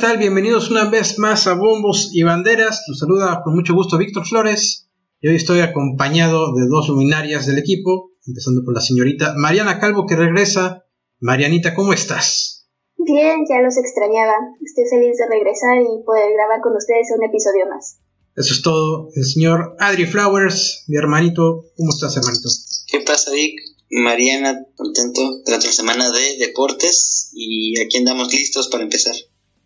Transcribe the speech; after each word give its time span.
¿qué 0.00 0.06
tal? 0.06 0.16
Bienvenidos 0.16 0.70
una 0.70 0.88
vez 0.88 1.18
más 1.18 1.46
a 1.46 1.52
Bombos 1.52 2.08
y 2.14 2.22
Banderas. 2.22 2.84
Los 2.88 3.00
saluda 3.00 3.42
con 3.44 3.54
mucho 3.54 3.74
gusto 3.74 3.98
Víctor 3.98 4.26
Flores. 4.26 4.88
Y 5.20 5.28
hoy 5.28 5.36
estoy 5.36 5.60
acompañado 5.60 6.54
de 6.54 6.66
dos 6.68 6.88
luminarias 6.88 7.44
del 7.44 7.58
equipo, 7.58 8.12
empezando 8.26 8.62
por 8.64 8.72
la 8.72 8.80
señorita 8.80 9.34
Mariana 9.36 9.78
Calvo 9.78 10.06
que 10.06 10.16
regresa. 10.16 10.86
Marianita, 11.18 11.74
¿cómo 11.74 11.92
estás? 11.92 12.66
Bien, 12.96 13.44
ya 13.46 13.60
los 13.60 13.76
extrañaba. 13.76 14.32
Estoy 14.64 14.84
feliz 14.88 15.18
de 15.18 15.28
regresar 15.28 15.82
y 15.82 16.02
poder 16.02 16.32
grabar 16.32 16.62
con 16.62 16.74
ustedes 16.76 17.08
un 17.14 17.22
episodio 17.22 17.66
más. 17.68 17.98
Eso 18.36 18.54
es 18.54 18.62
todo. 18.62 19.08
El 19.14 19.24
señor 19.24 19.76
Adri 19.80 20.06
Flowers, 20.06 20.84
mi 20.88 20.96
hermanito. 20.96 21.66
¿Cómo 21.76 21.90
estás, 21.90 22.16
hermanito? 22.16 22.48
¿Qué 22.86 23.00
pasa, 23.00 23.32
Vic? 23.32 23.52
Mariana, 23.90 24.66
contento 24.76 25.42
de 25.44 25.54
otra 25.54 25.70
semana 25.70 26.10
de 26.10 26.38
deportes 26.38 27.32
y 27.34 27.78
aquí 27.80 27.98
andamos 27.98 28.32
listos 28.32 28.68
para 28.68 28.84
empezar. 28.84 29.14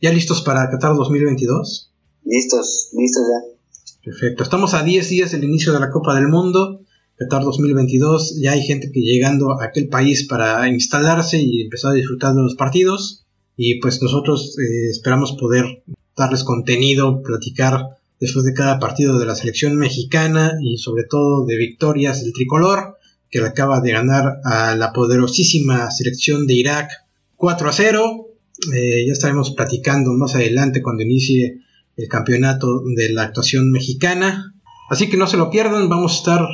¿Ya 0.01 0.13
listos 0.13 0.43
para 0.43 0.69
Qatar 0.71 0.95
2022? 0.97 1.91
Listos, 2.25 2.91
listos 2.93 3.23
ya. 3.23 3.55
Perfecto. 4.05 4.43
Estamos 4.43 4.75
a 4.75 4.83
10 4.83 5.09
días 5.09 5.33
del 5.33 5.45
inicio 5.45 5.73
de 5.73 5.81
la 5.81 5.91
Copa 5.91 6.15
del 6.15 6.29
Mundo. 6.29 6.81
Qatar 7.17 7.43
2022. 7.43 8.39
Ya 8.41 8.53
hay 8.53 8.63
gente 8.63 8.91
que 8.93 9.01
llegando 9.01 9.53
a 9.53 9.65
aquel 9.65 9.89
país 9.89 10.27
para 10.27 10.69
instalarse 10.69 11.41
y 11.41 11.63
empezar 11.63 11.93
a 11.93 11.95
disfrutar 11.95 12.35
de 12.35 12.43
los 12.43 12.55
partidos. 12.55 13.25
Y 13.57 13.81
pues 13.81 14.03
nosotros 14.03 14.59
eh, 14.59 14.91
esperamos 14.91 15.33
poder 15.41 15.83
darles 16.17 16.45
contenido, 16.45 17.23
platicar 17.23 17.97
después 18.21 18.45
de 18.45 18.53
cada 18.53 18.79
partido 18.79 19.19
de 19.19 19.27
la 19.27 19.35
selección 19.35 19.77
mexicana 19.77 20.53
y 20.61 20.77
sobre 20.79 21.05
todo 21.05 21.47
de 21.47 21.57
victorias 21.57 22.23
del 22.23 22.33
tricolor 22.33 22.99
que 23.31 23.41
le 23.41 23.47
acaba 23.47 23.81
de 23.81 23.93
ganar 23.93 24.41
a 24.45 24.77
la 24.77 24.93
poderosísima 24.93 25.91
selección 25.91 26.47
de 26.47 26.55
Irak 26.55 26.91
4 27.37 27.69
a 27.69 27.73
0 27.73 28.34
eh, 28.73 29.07
ya 29.07 29.13
estaremos 29.13 29.53
platicando 29.53 30.13
más 30.13 30.35
adelante 30.35 30.83
cuando 30.83 31.03
inicie 31.03 31.61
el 31.97 32.09
campeonato 32.09 32.83
de 32.97 33.11
la 33.11 33.25
actuación 33.25 33.71
mexicana. 33.71 34.55
Así 34.91 35.09
que 35.09 35.17
no 35.17 35.27
se 35.27 35.37
lo 35.37 35.51
pierdan, 35.51 35.89
vamos 35.89 36.13
a 36.13 36.17
estar 36.17 36.49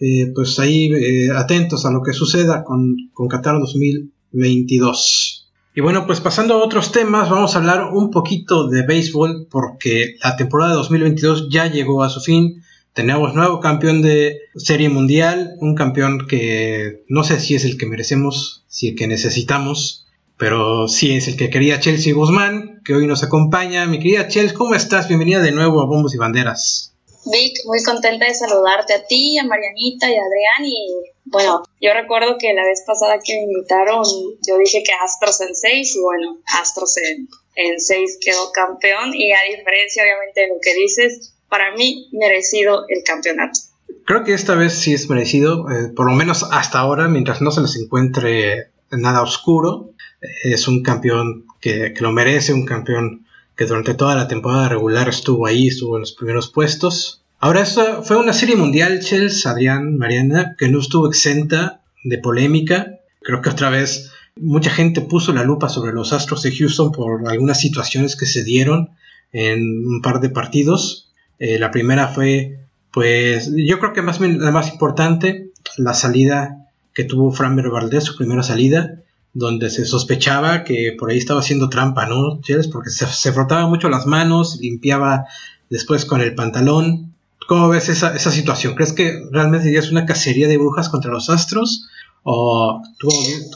eh, 0.00 0.32
pues 0.34 0.58
ahí 0.58 0.92
eh, 0.92 1.30
atentos 1.34 1.84
a 1.86 1.90
lo 1.90 2.02
que 2.02 2.12
suceda 2.12 2.64
con, 2.64 2.96
con 3.12 3.28
Qatar 3.28 3.58
2022. 3.58 5.38
Y 5.74 5.80
bueno, 5.80 6.06
pues 6.06 6.20
pasando 6.20 6.54
a 6.54 6.64
otros 6.64 6.90
temas, 6.90 7.30
vamos 7.30 7.54
a 7.54 7.58
hablar 7.58 7.90
un 7.92 8.10
poquito 8.10 8.68
de 8.68 8.84
béisbol 8.84 9.46
porque 9.50 10.16
la 10.22 10.36
temporada 10.36 10.74
2022 10.74 11.48
ya 11.50 11.70
llegó 11.70 12.02
a 12.02 12.10
su 12.10 12.20
fin. 12.20 12.62
Tenemos 12.94 13.34
nuevo 13.34 13.60
campeón 13.60 14.02
de 14.02 14.38
serie 14.56 14.88
mundial, 14.88 15.52
un 15.60 15.76
campeón 15.76 16.26
que 16.26 17.04
no 17.08 17.22
sé 17.22 17.38
si 17.38 17.54
es 17.54 17.64
el 17.64 17.78
que 17.78 17.86
merecemos, 17.86 18.64
si 18.66 18.88
el 18.88 18.96
que 18.96 19.06
necesitamos, 19.06 20.07
pero 20.38 20.86
sí 20.86 21.16
es 21.16 21.26
el 21.26 21.36
que 21.36 21.50
quería 21.50 21.80
Chelsea 21.80 22.14
Guzmán, 22.14 22.80
que 22.84 22.94
hoy 22.94 23.06
nos 23.06 23.24
acompaña. 23.24 23.86
Mi 23.86 23.98
querida 23.98 24.28
Chelsea, 24.28 24.56
¿cómo 24.56 24.76
estás? 24.76 25.08
Bienvenida 25.08 25.42
de 25.42 25.50
nuevo 25.50 25.82
a 25.82 25.86
Bombos 25.86 26.14
y 26.14 26.18
Banderas. 26.18 26.94
Vic, 27.26 27.58
muy 27.66 27.82
contenta 27.82 28.24
de 28.24 28.34
saludarte 28.34 28.94
a 28.94 29.04
ti, 29.04 29.36
a 29.36 29.44
Marianita 29.44 30.08
y 30.08 30.14
a 30.14 30.22
Adrián. 30.22 30.64
Y 30.64 30.88
bueno, 31.24 31.62
yo 31.80 31.92
recuerdo 31.92 32.36
que 32.38 32.54
la 32.54 32.64
vez 32.64 32.84
pasada 32.86 33.18
que 33.22 33.34
me 33.34 33.52
invitaron, 33.52 34.04
yo 34.46 34.56
dije 34.58 34.82
que 34.84 34.92
Astros 34.92 35.40
en 35.40 35.54
6 35.54 35.96
y 35.96 36.00
bueno, 36.00 36.38
Astros 36.60 36.96
en, 36.98 37.28
en 37.56 37.80
6 37.80 38.18
quedó 38.20 38.52
campeón. 38.52 39.14
Y 39.14 39.32
a 39.32 39.38
diferencia 39.48 40.04
obviamente 40.04 40.42
de 40.42 40.48
lo 40.48 40.54
que 40.62 40.72
dices, 40.74 41.34
para 41.48 41.74
mí 41.74 42.08
merecido 42.12 42.84
el 42.88 43.02
campeonato. 43.02 43.58
Creo 44.06 44.22
que 44.22 44.34
esta 44.34 44.54
vez 44.54 44.74
sí 44.74 44.94
es 44.94 45.10
merecido, 45.10 45.68
eh, 45.68 45.88
por 45.94 46.06
lo 46.06 46.12
menos 46.12 46.46
hasta 46.52 46.78
ahora, 46.78 47.08
mientras 47.08 47.42
no 47.42 47.50
se 47.50 47.60
les 47.60 47.76
encuentre 47.76 48.68
nada 48.90 49.20
oscuro 49.20 49.94
es 50.20 50.68
un 50.68 50.82
campeón 50.82 51.44
que, 51.60 51.94
lo 52.00 52.12
merece, 52.12 52.52
un 52.52 52.64
campeón 52.64 53.26
que 53.56 53.66
durante 53.66 53.94
toda 53.94 54.14
la 54.14 54.28
temporada 54.28 54.68
regular 54.68 55.08
estuvo 55.08 55.46
ahí, 55.46 55.68
estuvo 55.68 55.96
en 55.96 56.00
los 56.00 56.12
primeros 56.12 56.48
puestos. 56.48 57.22
Ahora, 57.40 57.62
esto 57.62 58.02
fue 58.02 58.16
una 58.16 58.32
serie 58.32 58.56
mundial, 58.56 59.00
Chelsea, 59.00 59.50
Adrián, 59.50 59.96
Mariana, 59.96 60.54
que 60.58 60.68
no 60.68 60.80
estuvo 60.80 61.08
exenta 61.08 61.80
de 62.04 62.18
polémica. 62.18 62.98
Creo 63.22 63.42
que 63.42 63.50
otra 63.50 63.70
vez 63.70 64.12
mucha 64.36 64.70
gente 64.70 65.00
puso 65.00 65.32
la 65.32 65.44
lupa 65.44 65.68
sobre 65.68 65.92
los 65.92 66.12
Astros 66.12 66.42
de 66.42 66.54
Houston 66.56 66.92
por 66.92 67.28
algunas 67.28 67.60
situaciones 67.60 68.16
que 68.16 68.26
se 68.26 68.44
dieron 68.44 68.90
en 69.32 69.60
un 69.86 70.00
par 70.02 70.20
de 70.20 70.30
partidos. 70.30 71.12
Eh, 71.38 71.58
la 71.58 71.70
primera 71.70 72.08
fue, 72.08 72.60
pues, 72.92 73.52
yo 73.54 73.78
creo 73.78 73.92
que 73.92 74.02
la 74.02 74.50
más 74.50 74.72
importante, 74.72 75.50
la 75.76 75.94
salida 75.94 76.66
que 76.94 77.04
tuvo 77.04 77.32
Framber 77.32 77.70
Valdez, 77.70 78.04
su 78.04 78.16
primera 78.16 78.42
salida, 78.42 79.02
donde 79.32 79.70
se 79.70 79.84
sospechaba 79.84 80.64
que 80.64 80.94
por 80.98 81.10
ahí 81.10 81.18
estaba 81.18 81.40
haciendo 81.40 81.68
trampa, 81.68 82.06
¿no? 82.06 82.40
Porque 82.72 82.90
se, 82.90 83.32
frotaba 83.32 83.68
mucho 83.68 83.88
las 83.88 84.06
manos, 84.06 84.58
limpiaba 84.60 85.26
después 85.70 86.04
con 86.04 86.20
el 86.20 86.34
pantalón. 86.34 87.14
¿Cómo 87.46 87.68
ves 87.68 87.88
esa, 87.88 88.14
esa 88.14 88.30
situación? 88.30 88.74
¿Crees 88.74 88.92
que 88.92 89.22
realmente 89.30 89.74
es 89.76 89.90
una 89.90 90.06
cacería 90.06 90.48
de 90.48 90.58
brujas 90.58 90.88
contra 90.88 91.10
los 91.10 91.30
astros? 91.30 91.88
¿O 92.24 92.82
tú 92.98 93.08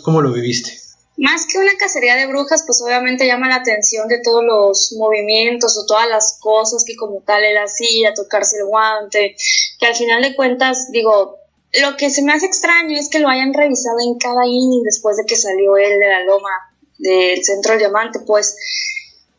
cómo 0.02 0.22
lo 0.22 0.32
viviste? 0.32 0.82
Más 1.18 1.46
que 1.46 1.58
una 1.58 1.76
cacería 1.78 2.16
de 2.16 2.26
brujas, 2.26 2.64
pues 2.66 2.82
obviamente 2.82 3.26
llama 3.26 3.48
la 3.48 3.56
atención 3.56 4.08
de 4.08 4.20
todos 4.24 4.42
los 4.42 4.94
movimientos 4.98 5.78
o 5.78 5.86
todas 5.86 6.08
las 6.08 6.38
cosas 6.40 6.84
que 6.86 6.96
como 6.96 7.20
tal 7.20 7.44
él 7.44 7.58
hacía, 7.58 8.14
tocarse 8.14 8.56
el 8.58 8.66
guante, 8.66 9.36
que 9.78 9.86
al 9.86 9.94
final 9.94 10.22
de 10.22 10.34
cuentas, 10.34 10.88
digo, 10.90 11.41
lo 11.80 11.96
que 11.96 12.10
se 12.10 12.22
me 12.22 12.32
hace 12.32 12.46
extraño 12.46 12.98
es 12.98 13.08
que 13.08 13.18
lo 13.18 13.28
hayan 13.28 13.54
revisado 13.54 13.96
en 14.04 14.18
cada 14.18 14.46
inning 14.46 14.82
después 14.82 15.16
de 15.16 15.24
que 15.24 15.36
salió 15.36 15.76
él 15.76 15.98
de 15.98 16.08
la 16.08 16.22
loma 16.24 16.50
del 16.98 17.42
centro 17.42 17.78
diamante, 17.78 18.20
pues. 18.20 18.56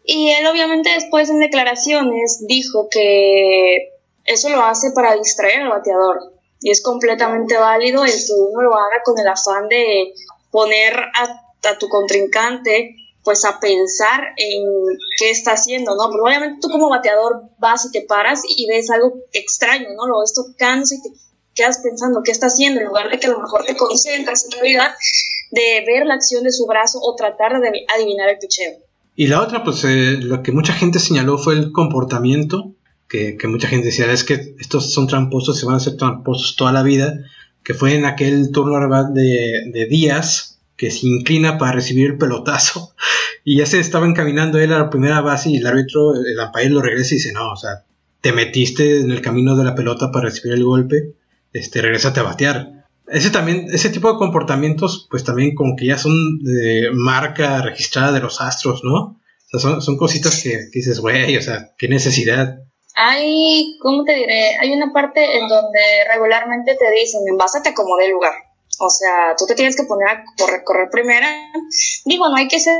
Y 0.03 0.31
él 0.31 0.45
obviamente 0.47 0.89
después 0.89 1.29
en 1.29 1.39
declaraciones 1.39 2.43
dijo 2.47 2.87
que 2.89 3.93
eso 4.25 4.49
lo 4.49 4.63
hace 4.63 4.91
para 4.91 5.15
distraer 5.15 5.61
al 5.61 5.69
bateador. 5.69 6.33
Y 6.59 6.71
es 6.71 6.81
completamente 6.81 7.57
válido 7.57 8.03
el 8.03 8.11
que 8.11 8.33
uno 8.33 8.61
lo 8.61 8.73
haga 8.73 9.01
con 9.03 9.19
el 9.19 9.27
afán 9.27 9.67
de 9.67 10.13
poner 10.49 10.93
a, 10.93 11.39
tu 11.79 11.87
contrincante 11.87 12.95
pues 13.23 13.45
a 13.45 13.57
pensar 13.59 14.19
en 14.35 14.65
qué 15.17 15.29
está 15.29 15.53
haciendo, 15.53 15.95
¿no? 15.95 16.09
Pero 16.11 16.23
obviamente 16.23 16.59
tú 16.61 16.69
como 16.69 16.89
bateador 16.89 17.43
vas 17.57 17.85
y 17.85 17.91
te 17.91 18.01
paras 18.01 18.41
y 18.45 18.67
ves 18.67 18.89
algo 18.89 19.13
extraño, 19.31 19.87
¿no? 19.95 20.07
Lo 20.07 20.19
ves 20.19 20.33
tocándose 20.33 20.95
y 20.95 21.01
te 21.01 21.09
quedas 21.53 21.79
pensando 21.79 22.21
qué 22.23 22.31
está 22.31 22.47
haciendo, 22.47 22.79
en 22.79 22.87
lugar 22.87 23.09
de 23.09 23.19
que 23.19 23.27
a 23.27 23.31
lo 23.31 23.39
mejor 23.39 23.65
te 23.65 23.75
concentras 23.75 24.45
en 24.45 24.51
realidad 24.51 24.91
de 25.51 25.83
ver 25.85 26.05
la 26.05 26.15
acción 26.15 26.43
de 26.43 26.51
su 26.51 26.65
brazo 26.65 26.99
o 27.01 27.15
tratar 27.15 27.59
de 27.59 27.85
adivinar 27.95 28.29
el 28.29 28.39
picheo. 28.39 28.73
Y 29.15 29.27
la 29.27 29.41
otra, 29.41 29.63
pues 29.63 29.83
eh, 29.83 30.17
lo 30.19 30.41
que 30.41 30.51
mucha 30.51 30.73
gente 30.73 30.99
señaló 30.99 31.37
fue 31.37 31.53
el 31.53 31.71
comportamiento, 31.71 32.73
que, 33.07 33.37
mucha 33.47 33.67
gente 33.67 33.87
decía, 33.87 34.11
es 34.11 34.23
que 34.23 34.55
estos 34.59 34.91
son 34.91 35.05
tramposos, 35.05 35.59
se 35.59 35.67
van 35.67 35.75
a 35.75 35.77
hacer 35.77 35.97
tramposos 35.97 36.55
toda 36.55 36.71
la 36.71 36.81
vida, 36.81 37.19
que 37.63 37.75
fue 37.75 37.93
en 37.93 38.05
aquel 38.05 38.51
turno 38.51 38.79
de, 39.11 39.69
de 39.71 39.85
Díaz, 39.85 40.57
que 40.75 40.89
se 40.89 41.05
inclina 41.05 41.59
para 41.59 41.73
recibir 41.73 42.07
el 42.07 42.17
pelotazo, 42.17 42.95
y 43.43 43.57
ya 43.57 43.67
se 43.67 43.79
estaba 43.79 44.07
encaminando 44.07 44.57
él 44.57 44.73
a 44.73 44.79
la 44.79 44.89
primera 44.89 45.21
base 45.21 45.51
y 45.51 45.57
el 45.57 45.67
árbitro, 45.67 46.15
el 46.15 46.39
umpire 46.39 46.69
lo 46.69 46.81
regresa 46.81 47.13
y 47.13 47.17
dice, 47.17 47.33
no, 47.33 47.51
o 47.51 47.55
sea, 47.55 47.83
te 48.21 48.31
metiste 48.31 49.01
en 49.01 49.11
el 49.11 49.21
camino 49.21 49.55
de 49.55 49.65
la 49.65 49.75
pelota 49.75 50.11
para 50.11 50.25
recibir 50.25 50.53
el 50.53 50.63
golpe, 50.63 51.13
este, 51.53 51.81
regresate 51.81 52.19
a 52.19 52.23
batear. 52.23 52.83
Ese 53.07 53.29
también, 53.29 53.67
ese 53.71 53.89
tipo 53.89 54.11
de 54.11 54.17
comportamientos, 54.17 55.07
pues 55.09 55.23
también 55.23 55.55
como 55.55 55.75
que 55.75 55.87
ya 55.87 55.97
son 55.97 56.39
de 56.43 56.89
marca 56.93 57.61
registrada 57.61 58.11
de 58.11 58.21
los 58.21 58.41
astros, 58.41 58.81
¿no? 58.83 59.19
O 59.53 59.59
sea, 59.59 59.81
son, 59.81 59.97
cositas 59.97 60.41
que, 60.41 60.57
dices, 60.71 60.99
güey, 60.99 61.37
o 61.37 61.41
sea, 61.41 61.73
qué 61.77 61.87
necesidad. 61.87 62.57
Hay, 62.95 63.77
¿cómo 63.81 64.03
te 64.03 64.15
diré? 64.15 64.57
Hay 64.59 64.71
una 64.71 64.91
parte 64.91 65.37
en 65.37 65.47
donde 65.47 65.79
regularmente 66.11 66.75
te 66.75 66.91
dicen, 66.91 67.21
envásate 67.27 67.73
como 67.73 67.95
de 67.97 68.09
lugar. 68.09 68.33
O 68.79 68.89
sea, 68.89 69.35
tú 69.37 69.45
te 69.45 69.55
tienes 69.55 69.75
que 69.75 69.83
poner 69.83 70.07
a 70.07 70.23
correr, 70.37 70.63
correr 70.63 70.89
primera. 70.89 71.29
Digo, 72.05 72.29
no 72.29 72.35
hay 72.35 72.47
que 72.47 72.59
ser 72.59 72.79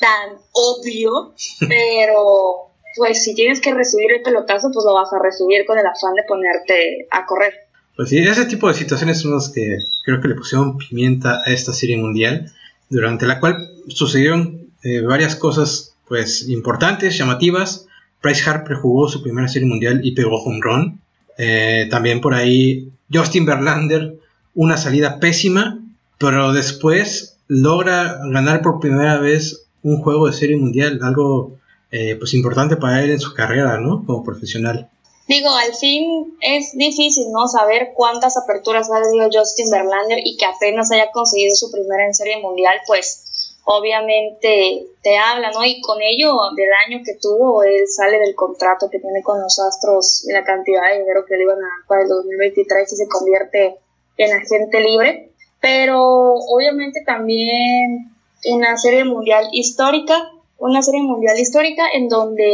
tan 0.00 0.38
obvio, 0.52 1.34
pero 1.68 2.72
pues 2.96 3.22
si 3.22 3.34
tienes 3.34 3.60
que 3.60 3.74
recibir 3.74 4.12
el 4.12 4.22
pelotazo, 4.22 4.70
pues 4.72 4.84
lo 4.86 4.94
vas 4.94 5.12
a 5.12 5.18
recibir 5.22 5.66
con 5.66 5.78
el 5.78 5.86
afán 5.86 6.14
de 6.14 6.22
ponerte 6.22 7.06
a 7.10 7.26
correr. 7.26 7.65
Pues 7.96 8.10
sí, 8.10 8.18
ese 8.18 8.44
tipo 8.44 8.68
de 8.68 8.74
situaciones 8.74 9.20
son 9.20 9.32
las 9.32 9.48
que 9.48 9.78
creo 10.04 10.20
que 10.20 10.28
le 10.28 10.34
pusieron 10.34 10.76
pimienta 10.76 11.40
a 11.44 11.50
esta 11.50 11.72
serie 11.72 11.96
mundial, 11.96 12.52
durante 12.90 13.26
la 13.26 13.40
cual 13.40 13.70
sucedieron 13.88 14.68
eh, 14.82 15.00
varias 15.00 15.34
cosas 15.34 15.94
pues 16.06 16.46
importantes, 16.48 17.16
llamativas. 17.16 17.86
Bryce 18.22 18.48
Harper 18.48 18.76
jugó 18.76 19.08
su 19.08 19.22
primera 19.22 19.48
serie 19.48 19.66
mundial 19.66 20.00
y 20.04 20.12
pegó 20.12 20.36
home 20.42 20.60
run. 20.60 21.00
Eh, 21.38 21.88
también 21.90 22.20
por 22.20 22.34
ahí 22.34 22.90
Justin 23.12 23.46
Verlander, 23.46 24.18
una 24.54 24.76
salida 24.76 25.18
pésima, 25.18 25.80
pero 26.18 26.52
después 26.52 27.38
logra 27.48 28.20
ganar 28.30 28.60
por 28.60 28.78
primera 28.78 29.18
vez 29.18 29.66
un 29.82 29.98
juego 30.02 30.26
de 30.26 30.32
serie 30.34 30.56
mundial, 30.56 30.98
algo 31.02 31.56
eh, 31.90 32.16
pues 32.16 32.34
importante 32.34 32.76
para 32.76 33.02
él 33.02 33.10
en 33.10 33.20
su 33.20 33.32
carrera, 33.32 33.80
¿no? 33.80 34.04
Como 34.04 34.24
profesional. 34.24 34.90
Digo, 35.28 35.50
al 35.50 35.74
fin 35.74 36.36
es 36.40 36.72
difícil, 36.74 37.32
¿no? 37.32 37.48
Saber 37.48 37.92
cuántas 37.94 38.36
aperturas 38.36 38.88
ha 38.90 39.02
tenido 39.02 39.28
Justin 39.32 39.70
Verlander 39.70 40.20
y 40.24 40.36
que 40.36 40.44
apenas 40.46 40.92
haya 40.92 41.10
conseguido 41.10 41.54
su 41.56 41.70
primera 41.72 42.06
en 42.06 42.14
Serie 42.14 42.40
Mundial, 42.40 42.78
pues 42.86 43.56
obviamente 43.64 44.86
te 45.02 45.18
habla, 45.18 45.50
¿no? 45.50 45.64
Y 45.64 45.80
con 45.80 45.98
ello, 46.00 46.38
del 46.56 46.68
año 46.86 47.02
que 47.04 47.14
tuvo, 47.20 47.64
él 47.64 47.88
sale 47.88 48.18
del 48.20 48.36
contrato 48.36 48.88
que 48.88 49.00
tiene 49.00 49.22
con 49.22 49.42
los 49.42 49.58
Astros 49.58 50.24
y 50.28 50.32
la 50.32 50.44
cantidad 50.44 50.82
de 50.90 51.00
dinero 51.00 51.24
que 51.26 51.36
le 51.36 51.42
iban 51.42 51.58
a 51.58 51.62
dar 51.62 51.86
para 51.88 52.02
el 52.02 52.08
2023 52.08 52.92
y 52.92 52.96
se 52.96 53.08
convierte 53.08 53.76
en 54.18 54.32
agente 54.32 54.80
libre. 54.80 55.32
Pero 55.60 56.34
obviamente 56.34 57.02
también 57.04 58.12
una 58.44 58.76
serie 58.76 59.02
mundial 59.02 59.48
histórica, 59.50 60.30
una 60.58 60.82
serie 60.82 61.02
mundial 61.02 61.36
histórica 61.36 61.88
en 61.92 62.08
donde 62.08 62.48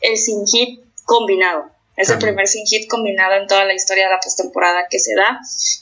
el 0.00 0.16
sin 0.16 0.46
hit 0.46 0.80
combinado. 1.10 1.64
Es 1.96 2.08
el 2.08 2.18
primer 2.18 2.46
sin 2.46 2.64
hit 2.64 2.88
combinado 2.88 3.34
en 3.34 3.48
toda 3.48 3.64
la 3.64 3.74
historia 3.74 4.04
de 4.04 4.10
la 4.10 4.20
postemporada 4.20 4.86
que 4.88 5.00
se 5.00 5.12
da. 5.16 5.40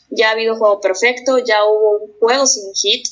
Ya 0.08 0.30
ha 0.30 0.32
habido 0.32 0.56
juego 0.56 0.80
perfecto, 0.80 1.38
ya 1.38 1.64
hubo 1.66 1.98
un 1.98 2.12
juego 2.18 2.46
sin 2.46 2.72
hit, 2.74 3.06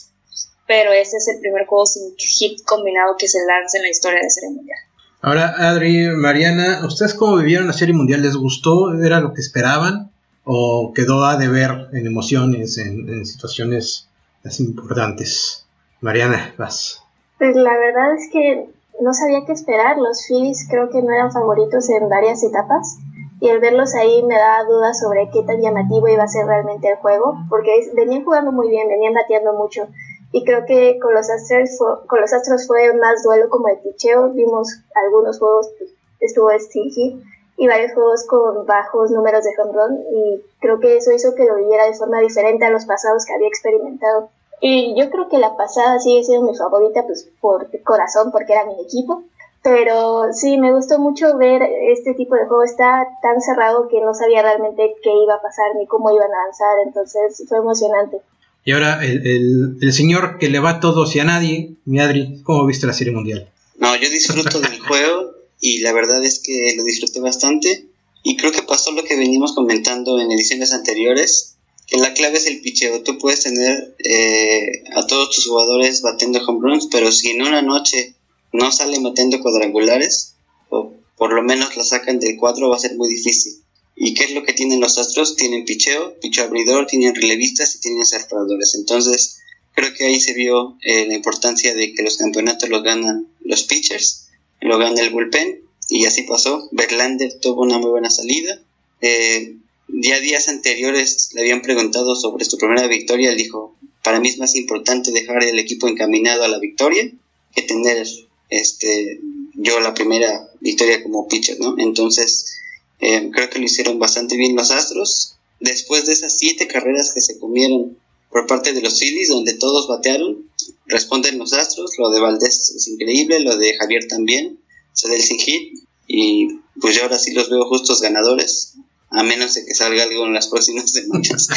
pero 0.66 0.92
ese 0.92 1.18
es 1.18 1.28
el 1.28 1.40
primer 1.40 1.66
juego 1.66 1.84
sin 1.84 2.16
hit 2.16 2.64
combinado 2.64 3.16
que 3.18 3.28
se 3.28 3.38
lanza 3.46 3.76
en 3.76 3.82
la 3.82 3.90
historia 3.90 4.20
de 4.22 4.30
Serie 4.30 4.48
Mundial. 4.48 4.78
Ahora, 5.20 5.54
Adri, 5.58 6.08
Mariana, 6.16 6.86
¿ustedes 6.86 7.12
cómo 7.12 7.36
vivieron 7.36 7.66
la 7.66 7.74
Serie 7.74 7.94
Mundial? 7.94 8.22
¿Les 8.22 8.34
gustó? 8.34 8.94
¿Era 9.00 9.20
lo 9.20 9.34
que 9.34 9.42
esperaban? 9.42 10.10
¿O 10.44 10.92
quedó 10.94 11.26
a 11.26 11.36
deber 11.36 11.88
en 11.92 12.06
emociones, 12.06 12.78
en, 12.78 13.08
en 13.08 13.26
situaciones 13.26 14.08
así 14.42 14.64
importantes? 14.64 15.66
Mariana, 16.00 16.54
vas. 16.56 17.02
Pues 17.38 17.54
la 17.54 17.76
verdad 17.76 18.14
es 18.16 18.30
que 18.32 18.75
no 19.00 19.14
sabía 19.14 19.44
qué 19.46 19.52
esperar. 19.52 19.98
Los 19.98 20.26
Phillies 20.26 20.66
creo 20.68 20.90
que 20.90 21.02
no 21.02 21.12
eran 21.12 21.32
favoritos 21.32 21.88
en 21.90 22.08
varias 22.08 22.42
etapas 22.42 22.98
y 23.40 23.48
el 23.48 23.60
verlos 23.60 23.94
ahí 23.94 24.22
me 24.22 24.36
daba 24.36 24.64
dudas 24.64 24.98
sobre 24.98 25.30
qué 25.30 25.42
tan 25.42 25.60
llamativo 25.60 26.08
iba 26.08 26.24
a 26.24 26.28
ser 26.28 26.46
realmente 26.46 26.88
el 26.88 26.96
juego, 26.96 27.34
porque 27.50 27.70
venían 27.94 28.24
jugando 28.24 28.50
muy 28.50 28.68
bien, 28.68 28.88
venían 28.88 29.12
bateando 29.12 29.52
mucho 29.52 29.88
y 30.32 30.44
creo 30.44 30.64
que 30.66 30.98
con 31.00 31.14
los 31.14 31.30
Astros 31.30 31.78
fue, 31.78 32.06
con 32.06 32.20
los 32.20 32.32
Astros 32.32 32.66
fue 32.66 32.92
más 32.94 33.22
duelo 33.22 33.48
como 33.48 33.68
el 33.68 33.78
picheo, 33.78 34.30
vimos 34.30 34.68
algunos 34.94 35.38
juegos 35.38 35.70
pues, 35.78 35.92
estuvo 36.20 36.50
Stingy 36.58 37.22
y 37.56 37.66
varios 37.66 37.94
juegos 37.94 38.26
con 38.26 38.66
bajos 38.66 39.10
números 39.10 39.44
de 39.44 39.50
home 39.58 40.00
y 40.12 40.44
creo 40.60 40.80
que 40.80 40.96
eso 40.96 41.12
hizo 41.12 41.34
que 41.34 41.44
lo 41.44 41.56
viviera 41.56 41.86
de 41.86 41.94
forma 41.94 42.20
diferente 42.20 42.64
a 42.64 42.70
los 42.70 42.84
pasados 42.84 43.24
que 43.24 43.34
había 43.34 43.48
experimentado. 43.48 44.30
Y 44.60 44.94
yo 44.98 45.10
creo 45.10 45.28
que 45.28 45.38
la 45.38 45.56
pasada 45.56 45.98
sigue 45.98 46.24
siendo 46.24 46.50
mi 46.50 46.56
favorita, 46.56 47.04
pues 47.06 47.28
por 47.40 47.68
corazón, 47.82 48.30
porque 48.32 48.52
era 48.52 48.64
mi 48.64 48.82
equipo. 48.82 49.24
Pero 49.62 50.32
sí, 50.32 50.58
me 50.58 50.72
gustó 50.72 50.98
mucho 50.98 51.36
ver 51.36 51.60
este 51.90 52.14
tipo 52.14 52.36
de 52.36 52.46
juego. 52.46 52.62
Está 52.62 53.06
tan 53.20 53.40
cerrado 53.40 53.88
que 53.88 54.00
no 54.00 54.14
sabía 54.14 54.42
realmente 54.42 54.94
qué 55.02 55.10
iba 55.10 55.34
a 55.34 55.42
pasar 55.42 55.74
ni 55.76 55.86
cómo 55.86 56.10
iban 56.14 56.32
a 56.32 56.42
avanzar. 56.42 56.76
Entonces 56.86 57.44
fue 57.48 57.58
emocionante. 57.58 58.18
Y 58.64 58.72
ahora, 58.72 59.04
el, 59.04 59.78
el, 59.80 59.92
señor 59.92 60.38
que 60.38 60.48
le 60.48 60.58
va 60.58 60.70
a 60.70 60.80
todos 60.80 61.14
y 61.14 61.20
a 61.20 61.24
nadie, 61.24 61.74
mi 61.84 62.00
Adri, 62.00 62.42
¿cómo 62.42 62.64
viste 62.66 62.86
la 62.86 62.92
Serie 62.92 63.12
Mundial? 63.12 63.48
No, 63.78 63.94
yo 63.96 64.08
disfruto 64.10 64.60
del 64.60 64.80
juego 64.80 65.32
y 65.60 65.78
la 65.80 65.92
verdad 65.92 66.24
es 66.24 66.40
que 66.40 66.74
lo 66.76 66.84
disfruté 66.84 67.20
bastante. 67.20 67.86
Y 68.22 68.36
creo 68.36 68.52
que 68.52 68.62
pasó 68.62 68.92
lo 68.92 69.04
que 69.04 69.16
venimos 69.16 69.54
comentando 69.54 70.18
en 70.18 70.32
ediciones 70.32 70.72
anteriores 70.72 71.55
que 71.86 71.98
la 71.98 72.14
clave 72.14 72.38
es 72.38 72.46
el 72.46 72.60
picheo. 72.60 73.02
Tú 73.02 73.18
puedes 73.18 73.42
tener 73.42 73.94
eh, 74.04 74.84
a 74.94 75.06
todos 75.06 75.30
tus 75.34 75.46
jugadores 75.46 76.02
batiendo 76.02 76.40
home 76.44 76.60
runs, 76.60 76.88
pero 76.90 77.12
si 77.12 77.30
en 77.30 77.42
una 77.42 77.62
noche 77.62 78.14
no 78.52 78.72
salen 78.72 79.02
batiendo 79.02 79.40
cuadrangulares, 79.40 80.34
o 80.68 80.92
por 81.16 81.32
lo 81.32 81.42
menos 81.42 81.76
la 81.76 81.84
sacan 81.84 82.18
del 82.18 82.36
cuadro, 82.36 82.70
va 82.70 82.76
a 82.76 82.80
ser 82.80 82.96
muy 82.96 83.08
difícil. 83.08 83.62
¿Y 83.94 84.14
qué 84.14 84.24
es 84.24 84.32
lo 84.32 84.44
que 84.44 84.52
tienen 84.52 84.80
los 84.80 84.98
Astros? 84.98 85.36
Tienen 85.36 85.64
picheo, 85.64 86.18
picheo 86.20 86.44
abridor, 86.44 86.86
tienen 86.86 87.14
relevistas 87.14 87.74
y 87.76 87.80
tienen 87.80 88.04
cerradores. 88.04 88.74
Entonces, 88.74 89.38
creo 89.74 89.94
que 89.94 90.04
ahí 90.04 90.20
se 90.20 90.34
vio 90.34 90.76
eh, 90.82 91.06
la 91.06 91.14
importancia 91.14 91.74
de 91.74 91.94
que 91.94 92.02
los 92.02 92.18
campeonatos 92.18 92.68
los 92.68 92.82
ganan 92.82 93.28
los 93.40 93.62
pitchers, 93.62 94.28
lo 94.60 94.76
gana 94.78 95.00
el 95.00 95.10
bullpen, 95.10 95.62
y 95.88 96.04
así 96.04 96.22
pasó. 96.24 96.68
Verlander 96.72 97.38
tuvo 97.40 97.62
una 97.62 97.78
muy 97.78 97.90
buena 97.90 98.10
salida. 98.10 98.60
Eh, 99.00 99.56
ya 99.88 100.20
días 100.20 100.48
anteriores 100.48 101.30
le 101.34 101.42
habían 101.42 101.62
preguntado 101.62 102.16
sobre 102.16 102.44
su 102.44 102.58
primera 102.58 102.86
victoria, 102.86 103.30
él 103.30 103.36
dijo, 103.36 103.76
para 104.02 104.20
mí 104.20 104.28
es 104.28 104.38
más 104.38 104.56
importante 104.56 105.12
dejar 105.12 105.42
el 105.44 105.58
equipo 105.58 105.88
encaminado 105.88 106.44
a 106.44 106.48
la 106.48 106.58
victoria 106.58 107.10
que 107.54 107.62
tener 107.62 108.06
este 108.50 109.20
yo 109.54 109.80
la 109.80 109.94
primera 109.94 110.50
victoria 110.60 111.02
como 111.02 111.26
pitcher, 111.28 111.58
¿no? 111.58 111.76
Entonces, 111.78 112.56
eh, 113.00 113.30
creo 113.32 113.48
que 113.48 113.58
lo 113.58 113.64
hicieron 113.64 113.98
bastante 113.98 114.36
bien 114.36 114.54
los 114.54 114.70
Astros. 114.70 115.36
Después 115.60 116.06
de 116.06 116.12
esas 116.12 116.36
siete 116.36 116.66
carreras 116.66 117.12
que 117.14 117.22
se 117.22 117.38
comieron 117.38 117.96
por 118.30 118.46
parte 118.46 118.74
de 118.74 118.82
los 118.82 118.98
Phillies, 119.00 119.30
donde 119.30 119.54
todos 119.54 119.88
batearon, 119.88 120.50
responden 120.86 121.38
los 121.38 121.54
Astros. 121.54 121.92
Lo 121.98 122.10
de 122.10 122.20
Valdés 122.20 122.70
es 122.76 122.86
increíble, 122.88 123.40
lo 123.40 123.56
de 123.56 123.74
Javier 123.76 124.06
también, 124.08 124.60
se 124.92 125.08
del 125.08 125.22
sin 125.22 125.38
hit. 125.38 125.78
Y 126.06 126.48
pues 126.78 126.94
yo 126.94 127.04
ahora 127.04 127.18
sí 127.18 127.32
los 127.32 127.48
veo 127.48 127.64
justos 127.64 128.02
ganadores 128.02 128.74
a 129.10 129.22
menos 129.22 129.54
de 129.54 129.64
que 129.64 129.74
salga 129.74 130.02
algo 130.02 130.26
en 130.26 130.34
las 130.34 130.48
próximas 130.48 130.90
semanas. 130.92 131.48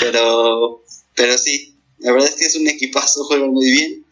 pero, 0.00 0.84
pero 1.14 1.38
sí, 1.38 1.74
la 1.98 2.12
verdad 2.12 2.28
es 2.28 2.36
que 2.36 2.46
es 2.46 2.56
un 2.56 2.68
equipazo, 2.68 3.24
juega 3.24 3.46
muy 3.46 3.70
bien. 3.70 4.06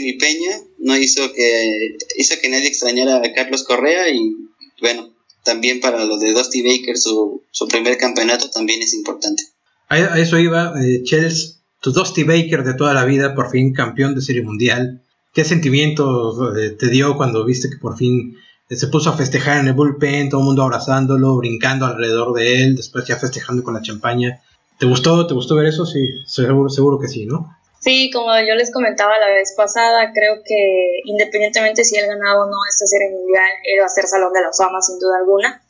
mi 0.00 0.12
Peña 0.14 0.60
no 0.78 0.96
hizo 0.96 1.32
que 1.32 1.96
hizo 2.16 2.34
que 2.40 2.48
nadie 2.48 2.68
extrañara 2.68 3.18
a 3.18 3.32
Carlos 3.32 3.64
Correa 3.64 4.08
y 4.10 4.36
bueno, 4.80 5.14
también 5.44 5.80
para 5.80 6.04
lo 6.04 6.18
de 6.18 6.32
Dusty 6.32 6.62
Baker 6.62 6.98
su, 6.98 7.42
su 7.50 7.68
primer 7.68 7.96
campeonato 7.96 8.50
también 8.50 8.82
es 8.82 8.94
importante. 8.94 9.44
A, 9.88 10.18
eso 10.18 10.38
iba, 10.38 10.74
eh, 10.82 11.02
Chelsea, 11.04 11.54
tu 11.80 11.92
Dusty 11.92 12.24
Baker 12.24 12.64
de 12.64 12.74
toda 12.74 12.94
la 12.94 13.04
vida, 13.04 13.34
por 13.34 13.50
fin 13.50 13.72
campeón 13.72 14.14
de 14.14 14.20
Serie 14.20 14.42
Mundial. 14.42 15.02
¿Qué 15.32 15.44
sentimiento 15.44 16.56
eh, 16.56 16.70
te 16.70 16.88
dio 16.88 17.16
cuando 17.16 17.44
viste 17.44 17.70
que 17.70 17.76
por 17.76 17.96
fin 17.96 18.36
se 18.76 18.88
puso 18.88 19.10
a 19.10 19.16
festejar 19.16 19.58
en 19.58 19.68
el 19.68 19.72
bullpen, 19.72 20.28
todo 20.28 20.40
el 20.40 20.46
mundo 20.46 20.62
abrazándolo, 20.62 21.36
brincando 21.36 21.86
alrededor 21.86 22.34
de 22.34 22.62
él, 22.62 22.76
después 22.76 23.06
ya 23.06 23.16
festejando 23.16 23.62
con 23.62 23.74
la 23.74 23.82
champaña. 23.82 24.42
¿Te 24.78 24.86
gustó, 24.86 25.26
te 25.26 25.34
gustó 25.34 25.54
ver 25.56 25.66
eso? 25.66 25.86
Sí, 25.86 26.08
seguro, 26.26 26.68
seguro 26.68 26.98
que 26.98 27.08
sí, 27.08 27.26
¿no? 27.26 27.56
Sí, 27.80 28.10
como 28.12 28.28
yo 28.40 28.54
les 28.56 28.72
comentaba 28.72 29.18
la 29.18 29.28
vez 29.28 29.54
pasada, 29.56 30.12
creo 30.12 30.42
que 30.44 31.00
independientemente 31.04 31.84
si 31.84 31.96
él 31.96 32.06
ganaba 32.06 32.44
o 32.44 32.46
no 32.46 32.56
esta 32.68 32.86
serie 32.86 33.10
mundial, 33.10 33.50
él 33.64 33.80
va 33.80 33.86
a 33.86 33.88
ser 33.88 34.06
Salón 34.06 34.32
de 34.32 34.42
la 34.42 34.52
Fama 34.52 34.80
sin 34.82 34.98
duda 34.98 35.18
alguna. 35.18 35.62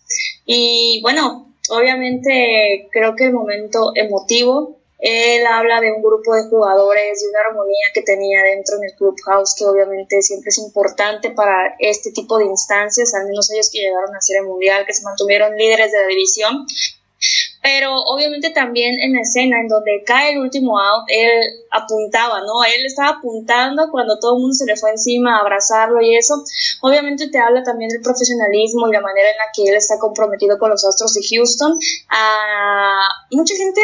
Y 0.46 1.00
bueno, 1.02 1.54
obviamente 1.70 2.88
creo 2.90 3.14
que 3.14 3.26
el 3.26 3.32
momento 3.32 3.92
emotivo 3.94 4.77
él 4.98 5.46
habla 5.46 5.80
de 5.80 5.92
un 5.92 6.02
grupo 6.02 6.34
de 6.34 6.48
jugadores, 6.48 7.20
de 7.20 7.28
una 7.28 7.40
armonía 7.48 7.86
que 7.94 8.02
tenía 8.02 8.42
dentro 8.42 8.76
en 8.76 8.84
el 8.84 8.96
clubhouse, 8.96 9.54
que 9.56 9.64
obviamente 9.64 10.20
siempre 10.22 10.48
es 10.48 10.58
importante 10.58 11.30
para 11.30 11.76
este 11.78 12.10
tipo 12.10 12.36
de 12.38 12.46
instancias, 12.46 13.14
al 13.14 13.26
menos 13.26 13.50
ellos 13.50 13.70
que 13.72 13.78
llegaron 13.78 14.14
a 14.14 14.20
ser 14.20 14.38
el 14.38 14.46
mundial, 14.46 14.84
que 14.86 14.94
se 14.94 15.04
mantuvieron 15.04 15.56
líderes 15.56 15.92
de 15.92 16.00
la 16.00 16.06
división. 16.08 16.66
Pero 17.62 17.94
obviamente 17.94 18.50
también 18.50 18.94
en 19.00 19.12
la 19.14 19.20
escena 19.20 19.60
en 19.60 19.68
donde 19.68 20.02
cae 20.06 20.32
el 20.32 20.38
último 20.38 20.78
out, 20.78 21.04
él 21.08 21.30
apuntaba, 21.70 22.40
¿no? 22.40 22.64
Él 22.64 22.86
estaba 22.86 23.18
apuntando 23.18 23.90
cuando 23.90 24.18
todo 24.18 24.36
el 24.36 24.40
mundo 24.40 24.54
se 24.54 24.66
le 24.66 24.76
fue 24.76 24.90
encima 24.90 25.36
a 25.36 25.40
abrazarlo 25.40 26.00
y 26.00 26.16
eso. 26.16 26.42
Obviamente 26.80 27.28
te 27.28 27.38
habla 27.38 27.62
también 27.62 27.90
del 27.90 28.02
profesionalismo 28.02 28.88
y 28.88 28.92
la 28.92 29.00
manera 29.00 29.30
en 29.30 29.36
la 29.36 29.50
que 29.54 29.68
él 29.68 29.76
está 29.76 29.98
comprometido 29.98 30.58
con 30.58 30.70
los 30.70 30.84
Astros 30.84 31.14
de 31.14 31.20
Houston. 31.28 31.76
Ah, 32.08 33.08
mucha 33.32 33.54
gente 33.56 33.80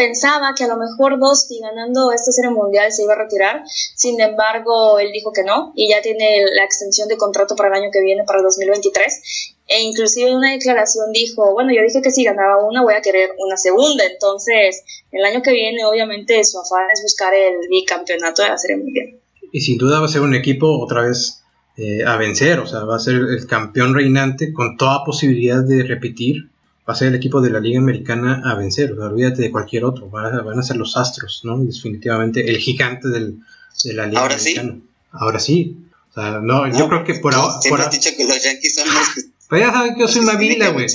pensaba 0.00 0.54
que 0.56 0.64
a 0.64 0.68
lo 0.68 0.78
mejor 0.78 1.20
Dusty 1.20 1.60
ganando 1.60 2.10
esta 2.10 2.32
serie 2.32 2.50
mundial 2.50 2.90
se 2.90 3.02
iba 3.02 3.12
a 3.12 3.18
retirar, 3.18 3.62
sin 3.66 4.18
embargo 4.18 4.98
él 4.98 5.12
dijo 5.12 5.30
que 5.30 5.44
no 5.44 5.74
y 5.76 5.90
ya 5.90 6.00
tiene 6.00 6.46
la 6.54 6.64
extensión 6.64 7.06
de 7.06 7.18
contrato 7.18 7.54
para 7.54 7.68
el 7.68 7.82
año 7.82 7.90
que 7.92 8.00
viene, 8.00 8.24
para 8.24 8.38
el 8.38 8.44
2023 8.44 9.56
e 9.66 9.82
inclusive 9.82 10.30
en 10.30 10.36
una 10.36 10.52
declaración 10.52 11.12
dijo, 11.12 11.52
bueno, 11.52 11.70
yo 11.74 11.82
dije 11.82 12.00
que 12.00 12.10
si 12.10 12.24
ganaba 12.24 12.66
una 12.66 12.82
voy 12.82 12.94
a 12.94 13.02
querer 13.02 13.32
una 13.36 13.58
segunda, 13.58 14.02
entonces 14.06 14.82
el 15.12 15.22
año 15.22 15.42
que 15.42 15.52
viene 15.52 15.84
obviamente 15.84 16.42
su 16.44 16.58
afán 16.58 16.86
es 16.94 17.02
buscar 17.02 17.34
el 17.34 17.68
bicampeonato 17.68 18.42
de 18.42 18.48
la 18.48 18.56
serie 18.56 18.78
mundial. 18.78 19.20
Y 19.52 19.60
sin 19.60 19.76
duda 19.76 20.00
va 20.00 20.06
a 20.06 20.08
ser 20.08 20.22
un 20.22 20.34
equipo 20.34 20.82
otra 20.82 21.02
vez 21.02 21.42
eh, 21.76 22.04
a 22.06 22.16
vencer, 22.16 22.58
o 22.58 22.66
sea, 22.66 22.84
va 22.84 22.96
a 22.96 23.00
ser 23.00 23.16
el 23.16 23.46
campeón 23.46 23.94
reinante 23.94 24.54
con 24.54 24.78
toda 24.78 25.04
posibilidad 25.04 25.62
de 25.62 25.82
repetir 25.82 26.48
va 26.90 26.94
a 26.94 26.96
ser 26.96 27.06
el 27.06 27.14
equipo 27.14 27.40
de 27.40 27.50
la 27.50 27.60
Liga 27.60 27.78
Americana 27.78 28.42
a 28.44 28.56
vencer. 28.56 28.98
olvídate 28.98 29.42
de 29.42 29.52
cualquier 29.52 29.84
otro. 29.84 30.10
Van 30.10 30.58
a, 30.58 30.62
ser 30.64 30.76
los 30.76 30.96
Astros, 30.96 31.42
¿no? 31.44 31.56
Definitivamente 31.58 32.50
el 32.50 32.58
gigante 32.58 33.08
del, 33.08 33.38
de 33.84 33.92
la 33.92 34.06
Liga 34.06 34.22
¿Ahora 34.22 34.34
Americana. 34.34 34.72
Sí? 34.72 34.82
Ahora 35.12 35.38
sí. 35.38 35.76
O 36.10 36.12
sea, 36.12 36.40
no, 36.40 36.66
yo 36.76 36.88
creo 36.88 37.04
que 37.04 37.14
por 37.14 37.32
ahora. 37.32 37.54
Por 37.68 37.80
has 37.80 37.92
dicho 37.92 38.10
que 38.16 38.24
los 38.24 38.42
Yankees 38.42 38.74
son 38.74 38.92
los 38.92 39.14
que. 39.14 39.20
Pues 39.48 39.62
ya 39.62 39.72
sabes 39.72 39.94
que 39.94 40.00
yo 40.00 40.08
soy 40.08 40.22
Mamila, 40.22 40.68
güey. 40.68 40.86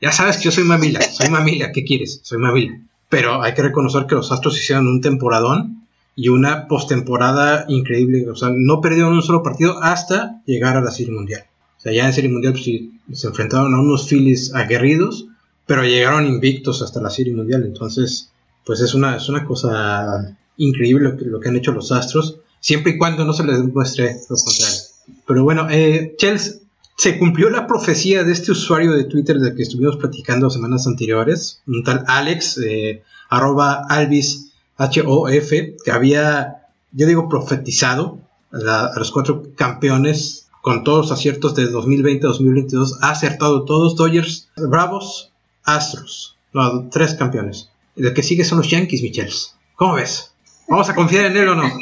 Ya 0.00 0.12
sabes 0.12 0.36
que 0.36 0.44
yo 0.44 0.50
soy 0.50 0.64
Mamila. 0.64 1.00
Soy 1.00 1.30
Mamila. 1.30 1.72
¿Qué 1.72 1.82
quieres? 1.82 2.20
Soy 2.22 2.38
Mamila. 2.38 2.78
Pero 3.08 3.42
hay 3.42 3.54
que 3.54 3.62
reconocer 3.62 4.04
que 4.06 4.14
los 4.14 4.30
Astros 4.32 4.58
hicieron 4.58 4.86
un 4.86 5.00
temporadón 5.00 5.86
y 6.14 6.28
una 6.28 6.68
postemporada 6.68 7.64
increíble. 7.68 8.28
O 8.28 8.36
sea, 8.36 8.50
no 8.54 8.82
perdieron 8.82 9.14
un 9.14 9.22
solo 9.22 9.42
partido 9.42 9.82
hasta 9.82 10.42
llegar 10.44 10.76
a 10.76 10.82
la 10.82 10.90
Serie 10.90 11.14
Mundial. 11.14 11.44
O 11.78 11.80
sea, 11.80 11.92
ya 11.92 12.06
en 12.06 12.12
Serie 12.12 12.30
Mundial 12.30 12.52
pues, 12.52 12.64
sí, 12.64 13.00
se 13.12 13.28
enfrentaron 13.28 13.74
a 13.74 13.80
unos 13.80 14.08
Phillies 14.08 14.54
aguerridos 14.54 15.28
pero 15.72 15.84
llegaron 15.84 16.26
invictos 16.26 16.82
hasta 16.82 17.00
la 17.00 17.08
Serie 17.08 17.32
Mundial. 17.32 17.64
Entonces, 17.64 18.30
pues 18.62 18.80
es 18.80 18.92
una, 18.92 19.16
es 19.16 19.30
una 19.30 19.46
cosa 19.46 20.36
increíble 20.58 21.08
lo 21.08 21.16
que, 21.16 21.24
lo 21.24 21.40
que 21.40 21.48
han 21.48 21.56
hecho 21.56 21.72
los 21.72 21.90
Astros. 21.92 22.40
siempre 22.60 22.92
y 22.92 22.98
cuando 22.98 23.24
no 23.24 23.32
se 23.32 23.42
les 23.42 23.56
demuestre 23.56 24.16
lo 24.28 24.36
contrario. 24.36 24.78
Pero 25.26 25.44
bueno, 25.44 25.68
eh, 25.70 26.14
Chelsea, 26.18 26.56
se 26.98 27.18
cumplió 27.18 27.48
la 27.48 27.66
profecía 27.66 28.22
de 28.22 28.32
este 28.32 28.52
usuario 28.52 28.92
de 28.92 29.04
Twitter 29.04 29.38
del 29.38 29.56
que 29.56 29.62
estuvimos 29.62 29.96
platicando 29.96 30.50
semanas 30.50 30.86
anteriores, 30.86 31.62
un 31.66 31.82
tal 31.84 32.04
Alex, 32.06 32.58
eh, 32.58 33.02
arroba 33.30 33.86
Alvis 33.88 34.52
HOF, 34.76 35.50
que 35.82 35.90
había, 35.90 36.66
yo 36.92 37.06
digo, 37.06 37.30
profetizado 37.30 38.18
a, 38.52 38.92
los 38.98 39.10
cuatro 39.10 39.44
campeones 39.56 40.48
con 40.60 40.84
todos 40.84 41.06
los 41.06 41.18
aciertos 41.18 41.54
de 41.54 41.70
2020-2022, 41.70 42.98
ha 43.00 43.08
acertado 43.08 43.64
todos, 43.64 43.96
Dodgers, 43.96 44.50
Bravos, 44.54 45.31
Astros, 45.64 46.36
los 46.52 46.90
tres 46.90 47.14
campeones. 47.14 47.70
El 47.96 48.14
que 48.14 48.22
sigue 48.22 48.44
son 48.44 48.58
los 48.58 48.70
Yankees, 48.70 49.02
Michels. 49.02 49.54
¿Cómo 49.76 49.94
ves? 49.94 50.32
¿Vamos 50.68 50.88
a 50.88 50.94
confiar 50.94 51.26
en 51.26 51.36
él 51.36 51.48
o 51.48 51.54
no? 51.54 51.64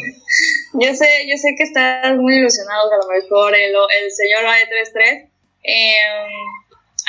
Yo 0.72 0.94
sé, 0.94 1.26
yo 1.28 1.36
sé 1.36 1.56
que 1.56 1.64
estás 1.64 2.16
muy 2.16 2.36
ilusionado 2.36 2.92
a 2.92 2.96
lo 2.96 3.08
mejor 3.08 3.52
el, 3.56 3.72
el 3.72 4.10
señor 4.12 4.44
va 4.44 4.54
de 4.54 4.68
3-3. 4.68 5.28
Em, 5.64 6.30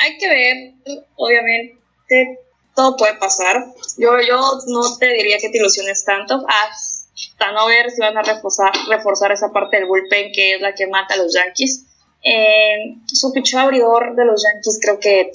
hay 0.00 0.18
que 0.18 0.28
ver, 0.28 1.00
obviamente, 1.14 2.40
todo 2.74 2.96
puede 2.96 3.14
pasar. 3.14 3.64
Yo, 3.98 4.20
yo 4.20 4.40
no 4.66 4.98
te 4.98 5.12
diría 5.12 5.38
que 5.38 5.48
te 5.48 5.58
ilusiones 5.58 6.04
tanto 6.04 6.44
hasta 6.48 7.52
no 7.52 7.66
ver 7.66 7.90
si 7.92 8.00
van 8.00 8.18
a 8.18 8.22
reforzar, 8.22 8.72
reforzar 8.88 9.30
esa 9.30 9.52
parte 9.52 9.76
del 9.76 9.86
bullpen 9.86 10.32
que 10.32 10.56
es 10.56 10.60
la 10.60 10.74
que 10.74 10.88
mata 10.88 11.14
a 11.14 11.18
los 11.18 11.32
Yankees. 11.32 11.84
Eh, 12.24 12.96
su 13.06 13.32
pichó 13.32 13.60
abridor 13.60 14.16
de 14.16 14.24
los 14.24 14.42
Yankees 14.42 14.78
creo 14.82 14.98
que 14.98 15.30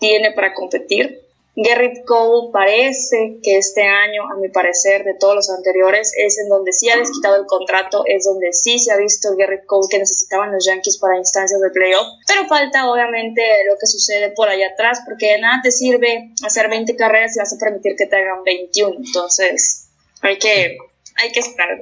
tiene 0.00 0.32
para 0.32 0.54
competir. 0.54 1.20
Garrett 1.56 2.04
Cole 2.06 2.50
parece 2.52 3.38
que 3.42 3.58
este 3.58 3.82
año, 3.82 4.22
a 4.32 4.36
mi 4.40 4.48
parecer, 4.48 5.04
de 5.04 5.14
todos 5.14 5.34
los 5.34 5.50
anteriores, 5.50 6.12
es 6.16 6.38
en 6.38 6.48
donde 6.48 6.72
sí 6.72 6.88
ha 6.88 6.96
desquitado 6.96 7.36
el 7.36 7.46
contrato, 7.46 8.04
es 8.06 8.24
donde 8.24 8.52
sí 8.52 8.78
se 8.78 8.92
ha 8.92 8.96
visto 8.96 9.36
Garrett 9.36 9.66
Cole 9.66 9.88
que 9.90 9.98
necesitaban 9.98 10.52
los 10.52 10.64
Yankees 10.64 10.98
para 10.98 11.18
instancias 11.18 11.60
de 11.60 11.70
playoff, 11.70 12.06
pero 12.26 12.46
falta 12.46 12.90
obviamente 12.90 13.42
lo 13.68 13.76
que 13.78 13.86
sucede 13.86 14.30
por 14.30 14.48
allá 14.48 14.68
atrás, 14.72 15.00
porque 15.04 15.32
de 15.32 15.40
nada 15.40 15.60
te 15.62 15.70
sirve 15.70 16.32
hacer 16.44 16.70
20 16.70 16.96
carreras 16.96 17.36
y 17.36 17.40
vas 17.40 17.52
a 17.52 17.58
permitir 17.58 17.94
que 17.96 18.06
te 18.06 18.16
hagan 18.16 18.42
21, 18.44 18.96
entonces 19.04 19.88
hay 20.22 20.38
que, 20.38 20.78
hay 21.16 21.32
que 21.32 21.40
esperar. 21.40 21.78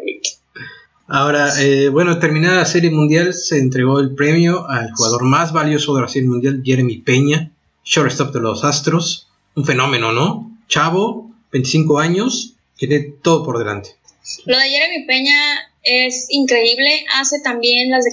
Ahora, 1.06 1.52
eh, 1.60 1.88
bueno, 1.88 2.18
terminada 2.18 2.56
la 2.56 2.64
Serie 2.64 2.90
Mundial, 2.90 3.32
se 3.32 3.58
entregó 3.58 4.00
el 4.00 4.14
premio 4.14 4.66
al 4.68 4.90
jugador 4.92 5.24
más 5.24 5.52
valioso 5.52 5.94
de 5.94 6.02
la 6.02 6.08
Serie 6.08 6.28
Mundial, 6.28 6.62
Jeremy 6.64 6.98
Peña, 6.98 7.52
shortstop 7.88 8.34
de 8.34 8.40
los 8.40 8.64
Astros 8.64 9.28
un 9.56 9.64
fenómeno, 9.64 10.12
¿no? 10.12 10.52
Chavo, 10.68 11.30
25 11.50 11.98
años, 11.98 12.54
tiene 12.76 13.00
todo 13.22 13.44
por 13.44 13.58
delante. 13.58 13.96
Lo 14.44 14.58
de 14.58 14.68
Jeremy 14.68 15.06
Peña 15.06 15.72
es 15.82 16.26
increíble. 16.28 17.06
Hace 17.18 17.40
también 17.40 17.90
las, 17.90 18.04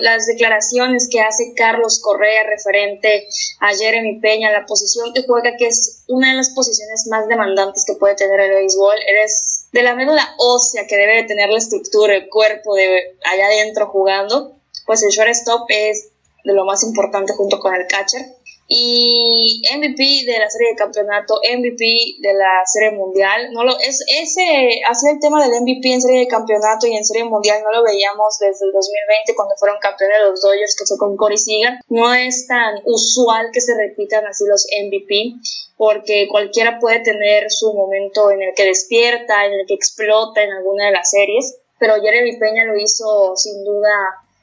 las 0.00 0.26
declaraciones 0.26 1.08
que 1.12 1.20
hace 1.20 1.52
Carlos 1.54 2.00
Correa 2.00 2.42
referente 2.44 3.28
a 3.60 3.76
Jeremy 3.76 4.18
Peña, 4.18 4.50
la 4.50 4.64
posición 4.64 5.12
que 5.12 5.22
juega, 5.24 5.56
que 5.56 5.66
es 5.66 6.04
una 6.08 6.30
de 6.30 6.36
las 6.36 6.50
posiciones 6.50 7.06
más 7.08 7.28
demandantes 7.28 7.84
que 7.86 7.94
puede 7.94 8.16
tener 8.16 8.40
el 8.40 8.54
béisbol. 8.54 8.96
Eres 9.06 9.66
de 9.72 9.82
la 9.82 9.94
médula 9.94 10.34
ósea 10.38 10.86
que 10.86 10.96
debe 10.96 11.16
de 11.16 11.24
tener 11.24 11.50
la 11.50 11.58
estructura, 11.58 12.16
el 12.16 12.28
cuerpo 12.30 12.74
de 12.74 13.14
allá 13.30 13.46
adentro 13.46 13.88
jugando. 13.88 14.56
Pues 14.86 15.02
el 15.02 15.10
shortstop 15.10 15.66
es 15.68 16.08
de 16.44 16.54
lo 16.54 16.64
más 16.64 16.82
importante 16.82 17.34
junto 17.34 17.60
con 17.60 17.74
el 17.74 17.86
catcher 17.86 18.37
y 18.70 19.62
MVP 19.74 20.30
de 20.30 20.38
la 20.38 20.50
serie 20.50 20.72
de 20.72 20.76
campeonato, 20.76 21.40
MVP 21.40 22.20
de 22.20 22.34
la 22.34 22.60
serie 22.66 22.90
mundial. 22.90 23.50
No 23.52 23.64
lo, 23.64 23.72
es, 23.78 24.04
ese, 24.06 24.82
así 24.86 25.08
el 25.08 25.18
tema 25.20 25.42
del 25.42 25.62
MVP 25.62 25.90
en 25.90 26.02
serie 26.02 26.20
de 26.20 26.28
campeonato 26.28 26.86
y 26.86 26.94
en 26.94 27.04
serie 27.04 27.24
mundial 27.24 27.62
no 27.64 27.72
lo 27.72 27.82
veíamos 27.82 28.38
desde 28.38 28.66
el 28.66 28.72
2020 28.72 29.34
cuando 29.34 29.54
fueron 29.58 29.78
campeones 29.80 30.18
los 30.28 30.42
Dodgers, 30.42 30.76
que 30.78 30.84
fue 30.84 30.98
con 30.98 31.16
Corey 31.16 31.38
Seager. 31.38 31.78
No 31.88 32.12
es 32.12 32.46
tan 32.46 32.74
usual 32.84 33.48
que 33.54 33.62
se 33.62 33.74
repitan 33.74 34.26
así 34.26 34.44
los 34.46 34.66
MVP, 34.84 35.32
porque 35.78 36.28
cualquiera 36.30 36.78
puede 36.78 37.00
tener 37.00 37.50
su 37.50 37.72
momento 37.72 38.30
en 38.30 38.42
el 38.42 38.54
que 38.54 38.66
despierta, 38.66 39.46
en 39.46 39.54
el 39.54 39.66
que 39.66 39.74
explota 39.74 40.42
en 40.42 40.52
alguna 40.52 40.86
de 40.86 40.92
las 40.92 41.08
series, 41.08 41.56
pero 41.78 41.94
Jeremy 42.02 42.36
Peña 42.38 42.64
lo 42.66 42.76
hizo 42.76 43.34
sin 43.34 43.64
duda 43.64 43.88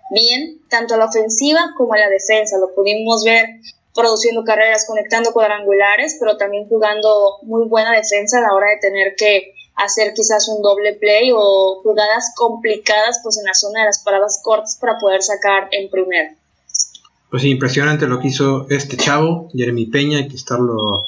bien, 0.10 0.62
tanto 0.68 0.96
a 0.96 0.98
la 0.98 1.06
ofensiva 1.06 1.74
como 1.78 1.94
a 1.94 2.00
la 2.00 2.10
defensa. 2.10 2.58
Lo 2.58 2.74
pudimos 2.74 3.24
ver 3.24 3.46
produciendo 3.96 4.44
carreras, 4.44 4.86
conectando 4.86 5.32
cuadrangulares, 5.32 6.18
pero 6.20 6.38
también 6.38 6.68
jugando 6.68 7.38
muy 7.44 7.68
buena 7.68 7.92
defensa 7.92 8.40
a 8.40 8.42
la 8.42 8.54
hora 8.54 8.70
de 8.72 8.78
tener 8.78 9.16
que 9.18 9.54
hacer 9.76 10.14
quizás 10.14 10.48
un 10.50 10.62
doble 10.62 10.94
play 10.94 11.32
o 11.34 11.82
jugadas 11.82 12.34
complicadas 12.36 13.20
pues 13.24 13.38
en 13.38 13.46
la 13.46 13.54
zona 13.54 13.82
de 13.82 13.86
las 13.88 14.04
paradas 14.04 14.42
cortas 14.44 14.78
para 14.80 14.98
poder 14.98 15.24
sacar 15.24 15.70
en 15.72 15.90
primero. 15.90 16.36
Pues 17.32 17.44
impresionante 17.46 18.08
lo 18.08 18.20
que 18.20 18.28
hizo 18.28 18.68
este 18.70 18.98
chavo, 18.98 19.50
Jeremy 19.54 19.88
Peña, 19.88 20.20
hay 20.20 20.28
que 20.28 20.36
estarlo, 20.36 21.04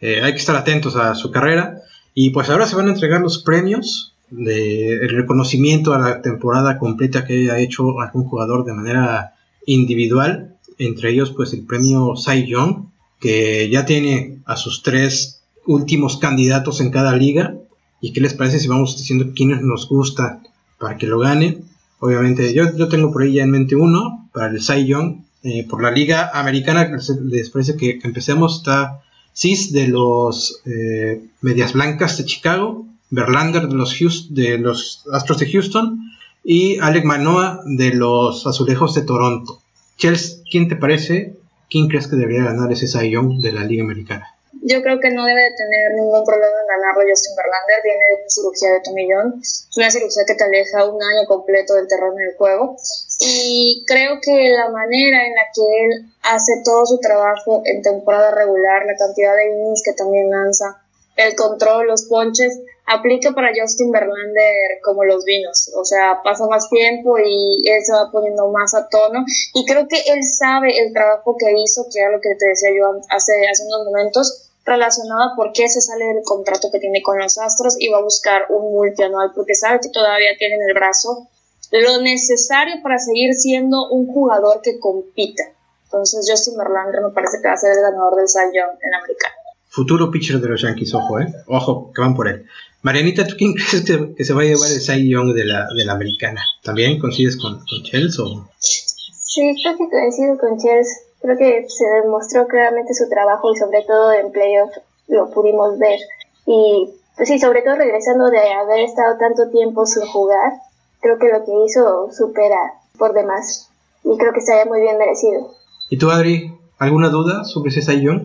eh, 0.00 0.20
hay 0.22 0.32
que 0.32 0.38
estar 0.38 0.56
atentos 0.56 0.96
a 0.96 1.14
su 1.14 1.30
carrera. 1.30 1.82
Y 2.14 2.30
pues 2.30 2.50
ahora 2.50 2.66
se 2.66 2.76
van 2.76 2.88
a 2.88 2.92
entregar 2.92 3.20
los 3.20 3.42
premios 3.42 4.14
de 4.30 4.94
el 4.94 5.10
reconocimiento 5.10 5.94
a 5.94 5.98
la 5.98 6.22
temporada 6.22 6.78
completa 6.78 7.24
que 7.24 7.34
haya 7.34 7.58
hecho 7.58 8.00
algún 8.00 8.24
jugador 8.28 8.64
de 8.64 8.72
manera 8.74 9.34
individual 9.66 10.56
entre 10.86 11.10
ellos 11.10 11.30
pues 11.30 11.52
el 11.52 11.64
premio 11.64 12.14
Cy 12.16 12.46
Young, 12.46 12.86
que 13.20 13.68
ya 13.70 13.84
tiene 13.84 14.38
a 14.44 14.56
sus 14.56 14.82
tres 14.82 15.42
últimos 15.66 16.16
candidatos 16.16 16.80
en 16.80 16.90
cada 16.90 17.16
liga. 17.16 17.54
¿Y 18.00 18.12
qué 18.12 18.20
les 18.20 18.34
parece 18.34 18.58
si 18.58 18.68
vamos 18.68 18.96
diciendo 18.96 19.32
quiénes 19.34 19.62
nos 19.62 19.88
gusta 19.88 20.42
para 20.78 20.96
que 20.96 21.06
lo 21.06 21.20
gane? 21.20 21.58
Obviamente 22.00 22.52
yo, 22.52 22.76
yo 22.76 22.88
tengo 22.88 23.12
por 23.12 23.22
ahí 23.22 23.34
ya 23.34 23.44
en 23.44 23.50
mente 23.50 23.76
uno 23.76 24.28
para 24.32 24.48
el 24.48 24.60
Cy 24.60 24.86
Young. 24.86 25.22
Eh, 25.44 25.66
por 25.68 25.82
la 25.82 25.90
liga 25.90 26.30
americana, 26.34 26.88
les 27.24 27.50
parece 27.50 27.76
que 27.76 27.98
empecemos, 28.02 28.58
está 28.58 29.02
Cis 29.34 29.72
de 29.72 29.88
los 29.88 30.60
eh, 30.66 31.24
Medias 31.40 31.72
Blancas 31.72 32.18
de 32.18 32.24
Chicago, 32.24 32.86
Verlander 33.10 33.68
de 33.68 33.74
los, 33.74 34.26
de 34.34 34.58
los 34.58 35.04
Astros 35.12 35.38
de 35.38 35.50
Houston 35.50 36.12
y 36.44 36.78
Alec 36.78 37.04
Manoa 37.04 37.60
de 37.64 37.94
los 37.94 38.46
Azulejos 38.46 38.94
de 38.94 39.02
Toronto. 39.02 39.61
¿Quién 39.98 40.68
te 40.68 40.76
parece? 40.76 41.36
¿Quién 41.70 41.88
crees 41.88 42.06
que 42.06 42.16
debería 42.16 42.44
ganar 42.44 42.70
ese 42.70 42.86
Cy 42.86 43.14
de 43.40 43.52
la 43.52 43.64
Liga 43.64 43.82
Americana? 43.82 44.28
Yo 44.64 44.82
creo 44.82 45.00
que 45.00 45.10
no 45.10 45.24
debe 45.24 45.42
de 45.42 45.56
tener 45.56 45.94
ningún 45.96 46.24
problema 46.24 46.54
en 46.54 46.68
ganarlo 46.68 47.02
Justin 47.08 47.34
Verlander. 47.34 47.82
Viene 47.82 48.04
de 48.06 48.14
una 48.20 48.28
cirugía 48.28 48.70
de 48.70 48.80
tomillón. 48.84 49.40
Es 49.40 49.76
una 49.76 49.90
cirugía 49.90 50.22
que 50.26 50.34
te 50.34 50.44
aleja 50.44 50.84
un 50.84 51.02
año 51.02 51.26
completo 51.26 51.74
del 51.74 51.88
terreno 51.88 52.14
del 52.14 52.36
juego. 52.36 52.76
Y 53.18 53.84
creo 53.86 54.20
que 54.22 54.50
la 54.50 54.68
manera 54.68 55.26
en 55.26 55.34
la 55.34 55.48
que 55.52 55.62
él 55.62 56.12
hace 56.22 56.62
todo 56.64 56.86
su 56.86 57.00
trabajo 57.00 57.62
en 57.64 57.82
temporada 57.82 58.30
regular, 58.30 58.86
la 58.86 58.96
cantidad 58.96 59.34
de 59.34 59.48
innings 59.48 59.82
que 59.82 59.94
también 59.94 60.30
lanza, 60.30 60.82
el 61.16 61.34
control, 61.34 61.88
los 61.88 62.04
ponches, 62.04 62.60
aplica 62.86 63.32
para 63.32 63.52
Justin 63.54 63.90
Verlander 63.90 64.80
como 64.82 65.04
los 65.04 65.24
vinos, 65.24 65.70
o 65.76 65.84
sea, 65.84 66.20
pasa 66.22 66.46
más 66.46 66.68
tiempo 66.68 67.16
y 67.18 67.68
él 67.68 67.84
se 67.84 67.92
va 67.92 68.10
poniendo 68.10 68.48
más 68.50 68.74
a 68.74 68.88
tono 68.88 69.24
y 69.54 69.64
creo 69.66 69.86
que 69.88 69.98
él 70.12 70.22
sabe 70.24 70.78
el 70.78 70.92
trabajo 70.92 71.36
que 71.38 71.52
hizo, 71.62 71.86
que 71.92 72.00
era 72.00 72.10
lo 72.10 72.20
que 72.20 72.34
te 72.38 72.48
decía 72.48 72.70
yo 72.70 73.00
hace, 73.08 73.32
hace 73.50 73.64
unos 73.66 73.86
momentos, 73.86 74.50
relacionado 74.64 75.32
a 75.32 75.36
por 75.36 75.52
qué 75.52 75.68
se 75.68 75.80
sale 75.80 76.06
del 76.06 76.22
contrato 76.24 76.68
que 76.70 76.78
tiene 76.78 77.02
con 77.02 77.18
los 77.18 77.38
Astros 77.38 77.76
y 77.78 77.88
va 77.88 77.98
a 77.98 78.02
buscar 78.02 78.46
un 78.50 78.72
multianual 78.72 79.32
porque 79.34 79.54
sabe 79.54 79.80
que 79.80 79.88
todavía 79.88 80.30
tiene 80.38 80.54
en 80.56 80.68
el 80.68 80.74
brazo 80.74 81.28
lo 81.72 82.02
necesario 82.02 82.74
para 82.82 82.98
seguir 82.98 83.32
siendo 83.34 83.88
un 83.88 84.06
jugador 84.06 84.60
que 84.62 84.78
compita. 84.78 85.44
Entonces 85.84 86.26
Justin 86.28 86.58
Verlander 86.58 87.00
me 87.02 87.10
parece 87.10 87.38
que 87.40 87.48
va 87.48 87.54
a 87.54 87.56
ser 87.56 87.72
el 87.72 87.82
ganador 87.82 88.16
del 88.16 88.28
Cy 88.28 88.54
Young 88.54 88.76
en 88.80 88.94
americano. 88.94 89.34
Futuro 89.68 90.10
pitcher 90.10 90.38
de 90.38 90.48
los 90.48 90.60
Yankees, 90.60 90.94
ojo, 90.94 91.18
eh. 91.18 91.32
Ojo, 91.46 91.92
que 91.94 92.02
van 92.02 92.14
por 92.14 92.28
él. 92.28 92.46
Marianita, 92.82 93.26
¿tú 93.26 93.36
quién 93.38 93.54
crees 93.54 93.84
que, 93.84 94.24
se 94.24 94.34
va 94.34 94.42
a 94.42 94.44
llevar 94.44 94.70
el 94.70 94.80
Cy 94.80 95.08
Young 95.08 95.34
de 95.34 95.44
la, 95.44 95.68
de 95.74 95.84
la 95.84 95.92
americana? 95.92 96.42
¿También 96.62 96.98
coincides 96.98 97.36
con, 97.36 97.58
con 97.58 97.82
Chelsea? 97.84 98.24
O? 98.24 98.48
Sí, 98.58 99.54
creo 99.62 99.78
que 99.78 99.88
coincido 99.88 100.36
con 100.38 100.58
Chelsea. 100.58 100.96
Creo 101.20 101.38
que 101.38 101.64
se 101.68 101.84
demostró 102.02 102.48
claramente 102.48 102.92
su 102.94 103.08
trabajo 103.08 103.52
y 103.54 103.56
sobre 103.56 103.82
todo 103.86 104.12
en 104.12 104.32
playoff 104.32 104.72
lo 105.06 105.30
pudimos 105.30 105.78
ver. 105.78 106.00
Y 106.46 106.88
pues 107.16 107.28
sí, 107.28 107.38
sobre 107.38 107.62
todo 107.62 107.76
regresando 107.76 108.30
de 108.30 108.52
haber 108.52 108.80
estado 108.80 109.16
tanto 109.16 109.48
tiempo 109.50 109.86
sin 109.86 110.04
jugar, 110.06 110.52
creo 111.00 111.18
que 111.18 111.28
lo 111.28 111.44
que 111.44 111.52
hizo 111.64 112.10
supera 112.12 112.74
por 112.98 113.14
demás. 113.14 113.68
Y 114.02 114.18
creo 114.18 114.32
que 114.32 114.40
estaría 114.40 114.64
muy 114.64 114.80
bien 114.80 114.98
merecido. 114.98 115.54
¿Y 115.88 115.98
tú, 115.98 116.10
Adri, 116.10 116.52
alguna 116.78 117.10
duda 117.10 117.44
sobre 117.44 117.70
ese 117.70 117.82
Cy 117.82 118.00
Young? 118.00 118.22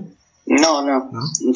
No, 0.47 0.81
no, 0.81 1.09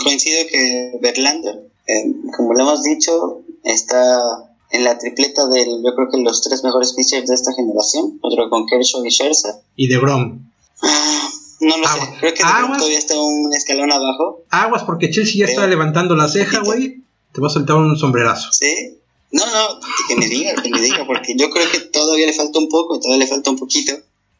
Coincido 0.04 0.46
que 0.52 1.00
Verlander, 1.02 1.71
eh, 1.92 2.14
como 2.36 2.54
lo 2.54 2.62
hemos 2.62 2.84
dicho, 2.84 3.42
está 3.64 4.52
en 4.72 4.84
la 4.84 4.98
tripleta 4.98 5.48
del, 5.48 5.84
yo 5.84 5.96
creo 5.96 6.10
que 6.10 6.18
los 6.22 6.42
tres 6.42 6.64
mejores 6.64 6.94
pitchers 6.94 7.28
de 7.28 7.36
esta 7.36 7.54
generación, 7.54 8.20
otro 8.22 8.50
con 8.50 8.66
Kershaw 8.66 9.06
y 9.06 9.12
Scherzer. 9.12 9.56
¿Y 9.76 9.88
de 9.88 9.98
Grom? 9.98 10.50
Ah, 10.82 11.30
no 11.60 11.78
lo 11.78 11.88
sé, 11.88 12.00
creo 12.20 12.34
que 12.34 12.42
todavía 12.42 12.98
está 12.98 13.20
un 13.20 13.54
escalón 13.54 13.92
abajo. 13.92 14.44
Aguas 14.50 14.84
porque 14.84 15.12
Chelsea 15.12 15.46
ya 15.46 15.52
está 15.52 15.68
levantando 15.68 16.16
la 16.16 16.28
ceja, 16.28 16.62
güey. 16.64 17.04
Te 17.34 17.42
va 17.42 17.48
a 17.48 17.52
soltar 17.52 17.76
un 17.78 17.98
sombrerazo. 17.98 18.52
Sí, 18.52 18.98
No, 19.32 19.46
no, 19.46 19.80
que 20.08 20.16
me 20.16 20.28
diga, 20.28 20.54
que 20.62 20.70
me 20.70 20.82
diga, 20.82 21.06
porque 21.06 21.36
yo 21.38 21.50
creo 21.50 21.70
que 21.72 21.80
todavía 21.80 22.26
le 22.26 22.34
falta 22.34 22.60
un 22.60 22.68
poco, 22.68 23.00
todavía 23.00 23.26
le 23.26 23.30
falta 23.30 23.52
un 23.52 23.58
poquito. 23.58 23.94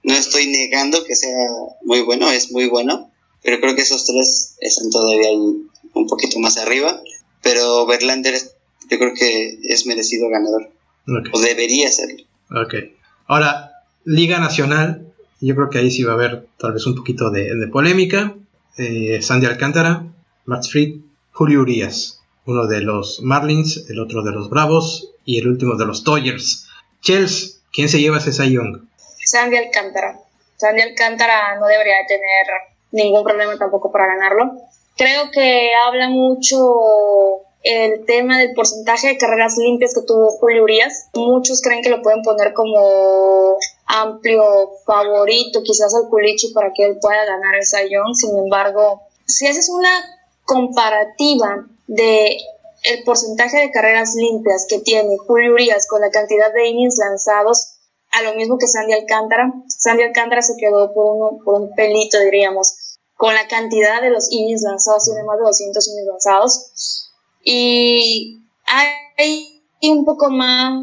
No 0.04 0.14
estoy 0.14 0.48
negando 0.48 1.04
que 1.04 1.16
sea 1.16 1.48
muy 1.84 2.02
bueno, 2.02 2.30
es 2.32 2.52
muy 2.52 2.68
bueno, 2.68 3.12
pero 3.44 3.60
creo 3.60 3.76
que 3.76 3.84
esos 3.84 4.06
tres 4.06 4.56
están 4.60 4.90
todavía 4.90 5.32
un 5.32 6.08
poquito 6.08 6.40
más 6.40 6.58
arriba. 6.58 7.02
Pero 7.42 7.86
Verlander 7.86 8.36
yo 8.90 8.98
creo 8.98 9.14
que 9.14 9.60
es 9.64 9.86
merecido 9.86 10.30
ganador, 10.30 10.70
o 11.32 11.40
debería 11.40 11.92
serlo. 11.92 12.24
Ok. 12.50 12.76
Ahora, 13.28 13.72
Liga 14.04 14.40
Nacional, 14.40 15.14
yo 15.40 15.56
creo 15.56 15.70
que 15.70 15.78
ahí 15.80 15.92
sí 15.92 16.04
va 16.04 16.12
a 16.12 16.16
haber 16.16 16.48
tal 16.58 16.74
vez 16.74 16.86
un 16.86 16.96
poquito 16.96 17.32
de, 17.32 17.68
polémica. 17.72 18.36
Eh, 18.78 19.22
Sandy 19.22 19.46
Alcántara, 19.46 20.04
Max 20.46 20.70
Fried, 20.70 21.00
Julio 21.32 21.62
Urias 21.62 22.22
uno 22.46 22.68
de 22.68 22.82
los 22.82 23.22
Marlins, 23.22 23.90
el 23.90 24.00
otro 24.00 24.24
de 24.24 24.32
los 24.32 24.50
Bravos 24.50 25.14
y 25.26 25.40
el 25.40 25.48
último 25.48 25.76
de 25.76 25.86
los 25.86 26.04
Dodgers. 26.04 26.68
Chelsea, 27.02 27.60
¿quién 27.72 27.90
se 27.90 28.00
lleva 28.00 28.18
ese 28.18 28.52
Young? 28.52 28.88
Sandy 29.26 29.58
Alcántara. 29.58 30.20
Sandy 30.58 30.82
Alcántara 30.82 31.60
no 31.60 31.68
debería 31.68 32.06
tener 32.08 32.46
ningún 32.92 33.24
problema 33.24 33.58
tampoco 33.58 33.92
para 33.92 34.08
ganarlo. 34.08 34.54
Creo 35.02 35.32
que 35.32 35.72
habla 35.74 36.10
mucho 36.10 37.42
el 37.64 38.06
tema 38.06 38.38
del 38.38 38.54
porcentaje 38.54 39.08
de 39.08 39.18
carreras 39.18 39.58
limpias 39.58 39.96
que 39.96 40.06
tuvo 40.06 40.30
Julio 40.38 40.62
Urias. 40.62 41.10
Muchos 41.16 41.64
creen 41.64 41.82
que 41.82 41.90
lo 41.90 42.04
pueden 42.04 42.22
poner 42.22 42.54
como 42.54 43.58
amplio 43.88 44.44
favorito, 44.86 45.64
quizás 45.64 45.96
al 45.96 46.08
Culichi 46.08 46.54
para 46.54 46.72
que 46.72 46.86
él 46.86 47.00
pueda 47.02 47.26
ganar 47.26 47.56
el 47.56 47.90
Young. 47.90 48.14
Sin 48.14 48.38
embargo, 48.38 49.02
si 49.26 49.48
haces 49.48 49.72
una 49.72 49.90
comparativa 50.46 51.66
de 51.88 52.38
el 52.84 53.04
porcentaje 53.04 53.58
de 53.58 53.72
carreras 53.72 54.14
limpias 54.14 54.68
que 54.70 54.82
tiene 54.82 55.18
Julio 55.18 55.54
Urias 55.54 55.88
con 55.88 56.02
la 56.02 56.12
cantidad 56.12 56.54
de 56.54 56.68
innings 56.68 57.00
lanzados 57.00 57.74
a 58.12 58.22
lo 58.22 58.36
mismo 58.36 58.60
que 58.60 58.68
Sandy 58.68 58.94
Alcántara. 58.94 59.52
Sandy 59.68 60.04
Alcántara 60.04 60.44
se 60.44 60.58
quedó 60.60 60.94
por, 60.94 61.44
por 61.44 61.60
un 61.60 61.74
pelito, 61.74 62.20
diríamos, 62.20 62.91
con 63.22 63.36
la 63.36 63.48
cantidad 63.48 64.02
de 64.02 64.10
los 64.10 64.32
innings 64.32 64.64
lanzados, 64.64 65.06
tiene 65.06 65.22
más 65.22 65.38
de 65.38 65.44
200 65.44 65.88
innings 65.90 66.08
lanzados. 66.08 67.12
Y 67.44 68.40
hay 68.66 69.62
un 69.84 70.06
poco 70.06 70.32
más, 70.32 70.74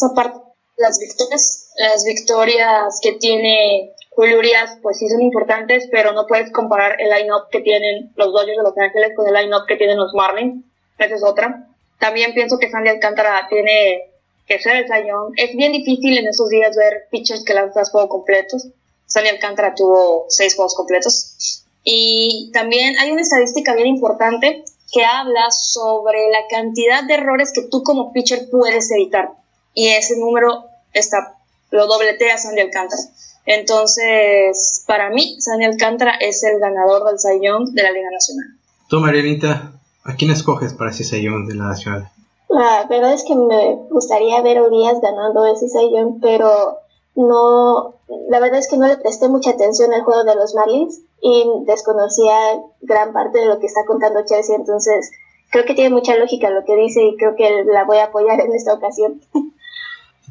aparte, 0.00 0.38
las 0.78 0.98
victorias, 0.98 1.68
las 1.76 2.06
victorias 2.06 3.00
que 3.02 3.12
tiene 3.12 3.92
Julio 4.12 4.38
pues 4.80 4.98
sí 4.98 5.10
son 5.10 5.20
importantes, 5.20 5.86
pero 5.90 6.14
no 6.14 6.26
puedes 6.26 6.50
comparar 6.52 6.98
el 7.02 7.10
line-up 7.10 7.50
que 7.50 7.60
tienen 7.60 8.14
los 8.16 8.32
Dodgers 8.32 8.56
de 8.56 8.62
Los 8.62 8.78
Ángeles 8.78 9.10
con 9.14 9.28
el 9.28 9.34
line-up 9.34 9.66
que 9.68 9.76
tienen 9.76 9.98
los 9.98 10.14
Marlins. 10.14 10.64
Esa 10.96 11.16
es 11.16 11.22
otra. 11.22 11.68
También 11.98 12.32
pienso 12.32 12.58
que 12.58 12.70
Sandy 12.70 12.88
Alcántara 12.88 13.46
tiene 13.50 14.10
que 14.46 14.58
ser 14.58 14.76
el 14.76 14.88
Sayón. 14.88 15.34
Es 15.36 15.54
bien 15.54 15.72
difícil 15.72 16.16
en 16.16 16.28
esos 16.28 16.48
días 16.48 16.74
ver 16.74 17.08
pitchers 17.10 17.44
que 17.44 17.52
lanzan 17.52 17.84
juegos 17.84 18.08
completos. 18.08 18.68
Sandy 19.04 19.28
Alcántara 19.28 19.74
tuvo 19.74 20.24
seis 20.30 20.56
juegos 20.56 20.74
completos. 20.74 21.60
Y 21.84 22.50
también 22.52 22.98
hay 22.98 23.12
una 23.12 23.20
estadística 23.20 23.74
bien 23.74 23.86
importante 23.88 24.64
que 24.90 25.04
habla 25.04 25.50
sobre 25.50 26.30
la 26.30 26.46
cantidad 26.48 27.04
de 27.04 27.14
errores 27.14 27.52
que 27.52 27.62
tú 27.70 27.82
como 27.82 28.12
pitcher 28.12 28.48
puedes 28.50 28.90
evitar. 28.90 29.32
Y 29.74 29.88
ese 29.88 30.18
número 30.18 30.64
está, 30.92 31.36
lo 31.70 31.86
dobletea 31.86 32.38
Sandy 32.38 32.62
Alcántara. 32.62 33.02
Entonces, 33.44 34.84
para 34.86 35.10
mí, 35.10 35.36
Sandy 35.38 35.66
Alcántara 35.66 36.12
es 36.20 36.42
el 36.44 36.58
ganador 36.58 37.06
del 37.06 37.18
Sayón 37.18 37.74
de 37.74 37.82
la 37.82 37.90
Liga 37.90 38.08
Nacional. 38.10 38.46
Tú, 38.88 39.00
Marianita, 39.00 39.72
¿a 40.04 40.14
quién 40.14 40.30
escoges 40.30 40.72
para 40.72 40.90
ese 40.90 41.04
Sayón 41.04 41.46
de 41.46 41.54
la 41.54 41.64
Nacional? 41.64 42.08
La 42.48 42.86
verdad 42.88 43.12
es 43.12 43.24
que 43.24 43.34
me 43.34 43.74
gustaría 43.90 44.40
ver 44.40 44.58
a 44.58 44.62
Urias 44.62 45.00
ganando 45.02 45.44
ese 45.46 45.68
Sayón, 45.68 46.20
pero 46.20 46.78
no, 47.14 47.94
la 48.28 48.40
verdad 48.40 48.58
es 48.58 48.68
que 48.68 48.76
no 48.76 48.86
le 48.86 48.96
presté 48.96 49.28
mucha 49.28 49.50
atención 49.50 49.92
al 49.92 50.02
juego 50.02 50.24
de 50.24 50.34
los 50.34 50.54
Marlins 50.54 51.00
y 51.22 51.44
desconocía 51.66 52.34
gran 52.82 53.12
parte 53.12 53.38
de 53.38 53.46
lo 53.46 53.60
que 53.60 53.66
está 53.66 53.84
contando 53.86 54.24
Chelsea, 54.24 54.56
entonces 54.56 55.10
creo 55.50 55.64
que 55.64 55.74
tiene 55.74 55.90
mucha 55.90 56.16
lógica 56.16 56.50
lo 56.50 56.64
que 56.64 56.76
dice 56.76 57.02
y 57.02 57.16
creo 57.16 57.36
que 57.36 57.64
la 57.64 57.84
voy 57.84 57.98
a 57.98 58.04
apoyar 58.04 58.40
en 58.40 58.54
esta 58.54 58.74
ocasión. 58.74 59.20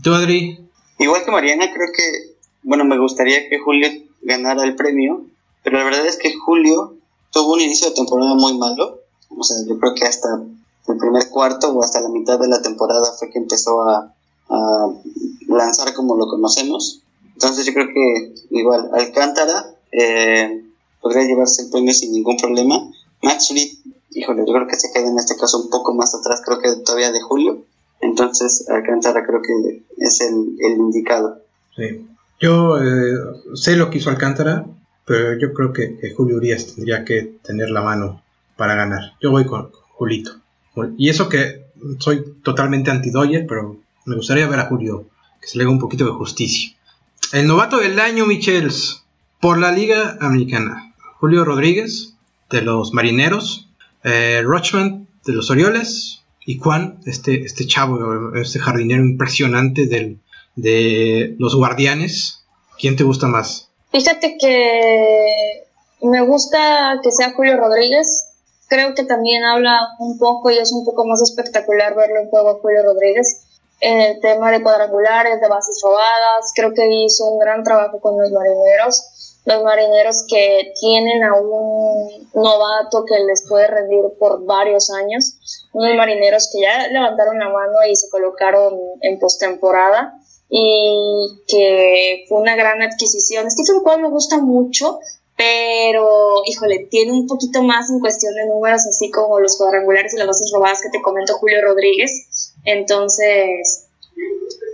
¿Tú, 0.03 0.13
Adri? 0.13 0.59
Igual 0.99 1.23
que 1.23 1.31
Mariana, 1.31 1.71
creo 1.73 1.87
que 1.95 2.33
bueno, 2.63 2.85
me 2.85 2.97
gustaría 2.97 3.49
que 3.49 3.59
Julio 3.59 3.89
ganara 4.21 4.63
el 4.63 4.75
premio, 4.75 5.25
pero 5.63 5.77
la 5.77 5.83
verdad 5.83 6.05
es 6.05 6.17
que 6.17 6.33
Julio 6.33 6.95
tuvo 7.31 7.53
un 7.53 7.61
inicio 7.61 7.89
de 7.89 7.95
temporada 7.95 8.35
muy 8.35 8.57
malo. 8.57 8.99
O 9.29 9.43
sea, 9.43 9.57
yo 9.67 9.77
creo 9.79 9.93
que 9.95 10.05
hasta 10.05 10.29
el 10.87 10.97
primer 10.97 11.29
cuarto 11.29 11.71
o 11.71 11.83
hasta 11.83 12.01
la 12.01 12.09
mitad 12.09 12.39
de 12.39 12.47
la 12.47 12.61
temporada 12.61 13.03
fue 13.17 13.29
que 13.29 13.39
empezó 13.39 13.81
a, 13.81 14.13
lanzar 15.55 15.93
como 15.93 16.15
lo 16.15 16.27
conocemos. 16.27 17.03
Entonces 17.33 17.65
yo 17.65 17.73
creo 17.73 17.87
que 17.87 18.33
igual 18.51 18.89
Alcántara 18.93 19.75
eh, 19.91 20.63
podría 21.01 21.25
llevarse 21.25 21.63
el 21.63 21.69
premio 21.69 21.93
sin 21.93 22.11
ningún 22.11 22.37
problema. 22.37 22.75
Max 23.21 23.49
Fried, 23.49 23.71
híjole, 24.11 24.43
yo 24.45 24.53
creo 24.53 24.67
que 24.67 24.75
se 24.75 24.91
queda 24.93 25.07
en 25.07 25.17
este 25.17 25.35
caso 25.35 25.59
un 25.59 25.69
poco 25.69 25.93
más 25.93 26.13
atrás, 26.15 26.41
creo 26.45 26.59
que 26.59 26.83
todavía 26.83 27.11
de 27.11 27.21
Julio. 27.21 27.65
Entonces 28.01 28.69
Alcántara 28.69 29.25
creo 29.25 29.41
que 29.41 29.83
es 29.97 30.21
el, 30.21 30.57
indicado. 30.77 31.41
Sí. 31.75 32.05
Yo 32.39 32.77
eh, 32.81 33.17
sé 33.53 33.75
lo 33.75 33.89
que 33.89 33.99
hizo 33.99 34.09
Alcántara, 34.09 34.65
pero 35.05 35.39
yo 35.39 35.53
creo 35.53 35.71
que, 35.73 36.13
Julio 36.15 36.37
Urias 36.37 36.75
tendría 36.75 37.05
que 37.05 37.37
tener 37.43 37.69
la 37.69 37.81
mano 37.81 38.21
para 38.57 38.75
ganar. 38.75 39.13
Yo 39.21 39.31
voy 39.31 39.45
con, 39.45 39.71
Julito. 39.93 40.31
Y 40.97 41.09
eso 41.09 41.29
que 41.29 41.67
soy 41.99 42.39
totalmente 42.43 42.91
anti-Doyer, 42.91 43.45
pero 43.47 43.77
me 44.05 44.15
gustaría 44.15 44.47
ver 44.47 44.59
a 44.59 44.65
Julio 44.65 45.05
que 45.43 45.49
se 45.49 45.57
le 45.57 45.65
haga 45.65 45.73
un 45.73 45.79
poquito 45.79 46.05
de 46.05 46.11
justicia. 46.11 46.73
El 47.33 47.47
novato 47.47 47.77
del 47.77 47.99
año, 47.99 48.25
Michels, 48.25 49.03
por 49.41 49.57
la 49.57 49.73
Liga 49.73 50.17
Americana. 50.21 50.93
Julio 51.19 51.43
Rodríguez, 51.43 52.13
de 52.49 52.61
los 52.61 52.93
Marineros. 52.93 53.67
Eh, 54.05 54.41
Rochman, 54.41 55.07
de 55.25 55.33
los 55.33 55.49
Orioles. 55.49 56.21
Y 56.45 56.57
Juan, 56.59 56.99
este, 57.05 57.43
este 57.43 57.67
chavo, 57.67 58.35
este 58.35 58.59
jardinero 58.59 59.03
impresionante 59.03 59.85
del, 59.85 60.19
de 60.55 61.35
los 61.39 61.55
guardianes, 61.55 62.43
¿quién 62.79 62.95
te 62.95 63.03
gusta 63.03 63.27
más? 63.27 63.69
Fíjate 63.91 64.37
que 64.39 65.63
me 66.01 66.21
gusta 66.21 66.99
que 67.03 67.11
sea 67.11 67.33
Julio 67.33 67.57
Rodríguez. 67.57 68.29
Creo 68.67 68.95
que 68.95 69.03
también 69.03 69.43
habla 69.43 69.79
un 69.99 70.17
poco 70.17 70.49
y 70.49 70.57
es 70.57 70.71
un 70.71 70.85
poco 70.85 71.05
más 71.05 71.21
espectacular 71.21 71.95
verlo 71.95 72.21
en 72.21 72.29
juego 72.29 72.49
a 72.51 72.59
Julio 72.59 72.83
Rodríguez. 72.83 73.42
En 73.85 73.99
el 73.99 74.21
tema 74.21 74.49
de 74.49 74.63
cuadrangulares, 74.63 75.41
de 75.41 75.49
bases 75.49 75.81
robadas, 75.83 76.53
creo 76.55 76.73
que 76.73 76.87
hizo 76.87 77.25
un 77.25 77.37
gran 77.37 77.63
trabajo 77.65 77.99
con 77.99 78.17
los 78.17 78.31
marineros. 78.31 79.41
Los 79.43 79.61
marineros 79.61 80.23
que 80.25 80.71
tienen 80.79 81.21
a 81.21 81.33
un 81.33 82.29
novato 82.33 83.03
que 83.03 83.19
les 83.19 83.45
puede 83.45 83.67
rendir 83.67 84.05
por 84.17 84.45
varios 84.45 84.89
años. 84.89 85.67
Unos 85.73 85.97
marineros 85.97 86.49
que 86.53 86.61
ya 86.61 86.87
levantaron 86.87 87.37
la 87.39 87.49
mano 87.49 87.73
y 87.85 87.93
se 87.97 88.09
colocaron 88.09 88.73
en 89.01 89.19
postemporada 89.19 90.13
y 90.47 91.43
que 91.45 92.23
fue 92.29 92.39
una 92.39 92.55
gran 92.55 92.81
adquisición. 92.81 93.51
Stephen 93.51 93.83
Paul 93.83 94.01
me 94.01 94.09
gusta 94.09 94.37
mucho, 94.37 94.99
pero 95.35 96.41
híjole, 96.45 96.87
tiene 96.89 97.11
un 97.11 97.27
poquito 97.27 97.63
más 97.63 97.89
en 97.89 97.99
cuestión 97.99 98.33
de 98.33 98.45
números, 98.45 98.87
así 98.87 99.11
como 99.11 99.41
los 99.41 99.57
cuadrangulares 99.57 100.13
y 100.13 100.17
las 100.17 100.27
bases 100.27 100.49
robadas 100.55 100.81
que 100.81 100.89
te 100.89 101.01
comento 101.01 101.33
Julio 101.33 101.61
Rodríguez. 101.61 102.52
Entonces, 102.65 103.85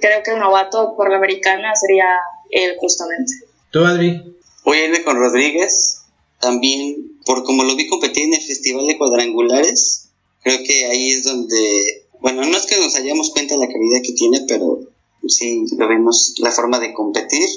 creo 0.01 0.23
que 0.23 0.31
el 0.31 0.39
novato 0.39 0.95
por 0.95 1.09
la 1.09 1.17
americana 1.17 1.75
sería 1.75 2.05
él 2.51 2.75
justamente. 2.79 3.33
¿Tú, 3.71 3.85
Adri? 3.85 4.35
Voy 4.63 4.77
a 4.77 4.85
irme 4.85 5.03
con 5.03 5.17
Rodríguez, 5.17 6.01
también 6.39 7.19
por 7.25 7.43
como 7.43 7.63
lo 7.63 7.75
vi 7.75 7.87
competir 7.87 8.23
en 8.23 8.33
el 8.33 8.41
Festival 8.41 8.87
de 8.87 8.97
Cuadrangulares, 8.97 10.09
creo 10.43 10.57
que 10.65 10.85
ahí 10.85 11.11
es 11.11 11.23
donde, 11.23 12.05
bueno, 12.19 12.43
no 12.45 12.57
es 12.57 12.65
que 12.65 12.77
nos 12.77 12.95
hayamos 12.95 13.31
cuenta 13.31 13.55
de 13.55 13.61
la 13.61 13.71
calidad 13.71 14.01
que 14.03 14.13
tiene, 14.13 14.45
pero 14.47 14.79
sí 15.27 15.65
lo 15.77 15.87
vemos 15.87 16.35
la 16.39 16.51
forma 16.51 16.79
de 16.79 16.93
competir. 16.93 17.47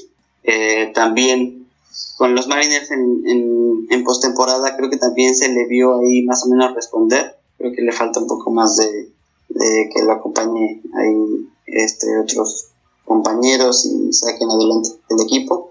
Eh, 0.44 0.90
también 0.94 1.68
con 2.16 2.34
los 2.34 2.48
Mariners 2.48 2.90
en, 2.90 3.22
en, 3.26 3.86
en 3.90 4.04
postemporada 4.04 4.76
creo 4.76 4.90
que 4.90 4.96
también 4.96 5.36
se 5.36 5.48
le 5.48 5.66
vio 5.66 5.98
ahí 6.00 6.22
más 6.22 6.44
o 6.44 6.48
menos 6.48 6.74
responder. 6.74 7.36
Creo 7.58 7.72
que 7.72 7.82
le 7.82 7.92
falta 7.92 8.20
un 8.20 8.26
poco 8.26 8.50
más 8.50 8.76
de, 8.76 9.08
que 9.54 10.02
lo 10.02 10.12
acompañe 10.12 10.82
ahí 10.94 11.48
este, 11.66 12.06
otros 12.18 12.68
compañeros 13.04 13.86
y 13.86 14.12
saquen 14.12 14.50
adelante 14.50 14.90
el 15.10 15.20
equipo. 15.22 15.70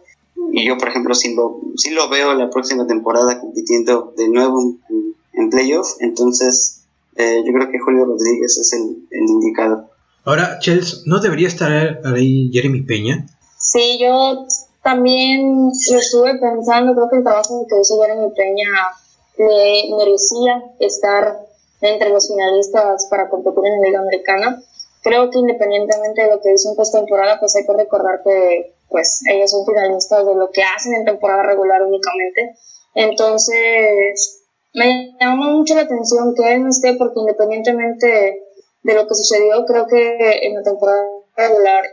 Y 0.52 0.67
yo, 0.67 0.78
por 0.78 0.89
ejemplo, 0.89 1.15
sí 1.15 1.34
lo, 1.34 1.62
sí 1.76 1.91
lo 1.91 2.10
veo 2.10 2.34
la 2.34 2.50
próxima 2.50 2.86
temporada 2.88 3.39
compitiendo 3.39 4.13
de 4.17 4.30
nuevo 4.30 4.62
en, 4.89 5.15
en 5.34 5.50
playoff. 5.50 5.96
Entonces, 6.00 6.82
eh, 7.15 7.41
yo 7.46 7.54
creo 7.54 7.70
que 7.72 7.80
Julio 7.80 8.06
Rodríguez 8.06 8.58
es 8.58 8.74
el, 8.74 9.08
el 9.12 9.30
indicado. 9.30 9.89
Ahora, 10.24 10.60
Chelsea, 10.60 11.00
¿no 11.06 11.20
debería 11.20 11.48
estar 11.48 12.02
ahí 12.06 12.50
Jeremy 12.52 12.82
Peña? 12.82 13.26
Sí, 13.58 14.00
yo 14.00 14.46
también 14.84 15.72
lo 15.91 16.00
estuve 16.00 16.38
pensando, 16.39 16.94
creo 16.94 17.10
que 17.10 17.17
el 17.17 17.24
trabajo 17.24 17.65
que 17.67 17.80
hizo 17.80 18.02
Jeremy 18.02 18.30
Peña 18.36 18.70
le 19.38 19.96
merecía 19.96 20.63
estar 20.80 21.39
entre 21.82 22.10
los 22.10 22.28
finalistas 22.28 23.08
para 23.10 23.30
competir 23.30 23.65
en 23.65 23.82
la 23.82 23.88
Liga 23.88 24.00
Americana. 24.00 24.63
creo 25.04 25.32
que 25.32 25.39
independientemente 25.39 26.22
de 26.22 26.30
lo 26.30 26.39
que 26.41 26.54
hizo 26.54 26.70
en 26.70 26.76
postemporada, 26.76 27.39
pues 27.39 27.56
hay 27.56 27.65
que 27.65 27.74
recordar 27.74 28.22
que 28.24 28.76
pues 28.88 29.22
ellos 29.32 29.50
son 29.50 29.65
finalistas 29.65 30.26
de 30.26 30.36
lo 30.36 30.52
que 30.52 30.62
hacen 30.63 30.94
en 30.94 31.06
temporada 31.06 31.44
regular 31.44 31.82
únicamente. 31.82 32.56
Entonces, 32.94 34.44
me 34.74 35.15
llama 35.20 35.52
mucho 35.52 35.76
la 35.76 35.82
atención 35.82 36.36
que 36.36 36.54
él 36.54 36.63
no 36.63 36.70
esté 36.70 36.94
porque 36.96 37.20
independientemente 37.20 38.44
de 38.84 38.94
lo 38.94 39.08
que 39.08 39.15
sucedió, 39.15 39.65
creo 39.65 39.88
que 39.88 40.39
en 40.44 40.56
la 40.56 40.63
temporada 40.63 41.04
regular 41.36 41.84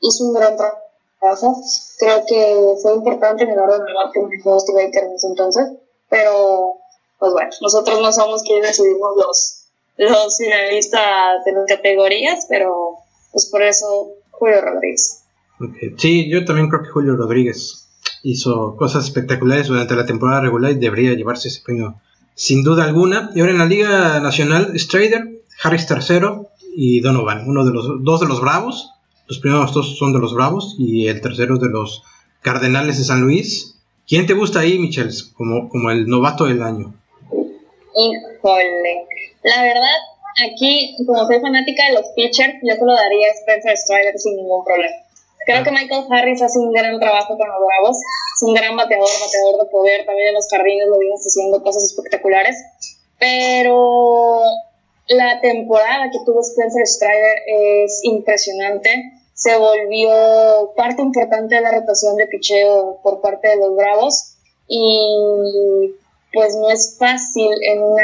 hizo 0.00 0.24
un 0.24 0.34
gran 0.34 0.56
trabajo. 0.56 1.56
Creo 1.98 2.24
que 2.26 2.74
fue 2.82 2.94
importante 2.94 3.44
en 3.44 3.50
el 3.50 3.58
orden 3.58 3.80
de 3.84 3.92
que 4.12 4.72
Baker 4.72 5.04
en 5.04 5.12
ese 5.12 5.26
entonces, 5.26 5.68
pero 6.08 6.74
pues 7.18 7.32
bueno, 7.32 7.50
nosotros 7.60 8.00
no 8.00 8.12
somos 8.12 8.42
quienes 8.42 8.68
decidimos 8.68 9.16
los, 9.16 9.64
los 9.96 10.36
finalistas 10.36 11.44
de 11.44 11.52
las 11.52 11.64
categorías, 11.66 12.46
pero 12.48 12.96
pues 13.32 13.46
por 13.46 13.62
eso 13.62 14.12
Julio 14.30 14.60
Rodríguez. 14.60 15.24
Sí, 15.96 16.28
yo 16.30 16.44
también 16.44 16.68
creo 16.68 16.82
que 16.82 16.90
Julio 16.90 17.16
Rodríguez 17.16 17.88
hizo 18.22 18.76
cosas 18.76 19.04
espectaculares 19.04 19.66
durante 19.66 19.96
la 19.96 20.06
temporada 20.06 20.40
regular 20.40 20.72
y 20.72 20.76
debería 20.76 21.14
llevarse 21.14 21.48
ese 21.48 21.62
premio 21.64 22.00
sin 22.34 22.62
duda 22.62 22.84
alguna. 22.84 23.30
Y 23.34 23.40
ahora 23.40 23.52
en 23.52 23.58
la 23.58 23.66
Liga 23.66 24.20
Nacional, 24.20 24.78
Strader, 24.78 25.42
Harris 25.62 25.86
tercero 25.86 26.48
y 26.74 27.00
Donovan, 27.00 27.48
uno 27.48 27.64
de 27.64 27.72
los 27.72 28.04
dos 28.04 28.20
de 28.20 28.28
los 28.28 28.40
Bravos. 28.40 28.90
Los 29.26 29.40
primeros 29.40 29.74
dos 29.74 29.98
son 29.98 30.12
de 30.12 30.20
los 30.20 30.32
Bravos 30.32 30.76
y 30.78 31.08
el 31.08 31.20
tercero 31.20 31.58
de 31.58 31.68
los 31.68 32.02
Cardenales 32.40 32.98
de 32.98 33.04
San 33.04 33.22
Luis. 33.22 33.74
¿Quién 34.06 34.26
te 34.26 34.32
gusta 34.32 34.60
ahí, 34.60 34.78
Michels, 34.78 35.24
como, 35.34 35.68
como 35.68 35.90
el 35.90 36.06
novato 36.06 36.46
del 36.46 36.62
año? 36.62 36.94
Híjole, 37.98 39.06
la 39.42 39.62
verdad, 39.62 39.98
aquí, 40.46 40.94
como 41.04 41.26
soy 41.26 41.40
fanática 41.40 41.86
de 41.88 41.94
los 41.94 42.06
pitchers, 42.14 42.54
yo 42.62 42.74
se 42.74 42.84
lo 42.84 42.94
daría 42.94 43.28
a 43.28 43.32
Spencer 43.32 43.76
Strider 43.76 44.18
sin 44.18 44.36
ningún 44.36 44.64
problema. 44.64 44.94
Creo 45.48 45.64
que 45.64 45.70
Michael 45.70 46.04
Harris 46.10 46.42
hace 46.42 46.58
un 46.58 46.72
gran 46.72 47.00
trabajo 47.00 47.36
con 47.38 47.48
los 47.48 47.56
Bravos. 47.58 47.96
Es 47.96 48.42
un 48.42 48.52
gran 48.52 48.76
bateador, 48.76 49.08
bateador 49.08 49.64
de 49.64 49.70
poder. 49.70 50.04
También 50.04 50.28
en 50.28 50.34
los 50.34 50.46
jardines 50.46 50.86
lo 50.88 50.98
vimos 50.98 51.20
haciendo 51.22 51.62
cosas 51.62 51.84
espectaculares. 51.84 52.56
Pero 53.18 54.42
la 55.08 55.40
temporada 55.40 56.10
que 56.12 56.18
tuvo 56.26 56.40
Spencer 56.42 56.86
Strider 56.86 57.38
es 57.46 58.00
impresionante. 58.04 58.90
Se 59.32 59.56
volvió 59.56 60.74
parte 60.76 61.00
importante 61.00 61.54
de 61.54 61.60
la 61.62 61.72
rotación 61.72 62.16
de 62.16 62.26
picheo 62.26 63.00
por 63.02 63.22
parte 63.22 63.48
de 63.48 63.56
los 63.56 63.74
Bravos. 63.74 64.34
Y 64.68 65.94
pues 66.32 66.54
no 66.56 66.70
es 66.70 66.96
fácil 66.98 67.50
en 67.62 67.82
una 67.82 68.02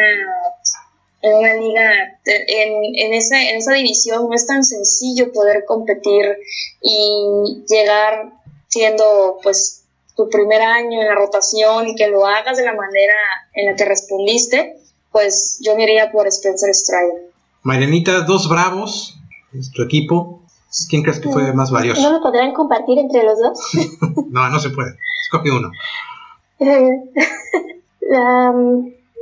en 1.24 1.34
una 1.38 1.54
liga, 1.54 1.90
en, 2.26 2.72
en, 2.96 3.14
esa, 3.14 3.42
en 3.42 3.56
esa 3.56 3.72
división 3.72 4.28
no 4.28 4.34
es 4.34 4.46
tan 4.46 4.62
sencillo 4.62 5.32
poder 5.32 5.64
competir 5.64 6.36
y 6.82 7.64
llegar 7.66 8.30
siendo 8.68 9.38
pues 9.42 9.84
tu 10.16 10.28
primer 10.28 10.60
año 10.60 11.00
en 11.00 11.08
la 11.08 11.14
rotación 11.14 11.88
y 11.88 11.94
que 11.94 12.08
lo 12.08 12.26
hagas 12.26 12.58
de 12.58 12.64
la 12.64 12.74
manera 12.74 13.14
en 13.54 13.66
la 13.66 13.74
que 13.74 13.86
respondiste, 13.86 14.76
pues 15.12 15.60
yo 15.64 15.74
me 15.76 15.84
iría 15.84 16.12
por 16.12 16.26
Spencer 16.26 16.74
Strider. 16.74 17.30
Marianita, 17.62 18.20
dos 18.20 18.46
bravos, 18.48 19.16
tu 19.74 19.82
equipo. 19.82 20.42
¿Quién 20.90 21.02
crees 21.02 21.20
que 21.20 21.30
fue 21.30 21.52
más 21.54 21.70
valioso? 21.70 22.02
¿No 22.02 22.18
lo 22.18 22.20
podrán 22.20 22.52
compartir 22.52 22.98
entre 22.98 23.22
los 23.22 23.38
dos? 23.38 23.58
no, 24.28 24.50
no 24.50 24.58
se 24.58 24.70
puede. 24.70 24.96
Escoge 25.24 25.50
uno. 25.50 25.70
la, 28.08 28.52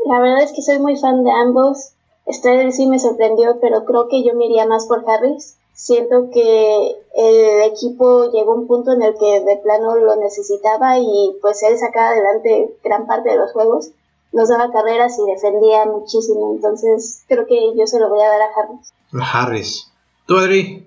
la 0.06 0.20
verdad 0.20 0.42
es 0.42 0.52
que 0.52 0.62
soy 0.62 0.78
muy 0.78 0.96
fan 0.96 1.24
de 1.24 1.30
ambos. 1.30 1.92
Strider 2.26 2.72
sí 2.72 2.86
me 2.86 2.98
sorprendió, 2.98 3.58
pero 3.60 3.84
creo 3.84 4.08
que 4.08 4.22
yo 4.24 4.34
me 4.34 4.46
iría 4.46 4.66
más 4.66 4.86
por 4.86 5.04
Harris. 5.08 5.56
Siento 5.74 6.30
que 6.30 6.96
el 7.14 7.62
equipo 7.62 8.30
llegó 8.30 8.52
a 8.52 8.56
un 8.56 8.66
punto 8.66 8.92
en 8.92 9.02
el 9.02 9.14
que 9.18 9.40
de 9.40 9.56
plano 9.56 9.96
lo 9.96 10.16
necesitaba 10.16 10.98
y 10.98 11.36
pues 11.40 11.62
él 11.62 11.78
sacaba 11.78 12.10
adelante 12.10 12.76
gran 12.84 13.06
parte 13.06 13.30
de 13.30 13.36
los 13.36 13.52
juegos. 13.52 13.90
Nos 14.32 14.48
daba 14.48 14.72
carreras 14.72 15.18
y 15.18 15.30
defendía 15.30 15.86
muchísimo. 15.86 16.52
Entonces 16.54 17.22
creo 17.26 17.46
que 17.46 17.74
yo 17.76 17.86
se 17.86 17.98
lo 17.98 18.08
voy 18.08 18.20
a 18.20 18.28
dar 18.28 18.42
a 18.42 18.50
Harris. 18.54 18.92
Harris. 19.12 19.88
¿Tú, 20.26 20.36
Adri? 20.36 20.86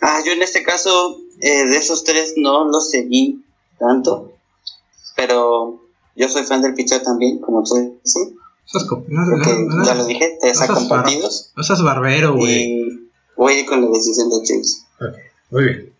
Ah, 0.00 0.20
yo 0.24 0.32
en 0.32 0.42
este 0.42 0.62
caso, 0.62 1.16
eh, 1.40 1.64
de 1.66 1.76
esos 1.76 2.04
tres 2.04 2.34
no 2.36 2.64
los 2.64 2.90
seguí 2.90 3.44
tanto. 3.78 4.32
Pero 5.16 5.85
yo 6.16 6.28
soy 6.28 6.44
fan 6.44 6.62
del 6.62 6.74
pitcher 6.74 7.02
también, 7.02 7.38
como 7.38 7.62
tú 7.62 7.98
dices. 8.02 8.30
ya 9.84 9.94
lo 9.94 10.06
dije, 10.06 10.38
te 10.40 10.54
sacan 10.54 10.88
partidos. 10.88 11.52
No 11.56 11.62
seas 11.62 11.82
barbero, 11.82 12.34
güey. 12.34 13.08
Voy 13.36 13.52
a 13.52 13.60
ir 13.60 13.66
con 13.66 13.82
la 13.82 13.90
decisión 13.90 14.28
de 14.30 14.36
Chase. 14.42 14.78
Ok, 15.00 15.16
muy 15.50 15.64
bien. 15.64 15.92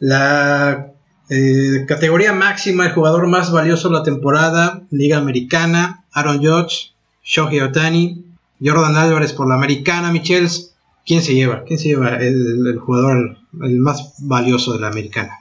La 0.00 0.92
eh, 1.30 1.84
categoría 1.86 2.32
máxima, 2.32 2.86
el 2.86 2.92
jugador 2.92 3.28
más 3.28 3.52
valioso 3.52 3.88
de 3.88 3.94
la 3.94 4.02
temporada, 4.02 4.82
Liga 4.90 5.18
Americana, 5.18 6.04
Aaron 6.12 6.38
Judge, 6.38 6.92
Shohei 7.22 7.60
Otani, 7.60 8.24
Jordan 8.60 8.96
Álvarez 8.96 9.32
por 9.32 9.48
la 9.48 9.54
Americana, 9.54 10.10
Michels. 10.10 10.74
¿Quién 11.06 11.22
se 11.22 11.34
lleva? 11.34 11.62
¿Quién 11.64 11.78
se 11.78 11.88
lleva 11.88 12.16
el, 12.16 12.66
el 12.66 12.78
jugador 12.78 13.38
el 13.62 13.78
más 13.78 14.14
valioso 14.18 14.72
de 14.72 14.80
la 14.80 14.88
Americana? 14.88 15.38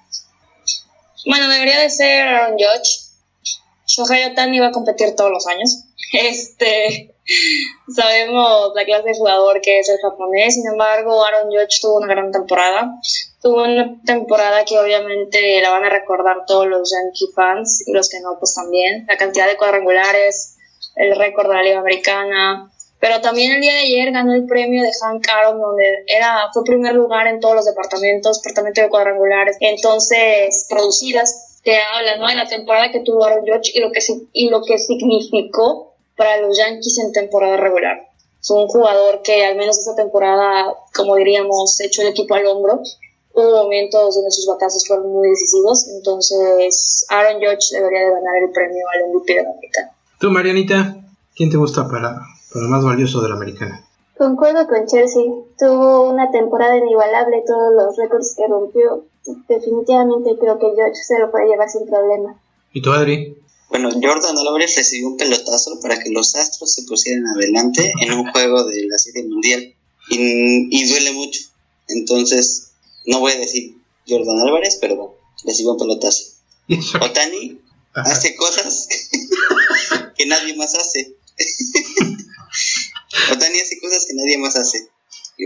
Bueno, 1.26 1.50
debería 1.50 1.80
de 1.80 1.90
ser 1.90 2.28
Aaron 2.28 2.54
Judge 2.54 3.07
Shohei 3.88 4.26
Otani 4.26 4.60
va 4.60 4.68
a 4.68 4.72
competir 4.72 5.16
todos 5.16 5.32
los 5.32 5.48
años. 5.48 5.84
Este, 6.14 7.14
sabemos 7.94 8.72
la 8.76 8.86
clase 8.86 9.10
de 9.10 9.18
jugador 9.18 9.60
que 9.62 9.80
es 9.80 9.90
el 9.90 9.98
japonés, 9.98 10.54
sin 10.54 10.68
embargo, 10.68 11.24
Aaron 11.24 11.50
Judge 11.50 11.82
tuvo 11.82 11.98
una 11.98 12.08
gran 12.08 12.32
temporada. 12.32 12.92
Tuvo 13.42 13.64
una 13.64 14.00
temporada 14.06 14.64
que 14.66 14.78
obviamente 14.78 15.62
la 15.62 15.70
van 15.72 15.86
a 15.86 15.90
recordar 15.90 16.46
todos 16.46 16.68
los 16.68 16.92
Yankee 16.92 17.34
fans 17.36 17.84
y 17.88 17.92
los 17.92 18.10
que 18.10 18.20
no, 18.22 18.38
pues 18.40 18.54
también. 18.56 19.06
La 19.08 19.18
cantidad 19.18 19.48
de 19.48 19.58
cuadrangulares, 19.58 20.56
el 20.96 21.16
récord 21.16 21.50
de 21.50 21.56
la 21.56 21.64
Liga 21.64 21.80
Americana. 21.80 22.72
Pero 23.00 23.22
también 23.22 23.54
el 23.54 23.62
día 23.62 23.74
de 23.74 23.80
ayer 23.80 24.12
ganó 24.12 24.34
el 24.34 24.48
premio 24.48 24.82
de 24.82 24.92
Hank 24.92 25.28
Aaron, 25.30 25.62
donde 25.62 25.84
era, 26.08 26.50
fue 26.52 26.64
primer 26.64 26.96
lugar 26.96 27.28
en 27.28 27.40
todos 27.40 27.56
los 27.56 27.66
departamentos, 27.66 28.42
departamento 28.42 28.82
de 28.82 28.90
cuadrangulares, 28.90 29.58
entonces 29.60 30.66
producidas 30.68 31.47
te 31.68 31.76
habla 31.76 32.16
¿no? 32.16 32.28
de 32.30 32.36
la 32.36 32.48
temporada 32.48 32.94
que 32.94 33.02
tuvo 33.02 33.26
Aaron 33.26 33.42
Judge 33.46 33.74
y 33.74 33.82
lo 33.82 33.92
que, 33.92 34.00
y 34.32 34.50
lo 34.50 34.62
que 34.64 34.78
significó 34.80 35.96
para 36.16 36.40
los 36.40 36.58
Yankees 36.58 36.98
en 37.00 37.12
temporada 37.12 37.58
regular. 37.58 38.08
Es 38.40 38.50
un 38.52 38.68
jugador 38.68 39.22
que 39.22 39.46
al 39.46 39.58
menos 39.58 39.78
esta 39.78 39.94
temporada, 39.94 40.74
como 40.96 41.18
diríamos, 41.18 41.78
echó 41.82 42.04
el 42.04 42.08
equipo 42.08 42.36
al 42.36 42.46
hombro. 42.46 42.80
Hubo 43.34 43.64
momentos 43.64 44.16
donde 44.16 44.32
sus 44.32 44.48
batazos 44.48 44.88
fueron 44.88 45.12
muy 45.12 45.28
decisivos, 45.28 45.90
entonces 45.90 47.06
Aaron 47.10 47.42
Judge 47.42 47.74
debería 47.74 48.00
de 48.00 48.12
ganar 48.12 48.36
el 48.46 48.52
premio 48.52 48.86
al 48.88 49.14
MVP 49.14 49.34
de 49.34 49.44
la 49.44 49.50
Americana. 49.50 49.92
Tú, 50.22 50.32
Marianita, 50.32 50.96
¿quién 51.36 51.50
te 51.50 51.58
gusta 51.58 51.90
para, 51.90 52.16
para 52.54 52.64
el 52.64 52.72
más 52.72 52.86
valioso 52.86 53.20
de 53.20 53.28
la 53.28 53.36
Americana? 53.36 53.86
Concuerdo 54.18 54.66
con 54.68 54.88
Chelsea. 54.88 55.22
Tuvo 55.60 56.10
una 56.10 56.32
temporada 56.32 56.78
inigualable, 56.78 57.44
todos 57.46 57.74
los 57.76 57.98
récords 57.98 58.36
que 58.38 58.48
rompió 58.48 59.04
definitivamente 59.48 60.38
creo 60.40 60.60
que 60.60 60.68
George 60.76 61.04
se 61.04 61.20
lo 61.20 61.32
puede 61.32 61.48
llevar 61.48 61.70
sin 61.70 61.86
problema. 61.86 62.40
¿Y 62.74 62.82
tú, 62.82 62.92
Adri? 62.92 63.38
Bueno, 63.70 63.90
Jordan 63.92 64.38
Álvarez 64.38 64.76
recibió 64.78 65.08
un 65.08 65.18
pelotazo 65.18 65.80
para 65.82 66.00
que 66.00 66.10
los 66.10 66.36
Astros 66.36 66.74
se 66.74 66.84
pusieran 66.84 67.28
adelante 67.28 67.92
en 68.02 68.14
un 68.14 68.32
juego 68.32 68.64
de 68.64 68.86
la 68.88 68.98
Serie 68.98 69.24
Mundial. 69.24 69.74
Y, 70.10 70.86
duele 70.90 71.12
mucho. 71.12 71.42
Entonces, 71.90 72.72
no 73.06 73.20
voy 73.20 73.34
a 73.34 73.40
decir 73.40 73.76
Jordan 74.08 74.40
Álvarez, 74.40 74.78
pero 74.80 74.96
bueno, 74.96 75.14
recibió 75.44 75.74
un 75.74 75.80
pelotazo. 75.80 76.24
Otani 77.02 77.60
hace 77.94 78.36
cosas 78.36 78.88
que 80.16 80.26
nadie 80.26 80.56
más 80.56 80.76
hace. 80.76 81.16
Otani 83.32 83.60
hace 83.60 83.80
cosas 83.80 84.06
que 84.08 84.14
nadie 84.14 84.38
más 84.38 84.56
hace. 84.56 84.88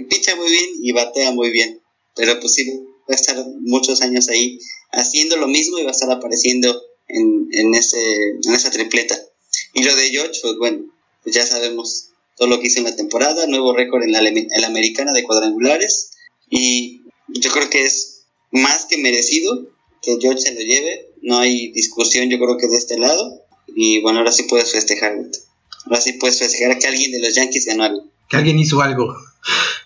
Picha 0.10 0.36
muy 0.36 0.50
bien 0.50 0.70
y 0.82 0.92
batea 0.92 1.32
muy 1.32 1.52
bien. 1.52 1.82
Pero 2.16 2.40
pues 2.40 2.54
sí, 2.54 2.88
va 3.12 3.16
a 3.16 3.20
estar 3.20 3.46
muchos 3.62 4.02
años 4.02 4.30
ahí 4.30 4.60
haciendo 4.92 5.38
lo 5.38 5.48
mismo 5.48 5.78
y 5.78 5.84
va 5.84 5.90
a 5.90 5.94
estar 5.94 6.12
apareciendo 6.12 6.82
en, 7.08 7.48
en, 7.52 7.76
ese, 7.76 8.00
en 8.44 8.54
esa 8.54 8.72
tripleta. 8.72 9.20
Y 9.74 9.84
lo 9.84 9.96
de 9.96 10.10
George, 10.10 10.40
pues 10.42 10.56
bueno, 10.58 10.86
pues 11.24 11.36
ya 11.36 11.46
sabemos 11.46 12.10
todo 12.38 12.48
lo 12.48 12.60
que 12.60 12.68
hizo 12.68 12.80
en 12.80 12.86
la 12.86 12.96
temporada, 12.96 13.46
nuevo 13.48 13.76
récord 13.76 14.04
en 14.04 14.14
la, 14.14 14.20
en 14.28 14.48
la 14.62 14.68
americana 14.68 15.12
de 15.14 15.24
cuadrangulares 15.24 16.12
y 16.50 17.02
yo 17.28 17.52
creo 17.52 17.70
que 17.70 17.84
es 17.84 18.24
más 18.52 18.86
que 18.86 18.98
merecido 18.98 19.68
que 20.02 20.18
George 20.20 20.42
se 20.42 20.54
lo 20.54 20.62
lleve, 20.62 21.10
no 21.22 21.38
hay 21.38 21.72
discusión 21.72 22.30
yo 22.30 22.40
creo 22.40 22.58
que 22.58 22.68
de 22.68 22.78
este 22.78 22.98
lado 22.98 23.42
y 23.68 24.02
bueno, 24.02 24.20
ahora 24.20 24.32
sí 24.32 24.44
puedes 24.44 24.72
festejar, 24.72 25.16
ahora 25.86 26.02
sí 26.02 26.14
puedes 26.14 26.40
festejar 26.40 26.80
que 26.80 26.88
alguien 26.88 27.12
de 27.12 27.20
los 27.20 27.36
Yankees 27.36 27.66
ganó 27.66 27.84
algo. 27.84 28.10
Que 28.30 28.38
alguien 28.38 28.60
hizo 28.60 28.82
algo. 28.82 29.16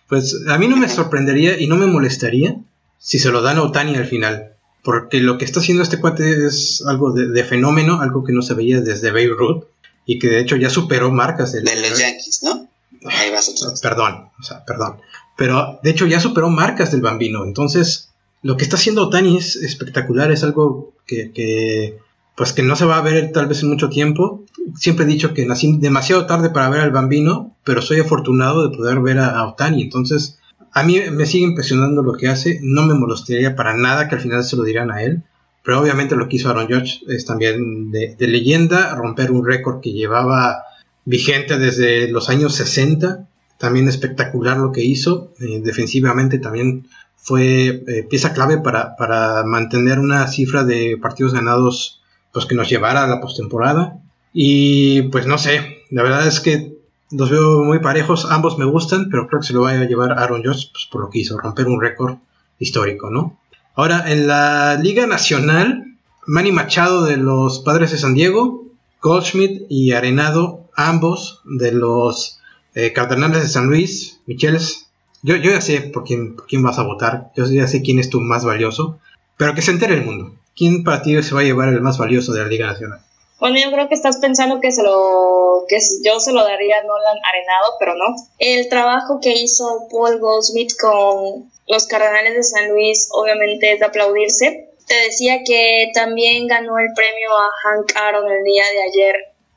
Pues 0.08 0.36
a 0.48 0.58
mí 0.58 0.68
no 0.68 0.78
me 0.78 0.90
sorprendería 0.90 1.60
y 1.60 1.68
no 1.68 1.76
me 1.76 1.88
molestaría 1.88 2.58
si 3.06 3.20
se 3.20 3.32
lo 3.32 3.44
dan 3.44 3.58
a 3.60 3.62
Otani 3.62 3.96
al 3.96 4.08
final. 4.08 4.54
Porque 4.84 5.20
lo 5.20 5.38
que 5.38 5.46
está 5.46 5.60
haciendo 5.60 5.84
este 5.84 6.00
cuate 6.00 6.48
es 6.48 6.84
algo 6.88 7.12
de, 7.12 7.44
fenómeno, 7.44 8.02
algo 8.02 8.24
que 8.24 8.34
no 8.34 8.42
se 8.42 8.56
veía 8.56 8.82
desde 8.82 9.12
Babe 9.12 9.36
Ruth 9.38 9.66
y 10.08 10.18
que 10.18 10.28
de 10.28 10.40
hecho 10.40 10.56
ya 10.56 10.72
superó 10.72 11.12
marcas 11.12 11.52
de, 11.52 11.62
los 11.62 12.00
Yankees, 12.00 12.42
¿no? 12.44 12.68
Ahí 13.06 13.30
vas 13.32 13.50
otra 13.50 13.70
Perdón, 13.80 14.30
o 14.40 14.44
sea, 14.44 14.66
perdón. 14.66 14.98
pero 15.38 15.80
de 15.84 15.92
hecho 15.92 16.08
ya 16.08 16.20
superó 16.20 16.50
marcas 16.50 16.92
del 16.92 17.02
bambino. 17.02 17.46
Entonces, 17.46 18.10
lo 18.42 18.58
que 18.58 18.64
está 18.64 18.76
haciendo 18.76 19.04
Otani 19.04 19.38
es 19.38 19.56
espectacular, 19.56 20.32
es 20.32 20.44
algo 20.44 20.94
que, 21.06 22.00
pues 22.36 22.54
que 22.54 22.64
no 22.64 22.76
se 22.76 22.86
va 22.86 22.98
a 22.98 23.02
ver 23.02 23.32
tal 23.32 23.48
vez 23.48 23.62
en 23.62 23.70
mucho 23.70 23.90
tiempo. 23.90 24.44
Siempre 24.76 25.06
he 25.06 25.08
dicho 25.08 25.36
que 25.36 25.46
nací 25.46 25.78
demasiado 25.78 26.26
tarde 26.26 26.50
para 26.50 26.70
ver 26.70 26.82
al 26.82 26.92
bambino, 26.92 27.56
pero 27.64 27.84
soy 27.84 28.00
afortunado 28.00 28.68
de 28.68 28.76
poder 28.76 29.00
ver 29.00 29.20
a, 29.20 29.46
Otani. 29.48 29.84
Entonces, 29.84 30.40
a 30.76 30.84
mí 30.84 31.00
me 31.10 31.26
sigue 31.26 31.46
impresionando 31.46 32.04
lo 32.04 32.14
que 32.14 32.28
hace. 32.28 32.60
No 32.62 32.86
me 32.86 32.94
molestaría 32.94 33.56
para 33.56 33.78
nada 33.78 34.10
que 34.10 34.16
al 34.16 34.22
final 34.22 34.44
se 34.44 34.58
lo 34.58 34.64
dirán 34.64 34.92
a 34.92 35.04
él. 35.04 35.24
Pero 35.64 35.80
obviamente 35.80 36.18
lo 36.18 36.28
que 36.28 36.36
hizo 36.36 36.50
Aaron 36.50 36.68
Judge 36.68 37.00
es 37.08 37.26
también 37.26 37.92
de, 37.92 38.16
leyenda, 38.20 38.94
romper 38.94 39.32
un 39.32 39.46
récord 39.46 39.80
que 39.80 39.94
llevaba 39.94 40.64
vigente 41.06 41.58
desde 41.58 42.10
los 42.10 42.30
años 42.30 42.56
60. 42.56 43.26
También 43.58 43.88
espectacular 43.88 44.58
lo 44.58 44.74
que 44.74 44.84
hizo. 44.84 45.32
Eh, 45.40 45.62
defensivamente 45.64 46.40
también 46.40 46.90
fue 47.16 47.68
eh, 47.88 48.06
pieza 48.10 48.34
clave 48.34 48.58
para, 48.58 48.98
para, 48.98 49.46
mantener 49.46 50.00
una 50.00 50.28
cifra 50.28 50.66
de 50.66 50.98
partidos 51.02 51.34
ganados 51.34 52.02
pues 52.34 52.46
que 52.48 52.56
nos 52.56 52.70
llevara 52.70 53.06
a 53.06 53.08
la 53.08 53.22
postemporada. 53.22 54.02
Y 54.34 55.04
pues 55.04 55.26
no 55.26 55.38
sé, 55.38 55.86
la 55.90 56.04
verdad 56.04 56.28
es 56.28 56.42
que 56.42 56.75
los 57.12 57.30
veo 57.30 57.64
muy 57.64 57.80
parejos, 57.80 58.26
ambos 58.30 58.58
me 58.58 58.66
gustan, 58.66 59.10
pero 59.10 59.28
creo 59.28 59.42
que 59.42 59.48
se 59.48 59.54
lo 59.54 59.62
va 59.62 59.72
a 59.72 59.86
llevar 59.86 60.14
Aaron 60.14 60.44
Judge 60.44 60.70
pues, 60.72 60.88
por 60.92 61.02
lo 61.02 61.10
que 61.10 61.20
hizo, 61.20 61.38
romper 61.38 61.68
un 61.68 61.82
récord 61.82 62.18
histórico, 62.60 63.10
¿no? 63.10 63.40
Ahora, 63.76 64.12
en 64.12 64.28
la 64.28 64.80
Liga 64.82 65.06
Nacional, 65.06 65.98
Manny 66.26 66.52
Machado 66.52 67.04
de 67.04 67.18
los 67.18 67.60
Padres 67.60 67.92
de 67.92 67.98
San 67.98 68.14
Diego, 68.14 68.66
Goldschmidt 69.02 69.64
y 69.70 69.92
Arenado, 69.92 70.70
ambos 70.76 71.42
de 71.46 71.72
los 71.72 72.40
eh, 72.74 72.94
Cardenales 72.94 73.44
de 73.44 73.50
San 73.50 73.68
Luis, 73.68 74.22
Micheles. 74.26 74.88
Yo, 75.22 75.36
yo 75.36 75.52
ya 75.52 75.62
sé 75.62 75.82
por 75.82 76.04
quién, 76.04 76.36
quién 76.48 76.64
vas 76.64 76.80
a 76.80 76.84
votar, 76.84 77.32
yo 77.36 77.46
ya 77.46 77.68
sé 77.68 77.82
quién 77.82 78.00
es 78.00 78.10
tu 78.10 78.22
más 78.22 78.46
valioso, 78.46 79.00
pero 79.38 79.54
que 79.54 79.62
se 79.62 79.72
entere 79.72 79.96
el 79.96 80.06
mundo. 80.06 80.34
¿Quién 80.56 80.84
para 80.84 81.02
ti 81.02 81.22
se 81.22 81.36
va 81.36 81.42
a 81.42 81.44
llevar 81.44 81.70
el 81.70 81.82
más 81.82 81.98
valioso 81.98 82.32
de 82.34 82.42
la 82.42 82.48
Liga 82.48 82.68
Nacional? 82.68 83.02
Bueno, 83.40 83.58
yo 83.62 83.72
creo 83.72 83.90
que 83.90 83.96
estás 83.96 84.18
pensando 84.18 84.62
que 84.62 84.72
se 84.72 84.82
lo 84.82 85.66
que 85.68 85.78
yo 86.04 86.20
se 86.20 86.32
lo 86.32 86.44
daría 86.44 86.78
a 86.78 86.84
Nolan 86.84 87.18
Arenado, 87.24 87.74
pero 87.80 87.96
no. 87.96 88.16
El 88.40 88.70
trabajo 88.70 89.20
que 89.22 89.34
hizo 89.34 89.88
Paul 89.92 90.20
Goldsmith 90.20 90.72
con 90.80 91.52
los 91.68 91.88
Cardenales 91.88 92.36
de 92.36 92.44
San 92.44 92.70
Luis 92.70 93.10
obviamente 93.12 93.74
es 93.74 93.80
de 93.80 93.86
aplaudirse. 93.86 94.70
Te 94.88 94.96
decía 94.96 95.40
que 95.44 95.92
también 95.94 96.48
ganó 96.48 96.78
el 96.78 96.94
premio 96.96 97.32
a 97.36 97.50
Hank 97.64 97.92
Aaron 97.96 98.32
el 98.32 98.44
día 98.44 98.64
de 98.72 98.84
ayer. 98.84 99.16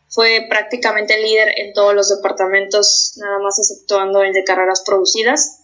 Fue 0.09 0.47
prácticamente 0.49 1.19
líder 1.19 1.53
en 1.59 1.75
todos 1.75 1.95
los 1.95 2.09
departamentos, 2.09 3.13
nada 3.17 3.39
más 3.41 3.59
exceptuando 3.59 4.23
el 4.23 4.33
de 4.33 4.43
carreras 4.43 4.83
producidas. 4.85 5.61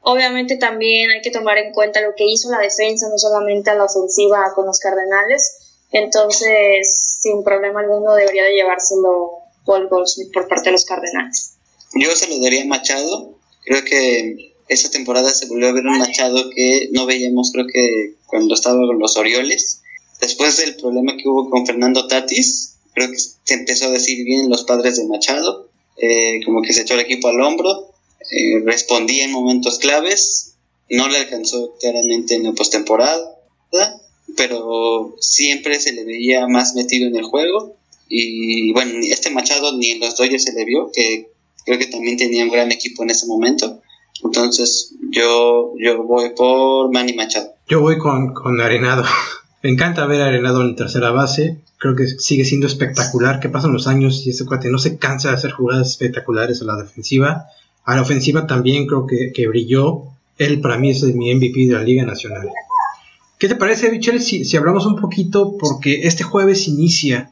Obviamente 0.00 0.56
también 0.56 1.10
hay 1.10 1.22
que 1.22 1.32
tomar 1.32 1.58
en 1.58 1.72
cuenta 1.72 2.00
lo 2.00 2.14
que 2.14 2.24
hizo 2.24 2.50
la 2.50 2.58
defensa, 2.58 3.08
no 3.08 3.18
solamente 3.18 3.70
a 3.70 3.74
la 3.74 3.84
ofensiva 3.84 4.52
con 4.54 4.66
los 4.66 4.78
Cardenales. 4.78 5.63
Entonces, 5.94 7.18
sin 7.20 7.44
problema 7.44 7.78
alguno, 7.78 8.16
debería 8.16 8.42
de 8.42 8.54
llevárselo 8.54 9.30
Paul 9.64 9.88
Goldsmith 9.88 10.32
por 10.32 10.48
parte 10.48 10.64
de 10.64 10.72
los 10.72 10.84
Cardenales. 10.84 11.54
Yo 11.94 12.10
se 12.16 12.26
lo 12.26 12.40
daría 12.40 12.62
a 12.62 12.66
Machado. 12.66 13.38
Creo 13.64 13.84
que 13.84 14.56
esa 14.66 14.90
temporada 14.90 15.30
se 15.30 15.46
volvió 15.46 15.68
a 15.68 15.72
ver 15.72 15.86
un 15.86 15.98
Machado 15.98 16.50
que 16.50 16.88
no 16.90 17.06
veíamos, 17.06 17.52
creo 17.52 17.66
que 17.72 18.16
cuando 18.26 18.54
estaba 18.54 18.84
con 18.88 18.98
los 18.98 19.16
Orioles. 19.16 19.82
Después 20.20 20.56
del 20.56 20.74
problema 20.74 21.16
que 21.16 21.28
hubo 21.28 21.48
con 21.48 21.64
Fernando 21.64 22.08
Tatis, 22.08 22.74
creo 22.92 23.12
que 23.12 23.18
se 23.18 23.54
empezó 23.54 23.86
a 23.86 23.92
decir 23.92 24.24
bien 24.24 24.50
los 24.50 24.64
padres 24.64 24.96
de 24.96 25.06
Machado, 25.06 25.68
eh, 25.96 26.40
como 26.44 26.60
que 26.62 26.72
se 26.72 26.82
echó 26.82 26.94
el 26.94 27.00
equipo 27.00 27.28
al 27.28 27.40
hombro, 27.40 27.92
eh, 28.32 28.58
respondía 28.64 29.26
en 29.26 29.30
momentos 29.30 29.78
claves, 29.78 30.54
no 30.90 31.06
le 31.06 31.18
alcanzó 31.18 31.76
claramente 31.78 32.34
en 32.34 32.42
la 32.42 32.52
postemporada, 32.52 33.38
pero 34.36 35.16
siempre 35.20 35.80
se 35.80 35.92
le 35.92 36.04
veía 36.04 36.46
más 36.46 36.74
metido 36.74 37.08
en 37.08 37.16
el 37.16 37.24
juego. 37.24 37.76
Y 38.08 38.72
bueno, 38.72 38.92
este 39.02 39.30
Machado 39.30 39.76
ni 39.76 39.90
en 39.90 40.00
los 40.00 40.16
Dodgers 40.16 40.44
se 40.44 40.52
le 40.52 40.64
vio, 40.64 40.90
que 40.92 41.28
creo 41.64 41.78
que 41.78 41.86
también 41.86 42.16
tenía 42.16 42.44
un 42.44 42.50
gran 42.50 42.70
equipo 42.70 43.02
en 43.02 43.10
ese 43.10 43.26
momento. 43.26 43.80
Entonces, 44.22 44.94
yo, 45.10 45.74
yo 45.78 46.02
voy 46.04 46.30
por 46.36 46.92
Manny 46.92 47.14
Machado. 47.14 47.54
Yo 47.68 47.80
voy 47.80 47.98
con, 47.98 48.32
con 48.34 48.60
Arenado. 48.60 49.04
Me 49.62 49.70
encanta 49.70 50.06
ver 50.06 50.20
a 50.20 50.26
Arenado 50.26 50.62
en 50.62 50.76
tercera 50.76 51.10
base. 51.10 51.58
Creo 51.78 51.96
que 51.96 52.06
sigue 52.06 52.44
siendo 52.44 52.66
espectacular. 52.66 53.40
Que 53.40 53.48
pasan 53.48 53.72
los 53.72 53.86
años 53.86 54.26
y 54.26 54.30
ese 54.30 54.44
cuate 54.44 54.70
no 54.70 54.78
se 54.78 54.98
cansa 54.98 55.30
de 55.30 55.36
hacer 55.36 55.52
jugadas 55.52 55.90
espectaculares 55.90 56.60
a 56.62 56.66
la 56.66 56.76
defensiva. 56.76 57.46
A 57.84 57.96
la 57.96 58.02
ofensiva 58.02 58.46
también 58.46 58.86
creo 58.86 59.06
que, 59.06 59.32
que 59.32 59.48
brilló. 59.48 60.04
Él 60.38 60.60
para 60.60 60.78
mí 60.78 60.90
es 60.90 61.02
mi 61.02 61.34
MVP 61.34 61.66
de 61.66 61.74
la 61.74 61.82
Liga 61.82 62.04
Nacional. 62.04 62.48
¿Qué 63.44 63.48
te 63.48 63.56
parece, 63.56 63.90
Michelle, 63.90 64.20
si, 64.20 64.46
si 64.46 64.56
hablamos 64.56 64.86
un 64.86 64.96
poquito? 64.96 65.58
Porque 65.58 66.06
este 66.06 66.24
jueves 66.24 66.66
inicia 66.66 67.30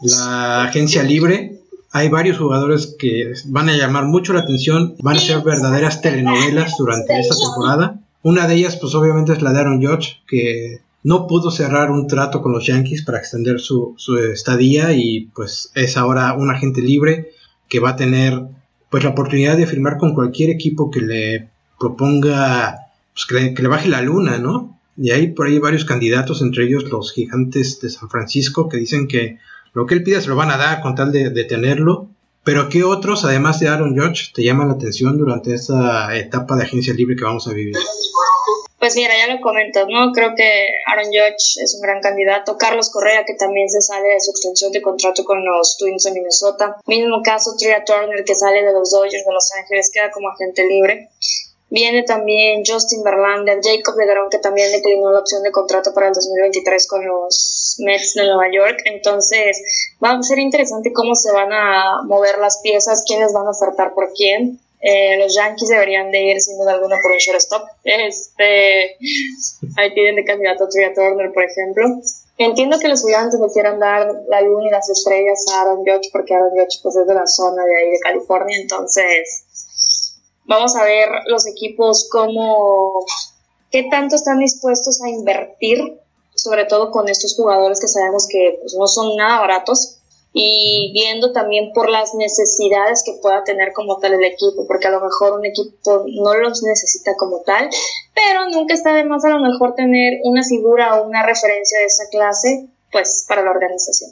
la 0.00 0.64
agencia 0.64 1.02
libre 1.02 1.60
hay 1.92 2.08
varios 2.08 2.38
jugadores 2.38 2.96
que 2.98 3.34
van 3.44 3.68
a 3.68 3.76
llamar 3.76 4.06
mucho 4.06 4.32
la 4.32 4.40
atención, 4.40 4.94
van 5.00 5.16
a 5.16 5.20
ser 5.20 5.42
verdaderas 5.42 6.00
telenovelas 6.00 6.76
durante 6.78 7.20
esta 7.20 7.34
temporada. 7.36 8.00
Una 8.22 8.48
de 8.48 8.54
ellas, 8.54 8.76
pues 8.76 8.94
obviamente 8.94 9.34
es 9.34 9.42
la 9.42 9.52
de 9.52 9.60
Aaron 9.60 9.82
Judge, 9.82 10.22
que 10.26 10.80
no 11.02 11.26
pudo 11.26 11.50
cerrar 11.50 11.90
un 11.90 12.06
trato 12.06 12.40
con 12.40 12.52
los 12.52 12.66
Yankees 12.66 13.02
para 13.02 13.18
extender 13.18 13.60
su, 13.60 13.94
estadía 14.32 14.94
y 14.94 15.26
pues 15.34 15.70
es 15.74 15.98
ahora 15.98 16.32
un 16.32 16.50
agente 16.50 16.80
libre 16.80 17.32
que 17.68 17.80
va 17.80 17.90
a 17.90 17.96
tener 17.96 18.40
pues 18.88 19.04
la 19.04 19.10
oportunidad 19.10 19.58
de 19.58 19.66
firmar 19.66 19.98
con 19.98 20.14
cualquier 20.14 20.48
equipo 20.48 20.90
que 20.90 21.02
le 21.02 21.50
proponga 21.78 22.86
pues, 23.12 23.26
que, 23.54 23.62
le, 23.62 23.68
baje 23.68 23.90
la 23.90 24.00
luna, 24.00 24.38
¿no? 24.38 24.75
Y 24.96 25.10
hay 25.10 25.28
por 25.28 25.46
ahí 25.46 25.58
varios 25.58 25.84
candidatos, 25.84 26.40
entre 26.42 26.64
ellos 26.64 26.84
los 26.84 27.12
gigantes 27.12 27.80
de 27.80 27.90
San 27.90 28.08
Francisco, 28.08 28.68
que 28.68 28.78
dicen 28.78 29.08
que 29.08 29.38
lo 29.72 29.84
que 29.86 29.94
él 29.94 30.02
pida 30.02 30.20
se 30.20 30.28
lo 30.28 30.36
van 30.36 30.50
a 30.50 30.56
dar 30.56 30.80
con 30.80 30.94
tal 30.94 31.12
de, 31.12 31.44
tenerlo. 31.44 32.08
Pero 32.44 32.68
¿qué 32.68 32.84
otros, 32.84 33.24
además 33.24 33.60
de 33.60 33.68
Aaron 33.68 33.98
Judge, 33.98 34.32
te 34.32 34.42
llaman 34.42 34.68
la 34.68 34.74
atención 34.74 35.18
durante 35.18 35.52
esta 35.52 36.16
etapa 36.16 36.56
de 36.56 36.62
agencia 36.62 36.94
libre 36.94 37.16
que 37.16 37.24
vamos 37.24 37.46
a 37.48 37.52
vivir? 37.52 37.74
Pues 38.78 38.94
mira, 38.94 39.14
ya 39.18 39.34
lo 39.34 39.40
comento, 39.40 39.86
¿no? 39.88 40.12
Creo 40.12 40.34
que 40.36 40.68
Aaron 40.86 41.06
Judge 41.06 41.58
es 41.60 41.74
un 41.74 41.80
gran 41.80 42.00
candidato. 42.00 42.56
Carlos 42.56 42.90
Correa, 42.90 43.24
que 43.26 43.34
también 43.34 43.68
se 43.68 43.80
sale 43.80 44.06
de 44.08 44.20
su 44.20 44.30
extensión 44.30 44.70
de 44.70 44.80
contrato 44.80 45.24
con 45.24 45.44
los 45.44 45.76
Twins 45.76 46.04
de 46.04 46.12
Minnesota. 46.12 46.76
Mismo 46.86 47.20
caso, 47.24 47.56
Tria 47.58 47.84
Turner, 47.84 48.24
que 48.24 48.34
sale 48.34 48.62
de 48.62 48.72
los 48.72 48.90
Dodgers 48.92 49.24
de 49.26 49.32
Los 49.32 49.50
Ángeles, 49.58 49.90
queda 49.92 50.10
como 50.10 50.28
agente 50.28 50.66
libre. 50.68 51.08
Viene 51.68 52.04
también 52.04 52.62
Justin 52.64 53.02
Verlander, 53.02 53.58
Jacob 53.60 53.96
DeGrom, 53.96 54.30
que 54.30 54.38
también 54.38 54.70
declinó 54.70 55.10
la 55.10 55.18
opción 55.18 55.42
de 55.42 55.50
contrato 55.50 55.92
para 55.92 56.08
el 56.08 56.14
2023 56.14 56.86
con 56.86 57.04
los 57.04 57.76
Mets 57.80 58.14
de 58.14 58.24
Nueva 58.24 58.46
York. 58.52 58.82
Entonces, 58.84 59.60
va 60.02 60.12
a 60.12 60.22
ser 60.22 60.38
interesante 60.38 60.92
cómo 60.92 61.16
se 61.16 61.32
van 61.32 61.52
a 61.52 62.02
mover 62.04 62.38
las 62.38 62.60
piezas, 62.62 63.02
quiénes 63.04 63.32
van 63.32 63.48
a 63.48 63.50
ofertar 63.50 63.94
por 63.94 64.12
quién. 64.12 64.60
Eh, 64.80 65.18
los 65.18 65.34
Yankees 65.34 65.68
deberían 65.68 66.12
de 66.12 66.22
ir 66.22 66.40
sin 66.40 66.56
duda 66.58 66.74
alguna 66.74 66.98
por 67.02 67.10
un 67.10 67.18
shortstop. 67.18 67.66
Este, 67.82 68.96
ahí 69.76 69.92
tienen 69.94 70.16
de 70.16 70.24
candidato 70.24 70.64
a 70.64 70.68
Turner, 70.68 71.32
por 71.32 71.42
ejemplo. 71.42 71.84
Entiendo 72.38 72.78
que 72.78 72.88
los 72.88 73.04
gigantes 73.04 73.40
le 73.40 73.52
quieran 73.52 73.80
dar 73.80 74.06
la 74.28 74.40
luna 74.42 74.68
y 74.68 74.70
las 74.70 74.88
estrellas 74.90 75.44
a 75.50 75.62
Aaron 75.62 75.78
Judge, 75.78 76.10
porque 76.12 76.34
Aaron 76.34 76.50
Judge 76.50 76.78
pues, 76.82 76.94
es 76.94 77.06
de 77.06 77.14
la 77.14 77.26
zona 77.26 77.64
de 77.64 77.76
ahí 77.76 77.90
de 77.90 77.98
California, 77.98 78.58
entonces 78.60 79.45
Vamos 80.46 80.76
a 80.76 80.84
ver 80.84 81.08
los 81.26 81.46
equipos 81.46 82.08
cómo, 82.10 82.92
qué 83.70 83.88
tanto 83.90 84.16
están 84.16 84.38
dispuestos 84.38 85.02
a 85.02 85.08
invertir, 85.08 86.00
sobre 86.34 86.64
todo 86.64 86.90
con 86.90 87.08
estos 87.08 87.34
jugadores 87.36 87.80
que 87.80 87.88
sabemos 87.88 88.26
que 88.30 88.58
pues, 88.60 88.74
no 88.74 88.86
son 88.86 89.16
nada 89.16 89.40
baratos, 89.40 89.98
y 90.38 90.90
viendo 90.92 91.32
también 91.32 91.72
por 91.72 91.88
las 91.88 92.14
necesidades 92.14 93.02
que 93.06 93.14
pueda 93.22 93.42
tener 93.42 93.72
como 93.72 93.96
tal 93.96 94.12
el 94.12 94.22
equipo, 94.22 94.66
porque 94.66 94.86
a 94.86 94.90
lo 94.90 95.00
mejor 95.00 95.38
un 95.38 95.46
equipo 95.46 96.04
no 96.06 96.34
los 96.34 96.62
necesita 96.62 97.16
como 97.16 97.40
tal, 97.40 97.70
pero 98.14 98.50
nunca 98.50 98.74
está 98.74 98.92
de 98.92 99.04
más 99.04 99.24
a 99.24 99.30
lo 99.30 99.40
mejor 99.40 99.74
tener 99.74 100.20
una 100.24 100.44
figura 100.44 101.00
o 101.00 101.06
una 101.06 101.24
referencia 101.24 101.78
de 101.78 101.86
esa 101.86 102.04
clase, 102.10 102.68
pues 102.92 103.24
para 103.26 103.42
la 103.42 103.50
organización. 103.50 104.10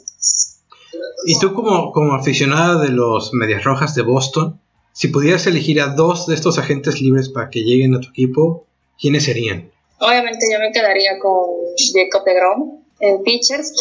Y 1.26 1.38
tú 1.38 1.52
como, 1.52 1.92
como 1.92 2.14
aficionada 2.14 2.80
de 2.80 2.88
los 2.88 3.34
Medias 3.34 3.62
Rojas 3.64 3.94
de 3.94 4.02
Boston, 4.02 4.58
si 4.94 5.09
pudieras 5.09 5.44
elegir 5.48 5.80
a 5.80 5.88
dos 5.88 6.28
de 6.28 6.37
estos 6.37 6.57
agentes 6.57 7.00
libres 7.00 7.28
para 7.28 7.50
que 7.50 7.61
lleguen 7.61 7.94
a 7.94 8.00
tu 8.00 8.11
equipo, 8.11 8.66
¿quiénes 8.98 9.24
serían? 9.24 9.72
Obviamente 9.98 10.46
yo 10.52 10.61
me 10.61 10.70
quedaría 10.70 11.18
con 11.18 11.50
Jacob 11.76 12.24
DeGrom 12.24 12.85
en 13.00 13.22
pitchers 13.24 13.74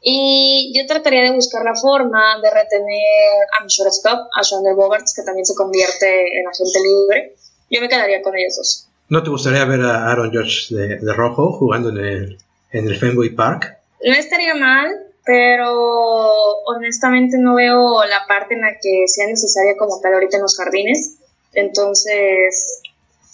y 0.00 0.72
yo 0.72 0.86
trataría 0.86 1.24
de 1.24 1.32
buscar 1.32 1.64
la 1.64 1.74
forma 1.74 2.40
de 2.40 2.48
retener 2.48 3.46
a 3.58 3.64
mi 3.64 3.68
shortstop, 3.68 4.28
a 4.38 4.44
Sean 4.44 4.62
Bogarts, 4.76 5.14
que 5.16 5.22
también 5.22 5.44
se 5.44 5.54
convierte 5.56 6.38
en 6.38 6.46
agente 6.46 6.78
libre. 6.78 7.34
Yo 7.68 7.80
me 7.80 7.88
quedaría 7.88 8.22
con 8.22 8.36
ellos 8.36 8.54
dos. 8.56 8.88
¿No 9.08 9.24
te 9.24 9.30
gustaría 9.30 9.64
ver 9.64 9.80
a 9.80 10.12
Aaron 10.12 10.30
George 10.30 10.72
de, 10.74 10.98
de 10.98 11.12
rojo 11.12 11.52
jugando 11.52 11.90
en 11.90 11.98
el, 11.98 12.38
en 12.70 12.86
el 12.86 12.96
Fenway 12.96 13.30
Park? 13.30 13.78
No 14.04 14.14
estaría 14.14 14.54
mal, 14.54 14.88
pero 15.24 16.62
honestamente 16.66 17.38
no 17.38 17.54
veo 17.54 18.04
la 18.04 18.26
parte 18.26 18.54
en 18.54 18.62
la 18.62 18.72
que 18.80 19.04
sea 19.06 19.26
necesaria 19.26 19.76
como 19.76 20.00
tal 20.00 20.14
ahorita 20.14 20.36
en 20.36 20.42
los 20.42 20.56
jardines. 20.56 21.16
Entonces, 21.54 22.80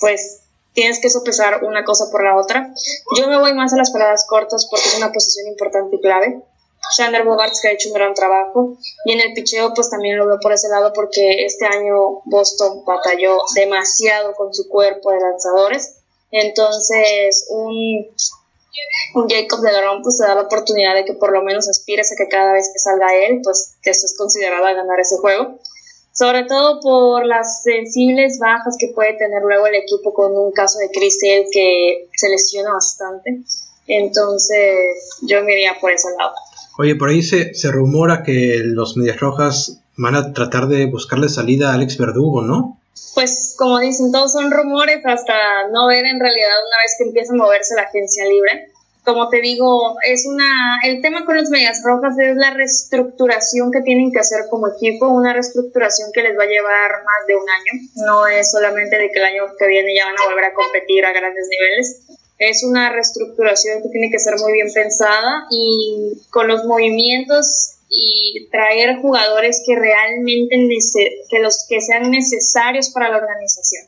pues 0.01 0.41
tienes 0.73 1.01
que 1.01 1.11
sopesar 1.11 1.65
una 1.65 1.85
cosa 1.85 2.11
por 2.11 2.23
la 2.23 2.37
otra. 2.37 2.73
Yo 3.17 3.29
me 3.29 3.39
voy 3.39 3.55
más 3.55 3.73
a 3.73 3.77
las 3.77 3.91
paradas 3.91 4.27
cortas 4.29 4.67
porque 4.71 4.87
es 4.87 4.97
una 4.97 5.13
posición 5.13 5.49
importante 5.49 5.97
y 5.97 6.01
clave. 6.01 6.43
Shander 6.97 7.25
Bogarts 7.25 7.61
que 7.61 7.69
ha 7.69 7.73
hecho 7.73 7.89
un 7.89 7.95
gran 7.95 8.15
trabajo 8.15 8.79
y 9.05 9.13
en 9.13 9.21
el 9.21 9.35
picheo 9.35 9.75
pues 9.75 9.91
también 9.91 10.17
lo 10.17 10.27
veo 10.27 10.39
por 10.41 10.53
ese 10.53 10.69
lado 10.69 10.93
porque 10.95 11.45
este 11.45 11.67
año 11.67 12.23
Boston 12.25 12.85
batalló 12.87 13.37
demasiado 13.55 14.35
con 14.35 14.55
su 14.55 14.69
cuerpo 14.69 15.11
de 15.11 15.21
lanzadores 15.21 15.99
entonces 16.31 17.47
un, 17.51 18.07
Jacob 19.29 19.61
de 19.61 19.73
Garón 19.73 20.03
pues 20.03 20.19
te 20.19 20.25
da 20.25 20.35
la 20.35 20.43
oportunidad 20.43 20.95
de 20.95 21.05
que 21.05 21.15
por 21.15 21.33
lo 21.33 21.43
menos 21.43 21.69
aspires 21.69 22.13
a 22.13 22.17
que 22.17 22.29
cada 22.29 22.53
vez 22.53 22.71
que 22.73 22.79
salga 22.79 23.07
él 23.27 23.41
pues 23.43 23.77
que 23.83 23.91
eso 23.91 24.07
es 24.07 24.17
considerado 24.17 24.65
a 24.67 24.73
ganar 24.73 25.01
ese 25.01 25.17
juego. 25.17 25.59
Sobre 26.13 26.45
todo 26.45 26.81
por 26.81 27.25
las 27.27 27.63
sensibles 27.63 28.39
bajas 28.41 28.77
que 28.79 28.89
puede 28.95 29.15
tener 29.15 29.43
luego 29.43 29.67
el 29.69 29.77
equipo 29.77 30.13
con 30.13 30.37
un 30.37 30.51
caso 30.51 30.79
de 30.81 30.91
Chris 30.91 31.19
que 31.53 32.09
se 32.13 32.29
lesiona 32.29 32.73
bastante. 32.73 33.43
Entonces 33.87 35.19
yo 35.23 35.43
me 35.45 35.53
iría 35.53 35.77
por 35.81 35.93
ese 35.93 36.09
lado. 36.19 36.33
Oye, 36.79 36.95
por 36.95 37.09
ahí 37.09 37.23
se, 37.23 37.55
se 37.55 37.71
rumora 37.71 38.23
que 38.23 38.61
los 38.65 38.97
Medias 38.97 39.19
Rojas 39.19 39.81
van 39.97 40.15
a 40.15 40.33
tratar 40.33 40.69
de 40.69 40.87
buscarle 40.87 41.29
salida 41.29 41.71
a 41.71 41.75
Alex 41.75 41.99
Verdugo, 41.99 42.43
¿no? 42.43 42.79
Pues 43.15 43.55
como 43.59 43.79
dicen, 43.79 44.13
todos 44.13 44.33
son 44.33 44.51
rumores 44.51 45.05
hasta 45.05 45.69
no 45.73 45.89
ver 45.89 46.05
en 46.05 46.21
realidad 46.21 46.51
una 46.67 46.77
vez 46.83 46.95
que 46.99 47.05
empieza 47.05 47.33
a 47.33 47.37
moverse 47.37 47.75
la 47.75 47.83
agencia 47.83 48.25
libre. 48.25 48.71
Como 49.05 49.29
te 49.29 49.41
digo, 49.41 49.97
es 50.05 50.27
una 50.27 50.79
el 50.85 51.01
tema 51.01 51.25
con 51.25 51.37
los 51.37 51.49
Medias 51.49 51.83
Rojas 51.83 52.19
es 52.19 52.37
la 52.37 52.51
reestructuración 52.51 53.73
que 53.73 53.81
tienen 53.81 54.13
que 54.13 54.21
hacer 54.21 54.41
como 54.51 54.69
equipo, 54.69 55.09
una 55.09 55.33
reestructuración 55.33 56.11
que 56.13 56.23
les 56.23 56.39
va 56.39 56.45
a 56.45 56.47
llevar 56.47 56.91
más 56.91 57.27
de 57.27 57.37
un 57.37 57.49
año. 57.49 57.89
No 58.07 58.27
es 58.27 58.51
solamente 58.51 58.99
de 58.99 59.11
que 59.11 59.19
el 59.19 59.25
año 59.25 59.43
que 59.59 59.67
viene 59.67 59.95
ya 59.97 60.05
van 60.05 60.19
a 60.21 60.29
volver 60.29 60.45
a 60.45 60.55
competir 60.55 61.07
a 61.07 61.13
grandes 61.13 61.49
niveles 61.49 62.03
es 62.39 62.63
una 62.63 62.91
reestructuración 62.93 63.83
que 63.83 63.89
tiene 63.89 64.11
que 64.11 64.19
ser 64.19 64.39
muy 64.39 64.53
bien 64.53 64.73
pensada 64.73 65.47
y 65.51 66.13
con 66.31 66.47
los 66.47 66.65
movimientos 66.65 67.78
y 67.91 68.49
traer 68.51 69.01
jugadores 69.01 69.63
que 69.67 69.77
realmente 69.77 70.57
que 71.31 71.39
los 71.41 71.67
que 71.69 71.81
sean 71.81 72.11
necesarios 72.11 72.91
para 72.91 73.11
la 73.11 73.19
organización. 73.19 73.87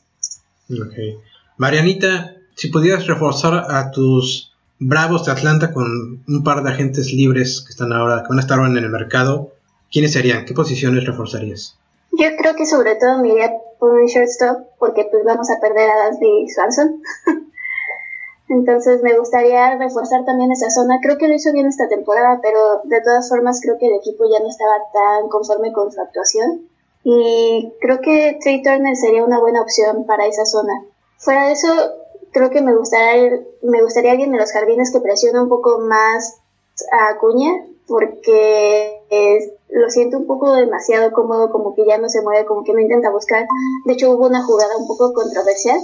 Okay. 0.71 1.19
Marianita, 1.57 2.37
si 2.55 2.69
pudieras 2.69 3.07
reforzar 3.07 3.67
a 3.69 3.91
tus 3.91 4.51
Bravos 4.83 5.27
de 5.27 5.33
Atlanta 5.33 5.73
con 5.73 6.25
un 6.27 6.43
par 6.43 6.63
de 6.63 6.71
agentes 6.71 7.13
libres 7.13 7.61
que 7.61 7.71
están 7.71 7.93
ahora, 7.93 8.23
que 8.23 8.31
van 8.31 8.39
a 8.39 8.41
estar 8.41 8.59
ahora 8.59 8.71
en 8.71 8.79
el 8.79 8.89
mercado, 8.89 9.53
¿quiénes 9.93 10.15
serían? 10.15 10.47
¿Qué 10.47 10.55
posiciones 10.55 11.05
reforzarías? 11.05 11.77
Yo 12.13 12.29
creo 12.39 12.55
que 12.55 12.65
sobre 12.65 12.95
todo 12.95 13.21
me 13.21 13.29
iría 13.29 13.51
por 13.79 13.93
un 13.93 14.07
shortstop 14.07 14.69
porque 14.79 15.07
pues 15.11 15.23
vamos 15.25 15.49
a 15.51 15.61
perder 15.61 15.91
a 15.91 15.97
Dasby 16.07 16.49
Swanson. 16.49 17.03
Entonces 18.51 19.01
me 19.03 19.17
gustaría 19.17 19.77
reforzar 19.77 20.25
también 20.25 20.51
esa 20.51 20.71
zona. 20.71 20.99
Creo 21.01 21.19
que 21.19 21.29
lo 21.29 21.35
hizo 21.35 21.53
bien 21.53 21.69
esta 21.69 21.89
temporada, 21.89 22.41
pero 22.43 22.81
de 22.83 23.01
todas 23.01 23.29
formas 23.29 23.61
creo 23.63 23.79
que 23.79 23.87
el 23.87 23.95
equipo 23.95 24.25
ya 24.25 24.41
no 24.41 24.49
estaba 24.49 24.75
tan 24.93 25.29
conforme 25.29 25.73
con 25.73 25.93
su 25.93 26.01
actuación. 26.01 26.69
Y 27.05 27.73
creo 27.81 28.01
que 28.01 28.39
Trey 28.43 28.61
Turner 28.63 28.97
sería 28.97 29.25
una 29.25 29.39
buena 29.39 29.63
opción 29.63 30.05
para 30.05 30.27
esa 30.27 30.45
zona. 30.45 30.85
Fuera 31.19 31.47
de 31.47 31.53
eso, 31.53 31.69
creo 32.33 32.51
que 32.51 32.61
me 32.61 32.77
gustaría, 32.77 33.41
me 33.63 33.83
gustaría 33.83 34.13
alguien 34.13 34.33
de 34.33 34.39
los 34.39 34.53
jardines 34.53 34.91
que 34.91 35.01
presione 35.01 35.41
un 35.41 35.49
poco 35.49 35.79
más 35.79 36.41
a 36.91 37.11
Acuña, 37.11 37.53
porque 37.87 39.47
lo 39.69 39.91
siento 39.91 40.19
un 40.19 40.27
poco 40.27 40.53
demasiado 40.55 41.13
cómodo, 41.13 41.53
como 41.53 41.77
que 41.77 41.87
ya 41.87 41.99
no 41.99 42.09
se 42.09 42.21
mueve, 42.23 42.47
como 42.47 42.65
que 42.65 42.73
no 42.73 42.81
intenta 42.81 43.11
buscar. 43.11 43.47
De 43.87 43.93
hecho, 43.93 44.11
hubo 44.11 44.27
una 44.27 44.43
jugada 44.45 44.77
un 44.77 44.89
poco 44.89 45.13
controversial 45.13 45.79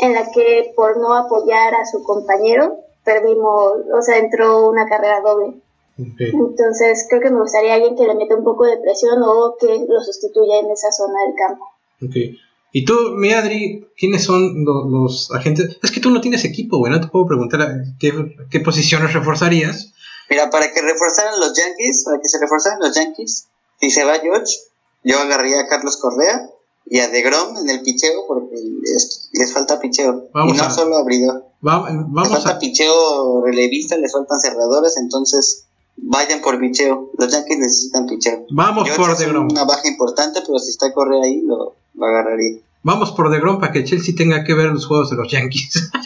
en 0.00 0.14
la 0.14 0.30
que 0.30 0.72
por 0.76 0.98
no 0.98 1.14
apoyar 1.14 1.74
a 1.74 1.86
su 1.86 2.02
compañero 2.02 2.78
perdimos, 3.04 3.72
o 3.94 4.02
sea, 4.02 4.18
entró 4.18 4.68
una 4.68 4.86
carrera 4.86 5.20
doble. 5.20 5.54
Entonces 5.98 7.06
creo 7.08 7.22
que 7.22 7.30
me 7.30 7.40
gustaría 7.40 7.74
alguien 7.74 7.96
que 7.96 8.06
le 8.06 8.14
meta 8.14 8.36
un 8.36 8.44
poco 8.44 8.66
de 8.66 8.76
presión 8.78 9.22
o 9.22 9.56
que 9.58 9.66
lo 9.88 10.00
sustituya 10.02 10.58
en 10.58 10.70
esa 10.70 10.92
zona 10.92 11.14
del 11.26 11.34
campo. 11.34 11.64
Okay. 12.06 12.38
Y 12.72 12.84
tú, 12.84 12.94
mi 13.14 13.32
Adri, 13.32 13.88
¿quiénes 13.96 14.24
son 14.24 14.64
los, 14.64 15.30
agentes? 15.32 15.78
Es 15.82 15.90
que 15.90 16.00
tú 16.00 16.10
no 16.10 16.20
tienes 16.20 16.44
equipo, 16.44 16.76
güey, 16.76 16.92
no 16.92 17.00
te 17.00 17.06
puedo 17.06 17.26
preguntar 17.26 17.66
qué, 17.98 18.12
qué 18.50 18.60
posiciones 18.60 19.14
reforzarías. 19.14 19.94
Mira, 20.28 20.50
para 20.50 20.70
que 20.72 20.82
reforzaran 20.82 21.40
los 21.40 21.56
Yankees, 21.56 22.04
para 22.04 22.20
que 22.20 22.28
se 22.28 22.38
reforzaran 22.38 22.80
los 22.80 22.94
Yankees, 22.94 23.48
si 23.80 23.90
se 23.90 24.04
va 24.04 24.18
George, 24.18 24.52
yo 25.04 25.18
agarraría 25.18 25.60
a 25.60 25.68
Carlos 25.68 25.96
Correa 25.96 26.50
y 26.88 27.00
a 27.00 27.08
DeGrom 27.08 27.56
en 27.58 27.68
el 27.68 27.82
picheo 27.82 28.26
porque 28.28 28.56
les, 29.32 29.52
falta 29.52 29.80
picheo. 29.80 30.28
y 30.34 30.52
no 30.52 30.70
solo 30.70 30.96
abridor. 30.96 31.44
vamos 31.60 31.90
les 31.90 32.28
falta 32.28 32.58
picheo 32.58 33.42
relevista, 33.44 33.96
les 33.96 34.12
faltan 34.12 34.38
cerradores, 34.40 34.96
entonces 34.96 35.66
vayan 35.96 36.40
por 36.40 36.60
picheo. 36.60 37.10
Los 37.18 37.32
Yankees 37.32 37.58
necesitan 37.58 38.06
picheo. 38.06 38.46
Vamos 38.50 38.88
por 38.90 39.16
DeGrom. 39.16 39.48
una 39.50 39.64
baja 39.64 39.88
importante, 39.88 40.40
pero 40.46 40.58
si 40.58 40.70
está 40.70 40.92
Correa 40.92 41.24
ahí, 41.24 41.42
lo, 41.42 41.74
agarraría. 42.00 42.60
Vamos 42.82 43.10
por 43.10 43.30
DeGrom 43.30 43.58
para 43.58 43.72
que 43.72 43.84
Chelsea 43.84 44.14
tenga 44.16 44.44
que 44.44 44.54
ver 44.54 44.66
los 44.66 44.86
juegos 44.86 45.10
de 45.10 45.16
los 45.16 45.30
Yankees. 45.30 45.90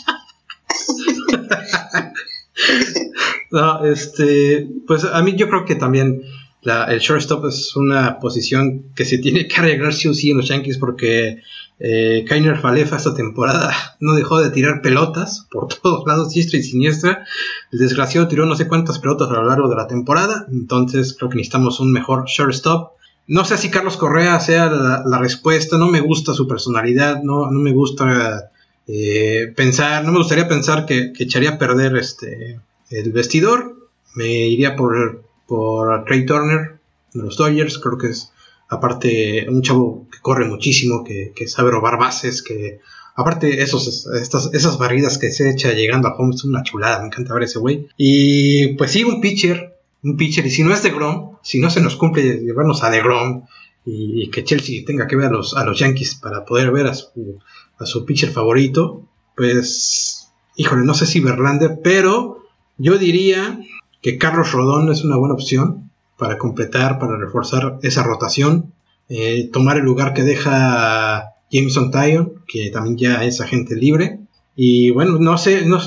no, 3.51 3.85
este, 3.85 4.69
pues 4.87 5.05
a 5.05 5.23
mí 5.23 5.37
yo 5.37 5.49
creo 5.49 5.65
que 5.65 5.75
también 5.75 6.23
el 6.63 6.99
shortstop 6.99 7.47
es 7.47 7.75
una 7.77 8.19
posición 8.19 8.85
que 8.95 9.05
se 9.05 9.19
tiene 9.19 9.49
que 9.49 9.57
arreglar 9.57 9.95
sí 9.95 10.09
o 10.09 10.15
sí 10.15 10.31
en 10.31 10.39
los 10.39 10.49
Yankees 10.49 10.79
porque 10.79 11.43
eh, 11.79 12.27
Kainer 12.29 12.59
Falefa 12.59 12.97
esta 12.97 13.15
temporada 13.15 13.75
no 14.01 14.15
dejó 14.15 14.41
de 14.41 14.51
tirar 14.51 14.83
pelotas 14.83 15.47
por 15.51 15.69
todos 15.83 16.07
lados, 16.07 16.31
diestra 16.31 16.59
y 16.59 16.63
siniestra. 16.63 17.25
El 17.73 17.79
desgraciado 17.79 18.29
tiró 18.29 18.47
no 18.47 18.57
sé 18.57 18.69
cuántas 18.69 18.99
pelotas 18.99 19.31
a 19.31 19.35
lo 19.35 19.47
largo 19.47 19.69
de 19.69 19.77
la 19.77 19.87
temporada, 19.87 20.47
entonces 20.51 21.15
creo 21.17 21.31
que 21.31 21.37
necesitamos 21.37 21.81
un 21.81 21.93
mejor 21.93 22.27
shortstop. 22.27 22.93
No 23.27 23.45
sé 23.45 23.57
si 23.57 23.71
Carlos 23.71 23.97
Correa 23.97 24.39
sea 24.41 24.67
la, 24.69 25.19
respuesta, 25.19 25.79
no 25.79 25.87
me 25.87 26.01
gusta 26.01 26.35
su 26.35 26.49
personalidad, 26.49 27.23
no, 27.23 27.49
no 27.49 27.61
me 27.61 27.73
gusta 27.73 28.51
eh, 28.89 29.53
pensar, 29.55 30.05
no 30.05 30.11
me 30.11 30.19
gustaría 30.19 30.49
pensar 30.49 30.85
que, 30.85 31.13
que 31.13 31.25
echaría 31.25 31.51
a 31.51 31.59
perder 31.59 31.97
este, 31.97 32.61
el 32.91 33.13
vestidor. 33.13 33.89
Me 34.17 34.49
iría 34.49 34.75
por 34.75 35.23
por 35.51 36.05
Trey 36.05 36.25
Turner 36.25 36.79
de 37.13 37.23
los 37.23 37.37
Dodgers. 37.37 37.81
Creo 37.81 37.99
que 37.99 38.07
es, 38.07 38.33
aparte, 38.69 39.49
un 39.51 39.63
chavo 39.63 40.07
que 40.09 40.21
corre 40.21 40.47
muchísimo, 40.47 41.03
que, 41.03 41.49
sabe 41.49 41.73
robar 41.73 41.99
bases, 41.99 42.41
que 42.41 42.79
aparte 43.17 43.61
esos, 43.61 44.07
esas 44.15 44.79
barridas 44.79 45.19
que 45.19 45.33
se 45.33 45.51
echa 45.51 45.73
llegando 45.73 46.07
a 46.07 46.15
home 46.15 46.37
es 46.37 46.45
una 46.45 46.63
chulada, 46.63 47.01
me 47.01 47.07
encanta 47.09 47.35
ver 47.35 47.43
ese 47.43 47.59
güey. 47.59 47.89
Y 47.97 48.75
pues 48.75 48.93
sí, 48.93 49.03
un 49.03 49.21
pitcher, 49.21 49.77
un 50.05 50.17
pitcher, 50.17 50.47
y 50.47 50.51
si 50.51 50.63
no 50.63 50.73
es 50.73 50.85
de 50.85 50.91
Grom, 50.91 51.39
si 51.43 51.59
no 51.59 51.69
se 51.69 51.81
nos 51.81 51.97
cumple 51.97 52.23
llevarnos 52.23 52.85
a 52.85 52.91
de 52.91 53.03
Grom 53.03 53.43
y, 53.85 54.31
que 54.31 54.45
Chelsea 54.45 54.85
tenga 54.87 55.09
que 55.09 55.17
ver 55.17 55.27
a 55.27 55.31
los, 55.31 55.57
a 55.57 55.65
los 55.65 55.81
Yankees 55.81 56.15
para 56.15 56.45
poder 56.45 56.71
ver 56.71 56.87
a 56.87 56.95
su, 56.95 57.41
a 57.77 57.87
su 57.87 58.07
pitcher 58.07 58.31
favorito, 58.31 59.05
pues, 59.37 60.31
híjole, 60.55 60.85
no 60.85 60.95
sé 60.95 61.07
si 61.07 61.19
Verlander, 61.19 61.81
pero 61.83 62.45
yo 62.79 62.99
diría 62.99 63.59
que 64.03 64.19
Carlos 64.19 64.53
Rodón 64.53 64.91
es 64.91 65.05
una 65.05 65.17
buena 65.17 65.35
opción 65.35 65.91
para 66.17 66.39
completar, 66.39 66.99
para 66.99 67.17
reforzar 67.17 67.79
esa 67.83 68.03
rotación, 68.03 68.73
eh, 69.09 69.49
tomar 69.53 69.77
el 69.79 69.85
lugar 69.85 70.15
que 70.15 70.23
deja 70.23 71.35
Jameson 71.51 71.91
Tyon, 71.91 72.43
que 72.47 72.71
también 72.71 72.97
ya 72.97 73.25
es 73.25 73.41
agente 73.41 73.75
libre. 73.75 74.21
Y 74.55 74.91
bueno, 74.91 75.19
no 75.19 75.39
sé, 75.39 75.65
no, 75.65 75.79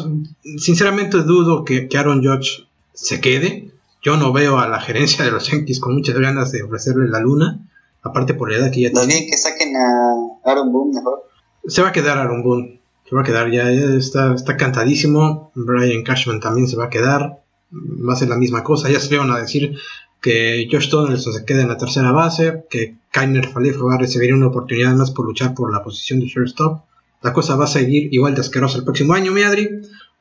sinceramente 0.57 1.22
dudo 1.24 1.64
que, 1.64 1.88
Aaron 1.95 2.24
Judge 2.24 2.68
se 2.93 3.22
quede. 3.22 3.72
Yo 4.01 4.18
no 4.18 4.34
veo 4.34 4.59
a 4.59 4.68
la 4.68 4.82
gerencia 4.82 5.24
de 5.24 5.32
los 5.32 5.49
Yankees 5.49 5.80
con 5.80 5.93
muchas 5.93 6.18
ganas 6.18 6.51
de 6.51 6.64
ofrecerle 6.64 7.07
la 7.07 7.20
luna, 7.20 7.59
aparte 8.01 8.34
por 8.34 8.51
la 8.51 8.57
edad 8.57 8.72
que 8.72 8.82
ya 8.82 8.91
tiene. 8.91 9.07
bien 9.07 9.30
que 9.30 9.38
saquen 9.38 9.76
a 9.76 10.49
Aaron 10.51 10.72
Boone 10.72 10.95
mejor. 10.95 11.24
Se 11.68 11.82
va 11.82 11.89
a 11.89 11.91
quedar 11.93 12.18
Aaron 12.18 12.43
Boone, 12.43 12.82
se 13.07 13.16
va 13.16 13.22
a 13.22 13.24
quedar, 13.24 13.49
ya, 13.51 13.72
ya 13.72 13.95
está, 13.95 14.34
está 14.34 14.57
cantadísimo. 14.57 15.51
Brian 15.55 16.03
Cashman 16.03 16.41
también 16.41 16.68
se 16.68 16.76
va 16.76 16.86
a 16.86 16.89
quedar 16.89 17.43
va 17.74 18.14
a 18.14 18.18
ser 18.18 18.30
la 18.30 18.38
misma 18.38 18.64
cosa. 18.64 18.90
Ya 18.90 19.00
se 19.00 19.18
van 19.18 19.32
a 19.32 19.40
decir 19.40 19.78
que 20.22 20.68
Josh 20.72 20.90
Donaldson 20.90 21.34
se 21.34 21.46
queda 21.46 21.64
en 21.64 21.68
la 21.68 21.78
tercera 21.78 22.12
base, 22.12 22.64
que 22.70 22.96
Kainer 23.12 23.50
Falefa 23.50 23.84
va 23.84 23.96
a 23.96 23.98
recibir 24.00 24.34
una 24.34 24.48
oportunidad 24.48 24.96
más 24.96 25.12
por 25.12 25.26
luchar 25.26 25.54
por 25.54 25.72
la 25.72 25.84
posición 25.84 26.20
de 26.20 26.28
shortstop. 26.28 26.84
La 27.22 27.34
cosa 27.34 27.56
va 27.56 27.66
a 27.66 27.68
seguir 27.68 28.14
igual 28.14 28.36
de 28.36 28.42
asquerosa 28.42 28.78
el 28.78 28.84
próximo 28.84 29.14
año, 29.14 29.32
mi 29.32 29.44
Adri. 29.44 29.70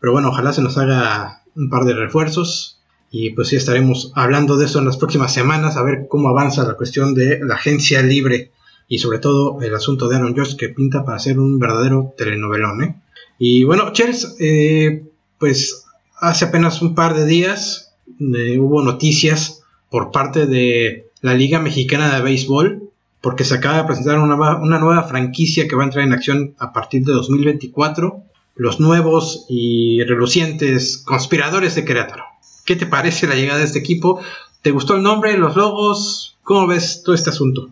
Pero 0.01 0.13
bueno, 0.13 0.31
ojalá 0.31 0.53
se 0.53 0.63
nos 0.63 0.77
haga 0.79 1.43
un 1.55 1.71
par 1.71 1.85
de 1.85 1.95
refuerzos. 1.95 2.81
Y 3.11 3.31
pues 3.31 3.49
sí 3.49 3.57
estaremos 3.57 4.11
hablando 4.15 4.57
de 4.57 4.65
eso 4.65 4.79
en 4.79 4.87
las 4.87 4.97
próximas 4.97 5.35
semanas, 5.35 5.77
a 5.77 5.83
ver 5.83 6.07
cómo 6.09 6.31
avanza 6.31 6.65
la 6.65 6.75
cuestión 6.75 7.15
de 7.15 7.41
la 7.45 7.55
agencia 7.55 8.03
libre. 8.03 8.51
Y 8.89 8.99
sobre 8.99 9.19
todo 9.19 9.61
el 9.63 9.75
asunto 9.75 10.09
de 10.09 10.17
Aaron 10.17 10.37
Josh 10.37 10.57
que 10.57 10.69
pinta 10.69 11.05
para 11.05 11.19
ser 11.19 11.39
un 11.39 11.59
verdadero 11.59 12.15
telenovelón. 12.17 12.83
¿eh? 12.83 12.97
Y 13.39 13.65
bueno, 13.65 13.93
Chels, 13.93 14.37
eh, 14.41 15.05
pues 15.39 15.82
hace 16.23 16.47
apenas 16.47 16.81
un 16.81 16.95
par 16.95 17.15
de 17.15 17.27
días 17.27 17.93
eh, 18.21 18.59
hubo 18.59 18.81
noticias 18.83 19.63
por 19.91 20.13
parte 20.13 20.47
de 20.47 21.11
la 21.21 21.35
Liga 21.35 21.59
Mexicana 21.59 22.15
de 22.15 22.23
Béisbol 22.23 22.91
porque 23.21 23.45
se 23.45 23.55
acaba 23.55 23.79
de 23.79 23.85
presentar 23.85 24.19
una, 24.19 24.37
una 24.57 24.79
nueva 24.79 25.03
franquicia 25.05 25.67
que 25.69 25.77
va 25.77 25.83
a 25.83 25.87
entrar 25.87 26.05
en 26.05 26.13
acción 26.13 26.55
a 26.59 26.73
partir 26.73 27.05
de 27.05 27.13
2024, 27.13 28.23
los 28.55 28.81
nuevos 28.81 29.47
y 29.49 30.03
relucientes 30.05 30.99
conspiradores 30.99 31.75
de 31.75 31.85
Querétaro. 31.85 32.25
¿Qué 32.65 32.77
te 32.77 32.87
parece 32.87 33.27
la 33.27 33.35
llegada 33.35 33.59
de 33.59 33.67
este 33.67 33.79
equipo? 33.79 34.21
¿Te 34.63 34.71
gustó 34.71 34.97
el 34.97 35.03
nombre, 35.03 35.37
los 35.37 35.57
logos? 35.57 36.37
¿Cómo 36.43 36.67
ves 36.67 37.03
todo 37.05 37.15
este 37.15 37.31
asunto? 37.31 37.69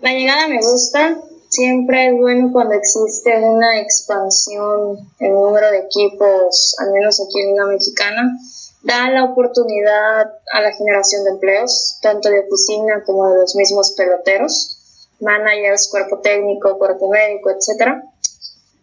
La 0.00 0.12
llegada 0.12 0.48
me 0.48 0.58
gusta. 0.58 1.16
Siempre 1.48 2.08
es 2.08 2.12
bueno 2.16 2.50
cuando 2.52 2.74
existe 2.74 3.38
una 3.38 3.80
expansión 3.80 4.98
en 5.18 5.32
número 5.32 5.70
de 5.70 5.78
equipos, 5.78 6.76
al 6.78 6.92
menos 6.92 7.20
aquí 7.20 7.40
en 7.40 7.56
la 7.56 7.64
mexicana. 7.64 8.38
Da 8.82 9.10
la 9.10 9.24
oportunidad 9.24 10.30
a 10.52 10.60
la 10.60 10.72
generación 10.72 11.24
de 11.24 11.30
empleos, 11.30 11.98
tanto 12.02 12.28
de 12.28 12.40
oficina 12.40 13.02
como 13.04 13.28
de 13.28 13.38
los 13.40 13.56
mismos 13.56 13.92
peloteros, 13.96 15.08
managers, 15.20 15.88
cuerpo 15.90 16.18
técnico, 16.18 16.78
cuerpo 16.78 17.08
médico, 17.08 17.50
etc. 17.50 18.02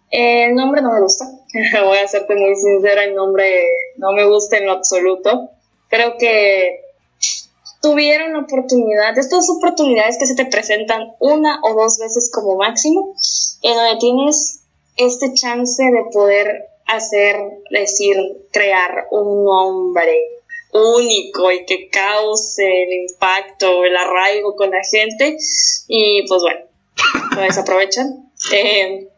El 0.10 0.56
nombre 0.56 0.82
no 0.82 0.92
me 0.92 1.02
gusta, 1.02 1.26
voy 1.86 1.98
a 2.00 2.08
serte 2.08 2.36
muy 2.36 2.56
sincera, 2.56 3.04
el 3.04 3.16
nombre 3.16 3.46
no 3.98 4.12
me 4.12 4.26
gusta 4.28 4.58
en 4.58 4.66
lo 4.66 4.74
absoluto. 4.74 5.52
Creo 5.88 6.18
que 6.18 6.85
tuvieron 7.86 8.34
la 8.34 8.40
oportunidad, 8.40 9.16
estas 9.16 9.48
oportunidades 9.48 10.18
que 10.18 10.26
se 10.26 10.34
te 10.34 10.48
presentan 10.48 11.14
una 11.20 11.60
o 11.62 11.76
dos 11.76 12.00
veces 12.00 12.32
como 12.34 12.58
máximo, 12.58 13.14
en 13.62 13.76
donde 13.76 14.00
tienes 14.00 14.64
este 14.98 15.36
chance 15.36 15.84
de 15.84 16.04
poder 16.12 16.48
hacer, 16.88 17.36
decir, 17.70 18.18
crear 18.52 19.06
un 19.12 19.46
nombre 19.46 20.16
único 20.74 21.52
y 21.52 21.64
que 21.66 21.88
cause 21.90 22.64
el 22.66 23.12
impacto, 23.12 23.86
el 23.86 23.96
arraigo 23.96 24.56
con 24.56 24.72
la 24.72 24.82
gente 24.84 25.38
y 25.88 26.28
pues 26.28 26.42
bueno, 26.42 26.62
lo 27.36 27.42
desaprovechan. 27.42 28.32
Eh, 28.52 29.10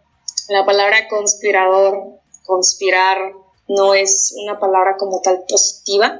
la 0.49 0.65
palabra 0.65 1.07
conspirador, 1.07 2.19
conspirar, 2.45 3.17
no 3.69 3.93
es 3.93 4.35
una 4.43 4.59
palabra 4.59 4.97
como 4.97 5.21
tal 5.21 5.45
positiva. 5.47 6.19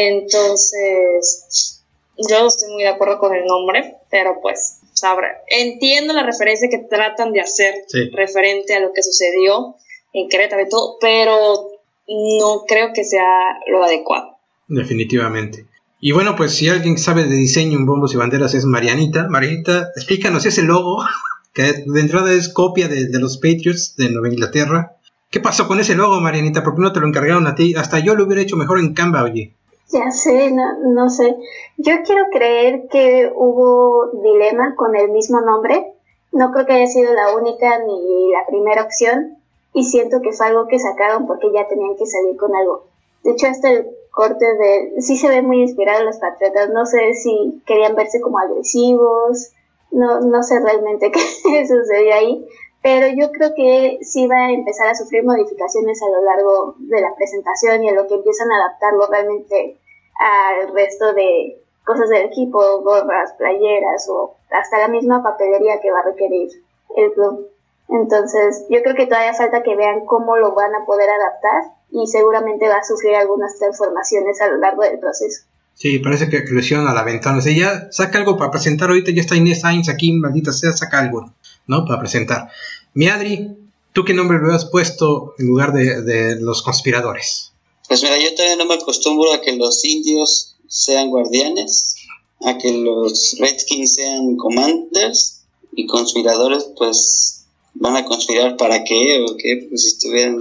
Entonces, 0.00 1.82
yo 2.16 2.46
estoy 2.46 2.72
muy 2.72 2.84
de 2.84 2.90
acuerdo 2.90 3.18
con 3.18 3.34
el 3.34 3.44
nombre, 3.44 3.96
pero 4.08 4.38
pues, 4.40 4.78
sabrá. 4.92 5.42
Entiendo 5.48 6.12
la 6.12 6.22
referencia 6.22 6.68
que 6.68 6.78
tratan 6.78 7.32
de 7.32 7.40
hacer 7.40 7.74
referente 8.12 8.76
a 8.76 8.80
lo 8.80 8.92
que 8.92 9.02
sucedió 9.02 9.74
en 10.12 10.28
Querétaro 10.28 10.62
y 10.62 10.68
todo, 10.68 10.98
pero 11.00 11.70
no 12.06 12.64
creo 12.68 12.92
que 12.94 13.02
sea 13.02 13.58
lo 13.66 13.82
adecuado. 13.82 14.38
Definitivamente. 14.68 15.66
Y 16.00 16.12
bueno, 16.12 16.36
pues 16.36 16.54
si 16.54 16.68
alguien 16.68 16.96
sabe 16.96 17.24
de 17.24 17.34
diseño 17.34 17.76
en 17.76 17.86
bombos 17.86 18.14
y 18.14 18.18
banderas 18.18 18.54
es 18.54 18.64
Marianita. 18.66 19.26
Marianita, 19.28 19.90
explícanos 19.96 20.46
ese 20.46 20.62
logo, 20.62 21.02
que 21.52 21.72
de 21.84 22.00
entrada 22.00 22.32
es 22.32 22.48
copia 22.48 22.86
de, 22.86 23.08
de 23.08 23.18
los 23.18 23.38
Patriots 23.38 23.96
de 23.96 24.10
Nueva 24.10 24.28
Inglaterra. 24.28 24.96
¿Qué 25.28 25.40
pasó 25.40 25.66
con 25.66 25.80
ese 25.80 25.96
logo, 25.96 26.20
Marianita? 26.20 26.62
¿Por 26.62 26.76
qué 26.76 26.82
no 26.82 26.92
te 26.92 27.00
lo 27.00 27.08
encargaron 27.08 27.48
a 27.48 27.56
ti? 27.56 27.74
Hasta 27.74 27.98
yo 27.98 28.14
lo 28.14 28.26
hubiera 28.26 28.42
hecho 28.42 28.56
mejor 28.56 28.78
en 28.78 28.94
Canva, 28.94 29.24
oye. 29.24 29.57
Ya 29.90 30.10
sé, 30.10 30.50
no, 30.50 30.78
no 30.80 31.08
sé. 31.08 31.36
Yo 31.78 32.02
quiero 32.04 32.26
creer 32.30 32.88
que 32.88 33.32
hubo 33.34 34.10
dilema 34.22 34.74
con 34.76 34.94
el 34.94 35.10
mismo 35.10 35.40
nombre. 35.40 35.94
No 36.32 36.52
creo 36.52 36.66
que 36.66 36.74
haya 36.74 36.86
sido 36.86 37.14
la 37.14 37.34
única 37.34 37.78
ni 37.78 38.30
la 38.30 38.46
primera 38.46 38.82
opción. 38.82 39.38
Y 39.72 39.84
siento 39.84 40.20
que 40.20 40.32
fue 40.32 40.46
algo 40.46 40.66
que 40.66 40.78
sacaron 40.78 41.26
porque 41.26 41.52
ya 41.52 41.68
tenían 41.68 41.96
que 41.96 42.06
salir 42.06 42.36
con 42.36 42.54
algo. 42.54 42.84
De 43.22 43.32
hecho, 43.32 43.46
hasta 43.46 43.70
el 43.70 43.86
corte 44.10 44.44
de... 44.44 45.00
Sí 45.00 45.16
se 45.16 45.28
ve 45.28 45.42
muy 45.42 45.62
inspirado 45.62 46.04
los 46.04 46.18
patriotas. 46.18 46.70
No 46.70 46.84
sé 46.84 47.14
si 47.14 47.62
querían 47.66 47.94
verse 47.94 48.20
como 48.20 48.38
agresivos. 48.38 49.52
No, 49.90 50.20
no 50.20 50.42
sé 50.42 50.60
realmente 50.60 51.10
qué 51.44 51.66
sucedió 51.66 52.14
ahí 52.14 52.46
pero 52.82 53.06
yo 53.08 53.32
creo 53.32 53.54
que 53.54 53.98
sí 54.02 54.26
va 54.26 54.46
a 54.46 54.52
empezar 54.52 54.88
a 54.88 54.94
sufrir 54.94 55.24
modificaciones 55.24 56.00
a 56.02 56.10
lo 56.10 56.24
largo 56.24 56.74
de 56.78 57.00
la 57.00 57.14
presentación 57.14 57.82
y 57.82 57.88
a 57.88 57.94
lo 57.94 58.06
que 58.06 58.14
empiezan 58.14 58.50
a 58.50 58.56
adaptarlo 58.56 59.06
realmente 59.10 59.76
al 60.18 60.72
resto 60.74 61.12
de 61.12 61.60
cosas 61.84 62.08
del 62.10 62.26
equipo, 62.26 62.82
gorras, 62.82 63.32
playeras 63.38 64.08
o 64.10 64.36
hasta 64.50 64.78
la 64.78 64.88
misma 64.88 65.22
papelería 65.22 65.80
que 65.80 65.90
va 65.90 66.00
a 66.00 66.10
requerir 66.10 66.50
el 66.96 67.12
club. 67.12 67.48
Entonces, 67.88 68.66
yo 68.68 68.82
creo 68.82 68.94
que 68.94 69.06
todavía 69.06 69.32
falta 69.32 69.62
que 69.62 69.74
vean 69.74 70.04
cómo 70.04 70.36
lo 70.36 70.54
van 70.54 70.74
a 70.74 70.84
poder 70.84 71.08
adaptar 71.08 71.72
y 71.90 72.06
seguramente 72.06 72.68
va 72.68 72.76
a 72.76 72.84
sufrir 72.84 73.14
algunas 73.14 73.58
transformaciones 73.58 74.40
a 74.42 74.48
lo 74.48 74.58
largo 74.58 74.82
del 74.82 74.98
proceso. 74.98 75.44
Sí, 75.74 76.00
parece 76.00 76.28
que, 76.28 76.42
lo 76.50 76.60
hicieron 76.60 76.88
a 76.88 76.92
la 76.92 77.04
ventana. 77.04 77.38
O 77.38 77.40
sea, 77.40 77.56
ya 77.56 77.90
saca 77.90 78.18
algo 78.18 78.36
para 78.36 78.50
presentar 78.50 78.90
ahorita, 78.90 79.12
ya 79.12 79.22
está 79.22 79.36
Inés 79.36 79.60
Sainz 79.60 79.88
aquí, 79.88 80.12
maldita 80.12 80.52
sea, 80.52 80.72
saca 80.72 80.98
algo, 80.98 81.32
¿no? 81.68 81.84
Para 81.84 82.00
presentar. 82.00 82.50
Mi 82.94 83.06
Adri, 83.06 83.50
¿tú 83.92 84.04
qué 84.04 84.14
nombre 84.14 84.38
le 84.44 84.54
has 84.54 84.64
puesto 84.64 85.34
en 85.38 85.46
lugar 85.46 85.72
de, 85.72 86.36
los 86.40 86.62
conspiradores? 86.62 87.52
Pues 87.86 88.02
mira, 88.02 88.18
yo 88.18 88.34
todavía 88.34 88.56
no 88.56 88.66
me 88.66 88.74
acostumbro 88.74 89.32
a 89.32 89.40
que 89.40 89.52
los 89.52 89.84
indios 89.84 90.56
sean 90.66 91.10
guardianes, 91.10 91.96
a 92.40 92.58
que 92.58 92.72
los 92.72 93.36
Redskins 93.38 93.94
sean 93.94 94.36
commanders 94.36 95.42
y 95.72 95.86
conspiradores, 95.86 96.68
pues 96.76 97.44
van 97.74 97.96
a 97.96 98.04
conspirar 98.04 98.56
para 98.56 98.84
qué 98.84 99.24
o 99.24 99.36
qué, 99.36 99.66
pues 99.68 99.82
si 99.82 99.88
estuvieran, 99.88 100.38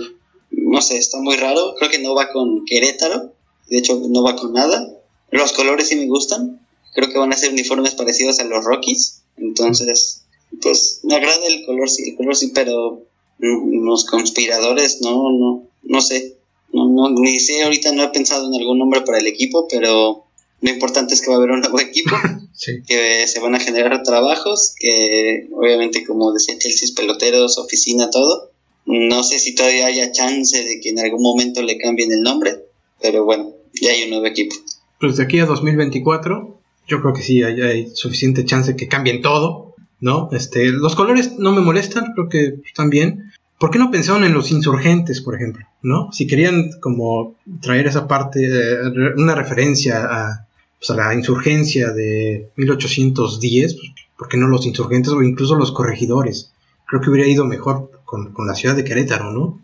no 0.49 0.81
sé, 0.81 0.97
está 0.97 1.19
muy 1.19 1.35
raro, 1.35 1.75
creo 1.77 1.91
que 1.91 1.99
no 1.99 2.15
va 2.15 2.31
con 2.31 2.65
Querétaro, 2.65 3.33
de 3.69 3.77
hecho 3.77 4.01
no 4.09 4.23
va 4.23 4.35
con 4.35 4.53
nada. 4.53 4.93
Los 5.29 5.51
colores 5.51 5.89
sí 5.89 5.95
me 5.95 6.07
gustan, 6.07 6.65
creo 6.95 7.09
que 7.09 7.17
van 7.17 7.33
a 7.33 7.37
ser 7.37 7.51
uniformes 7.51 7.95
parecidos 7.95 8.39
a 8.39 8.45
los 8.45 8.63
Rockies, 8.65 9.23
entonces 9.37 10.23
pues 10.61 11.01
me 11.03 11.15
agrada 11.15 11.45
el 11.47 11.65
color, 11.65 11.89
sí, 11.89 12.09
el 12.09 12.15
color 12.15 12.35
sí, 12.35 12.51
pero 12.53 13.03
los 13.39 14.05
conspiradores, 14.05 14.99
no, 15.01 15.31
no, 15.31 15.67
no 15.83 16.01
sé. 16.01 16.37
No, 16.73 16.87
no, 16.89 17.09
ni 17.09 17.39
sé, 17.39 17.63
ahorita 17.63 17.93
no 17.93 18.03
he 18.03 18.09
pensado 18.09 18.47
en 18.47 18.59
algún 18.59 18.77
nombre 18.77 19.01
para 19.01 19.19
el 19.19 19.27
equipo, 19.27 19.67
pero 19.69 20.25
lo 20.59 20.69
importante 20.69 21.13
es 21.13 21.21
que 21.21 21.29
va 21.29 21.35
a 21.35 21.37
haber 21.37 21.51
un 21.51 21.61
nuevo 21.61 21.79
equipo, 21.79 22.15
que 22.87 23.27
se 23.27 23.39
van 23.39 23.55
a 23.55 23.59
generar 23.59 24.03
trabajos, 24.03 24.75
que 24.77 25.47
obviamente, 25.53 26.05
como 26.05 26.33
decía 26.33 26.57
Chelsea, 26.57 26.89
peloteros, 26.95 27.57
oficina, 27.57 28.09
todo. 28.09 28.51
No 28.85 29.23
sé 29.23 29.39
si 29.39 29.53
todavía 29.53 29.87
haya 29.87 30.11
chance 30.11 30.63
de 30.63 30.79
que 30.79 30.89
en 30.89 30.99
algún 30.99 31.21
momento 31.21 31.61
le 31.61 31.77
cambien 31.77 32.11
el 32.11 32.21
nombre, 32.21 32.55
pero 33.01 33.25
bueno, 33.25 33.53
ya 33.81 33.91
hay 33.91 34.03
un 34.03 34.11
nuevo 34.11 34.25
equipo. 34.25 34.55
Pues 34.99 35.17
de 35.17 35.23
aquí 35.23 35.39
a 35.39 35.45
2024, 35.45 36.59
yo 36.87 37.01
creo 37.01 37.13
que 37.13 37.21
sí 37.21 37.43
hay, 37.43 37.61
hay 37.61 37.89
suficiente 37.93 38.45
chance 38.45 38.75
que 38.75 38.87
cambien 38.87 39.21
todo 39.21 39.66
¿no? 39.99 40.29
Este, 40.31 40.67
los 40.67 40.95
colores 40.95 41.37
no 41.37 41.51
me 41.51 41.61
molestan, 41.61 42.13
creo 42.13 42.29
que 42.29 42.61
están 42.65 42.89
bien. 42.89 43.31
¿Por 43.59 43.71
qué 43.71 43.79
no 43.79 43.89
pensaron 43.89 44.23
en 44.23 44.33
los 44.33 44.51
insurgentes, 44.51 45.21
por 45.21 45.35
ejemplo? 45.35 45.65
¿No? 45.81 46.11
Si 46.11 46.27
querían 46.27 46.71
como 46.79 47.35
traer 47.61 47.87
esa 47.87 48.07
parte, 48.07 48.45
eh, 48.45 49.13
una 49.17 49.33
referencia 49.33 50.05
a, 50.05 50.47
pues, 50.77 50.89
a, 50.91 50.95
la 50.95 51.13
insurgencia 51.15 51.91
de 51.91 52.49
1810, 52.55 53.73
pues, 53.73 53.91
¿por 54.17 54.27
qué 54.27 54.37
no 54.37 54.47
los 54.47 54.65
insurgentes 54.65 55.11
o 55.13 55.23
incluso 55.23 55.55
los 55.55 55.71
corregidores? 55.71 56.51
Creo 56.85 57.01
que 57.01 57.09
hubiera 57.09 57.27
ido 57.27 57.45
mejor 57.45 57.91
con, 58.05 58.33
la 58.45 58.55
ciudad 58.55 58.75
de 58.75 58.83
Querétaro, 58.83 59.31
¿no? 59.31 59.59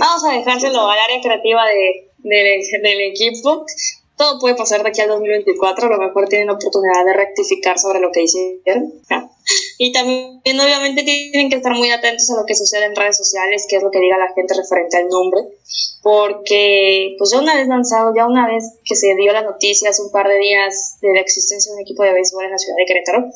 Vamos 0.00 0.24
a 0.24 0.32
dejárselo 0.32 0.90
al 0.90 0.98
área 0.98 1.20
creativa 1.20 1.60
de, 1.66 2.08
del 2.22 3.00
equipo 3.12 3.66
todo 4.16 4.38
puede 4.38 4.54
pasar 4.54 4.82
de 4.82 4.90
aquí 4.90 5.00
al 5.00 5.08
2024, 5.08 5.86
a 5.86 5.90
lo 5.90 5.98
mejor 5.98 6.28
tienen 6.28 6.50
oportunidad 6.50 7.04
de 7.04 7.14
rectificar 7.14 7.78
sobre 7.78 8.00
lo 8.00 8.12
que 8.12 8.22
hicieron. 8.22 8.92
Y 9.78 9.92
también 9.92 10.60
obviamente 10.60 11.02
tienen 11.02 11.50
que 11.50 11.56
estar 11.56 11.74
muy 11.74 11.90
atentos 11.90 12.30
a 12.30 12.40
lo 12.40 12.46
que 12.46 12.54
sucede 12.54 12.86
en 12.86 12.96
redes 12.96 13.16
sociales, 13.16 13.66
qué 13.68 13.76
es 13.76 13.82
lo 13.82 13.90
que 13.90 13.98
diga 13.98 14.16
la 14.18 14.32
gente 14.32 14.54
referente 14.54 14.96
al 14.96 15.08
nombre, 15.08 15.40
porque 16.02 17.16
pues 17.18 17.30
ya 17.32 17.40
una 17.40 17.56
vez 17.56 17.66
lanzado, 17.66 18.12
ya 18.14 18.26
una 18.26 18.46
vez 18.46 18.64
que 18.84 18.94
se 18.94 19.14
dio 19.16 19.32
la 19.32 19.42
noticia 19.42 19.90
hace 19.90 20.02
un 20.02 20.12
par 20.12 20.28
de 20.28 20.38
días 20.38 20.98
de 21.00 21.14
la 21.14 21.20
existencia 21.20 21.72
de 21.72 21.76
un 21.76 21.82
equipo 21.82 22.02
de 22.02 22.12
béisbol 22.12 22.44
en 22.44 22.50
la 22.52 22.58
ciudad 22.58 22.76
de 22.76 22.86
Querétaro, 22.86 23.26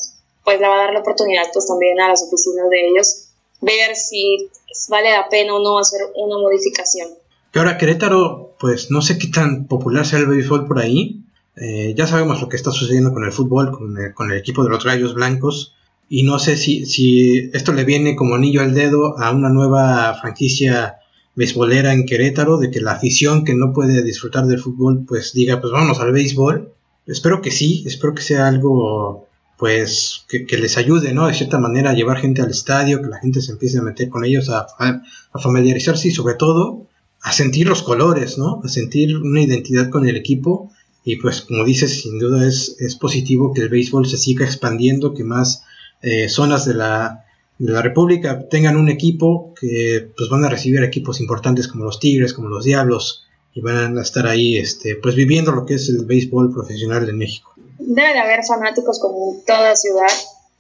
pues 0.45 0.61
le 0.61 0.69
va 0.69 0.75
a 0.75 0.85
dar 0.85 0.93
la 0.93 1.01
oportunidad 1.01 1.45
pues 1.53 1.67
también 1.67 2.01
a 2.01 2.09
las 2.09 2.23
oficinas 2.23 2.71
de 2.71 2.89
ellos 2.89 3.27
ver 3.61 3.97
si 3.97 4.49
vale 4.89 5.11
la 5.11 5.29
pena 5.29 5.55
o 5.55 5.63
no 5.63 5.79
hacer 5.79 6.01
una 6.15 6.39
modificación. 6.39 7.09
Y 7.55 7.59
ahora 7.59 7.79
Querétaro, 7.79 8.55
pues 8.59 8.91
no 8.91 9.03
sé 9.03 9.19
qué 9.19 9.29
tan 9.29 9.67
popular 9.67 10.07
sea 10.07 10.19
el 10.19 10.27
béisbol 10.27 10.67
por 10.67 10.79
ahí. 10.79 11.23
Eh, 11.57 11.95
ya 11.97 12.07
sabemos 12.07 12.41
lo 12.41 12.49
que 12.49 12.57
está 12.57 12.71
sucediendo 12.71 13.13
con 13.13 13.25
el 13.25 13.33
fútbol, 13.33 13.73
con 14.15 14.31
el, 14.31 14.39
equipo 14.39 14.63
de 14.63 14.71
los 14.71 14.85
Gallos 14.85 15.15
Blancos. 15.15 15.75
Y 16.09 16.23
no 16.23 16.39
sé 16.39 16.57
si, 16.57 16.87
si 16.87 17.51
esto 17.53 17.73
le 17.73 17.85
viene 17.85 18.15
como 18.15 18.37
anillo 18.37 18.61
al 18.61 18.75
dedo 18.75 19.19
a 19.19 19.31
una 19.33 19.49
nueva 19.49 20.15
franquicia 20.21 20.97
beisbolera 21.35 21.93
en 21.93 22.07
Querétaro, 22.07 22.59
de 22.59 22.71
que 22.71 22.81
la 22.81 22.93
afición 22.93 23.45
que 23.45 23.55
no 23.55 23.73
puede 23.73 24.03
disfrutar 24.03 24.47
del 24.47 24.61
fútbol, 24.61 25.05
pues 25.07 25.33
diga, 25.33 25.61
pues 25.61 25.73
vamos 25.73 26.01
al 26.01 26.13
béisbol. 26.13 26.73
Espero 27.07 27.43
que 27.43 27.51
sí, 27.51 27.85
espero 27.87 28.15
que 28.15 28.23
sea 28.23 28.49
algo, 28.49 29.29
pues, 29.59 30.25
que, 30.29 30.47
les 30.57 30.77
ayude, 30.77 31.13
¿no? 31.13 31.27
De 31.27 31.35
cierta 31.35 31.59
manera 31.59 31.91
a 31.91 31.95
llevar 31.95 32.19
gente 32.19 32.43
al 32.43 32.51
estadio, 32.51 33.03
que 33.03 33.09
la 33.09 33.21
gente 33.21 33.41
se 33.41 33.53
empiece 33.53 33.79
a 33.79 33.83
meter 33.83 34.09
con 34.09 34.25
ellos, 34.25 34.49
a, 34.49 34.67
a 34.79 35.39
familiarizarse 35.39 36.09
y 36.09 36.13
sobre 36.13 36.35
todo 36.35 36.87
a 37.27 37.33
sentir 37.33 37.69
los 37.69 37.83
colores, 37.83 38.39
¿no? 38.39 38.61
A 38.65 38.69
sentir 38.69 39.17
una 39.17 39.43
identidad 39.43 39.91
con 39.91 40.07
el 40.09 40.17
equipo 40.17 40.71
Y 41.05 41.17
pues 41.17 41.43
como 41.43 41.65
dices, 41.65 42.03
sin 42.03 42.19
duda 42.19 42.47
es, 42.47 42.77
es 42.81 42.97
positivo 42.97 43.53
que 43.53 43.63
el 43.63 43.69
béisbol 43.69 44.07
se 44.07 44.17
siga 44.17 44.45
expandiendo, 44.45 45.13
que 45.13 45.25
más 45.25 45.63
eh, 46.07 46.29
zonas 46.29 46.65
de 46.65 46.75
la, 46.75 47.25
de 47.59 47.73
la 47.73 47.83
República 47.83 48.49
tengan 48.49 48.77
un 48.77 48.89
equipo 48.89 49.53
que 49.61 50.09
pues 50.17 50.31
van 50.31 50.45
a 50.45 50.49
recibir 50.49 50.85
equipos 50.85 51.21
importantes 51.21 51.67
como 51.67 51.85
los 51.85 51.99
Tigres, 51.99 52.33
como 52.33 52.49
los 52.49 52.65
Diablos, 52.65 53.27
y 53.53 53.61
van 53.61 53.99
a 53.99 54.03
estar 54.03 54.25
ahí 54.27 54.57
este, 54.57 54.95
pues 55.03 55.17
viviendo 55.17 55.51
lo 55.51 55.67
que 55.67 55.75
es 55.75 55.89
el 55.89 56.07
béisbol 56.07 56.53
profesional 56.53 57.07
de 57.07 57.13
México. 57.13 57.51
Debe 57.79 58.13
de 58.13 58.21
haber 58.21 58.45
fanáticos 58.45 59.01
como 59.01 59.35
toda 59.45 59.75
ciudad 59.75 60.13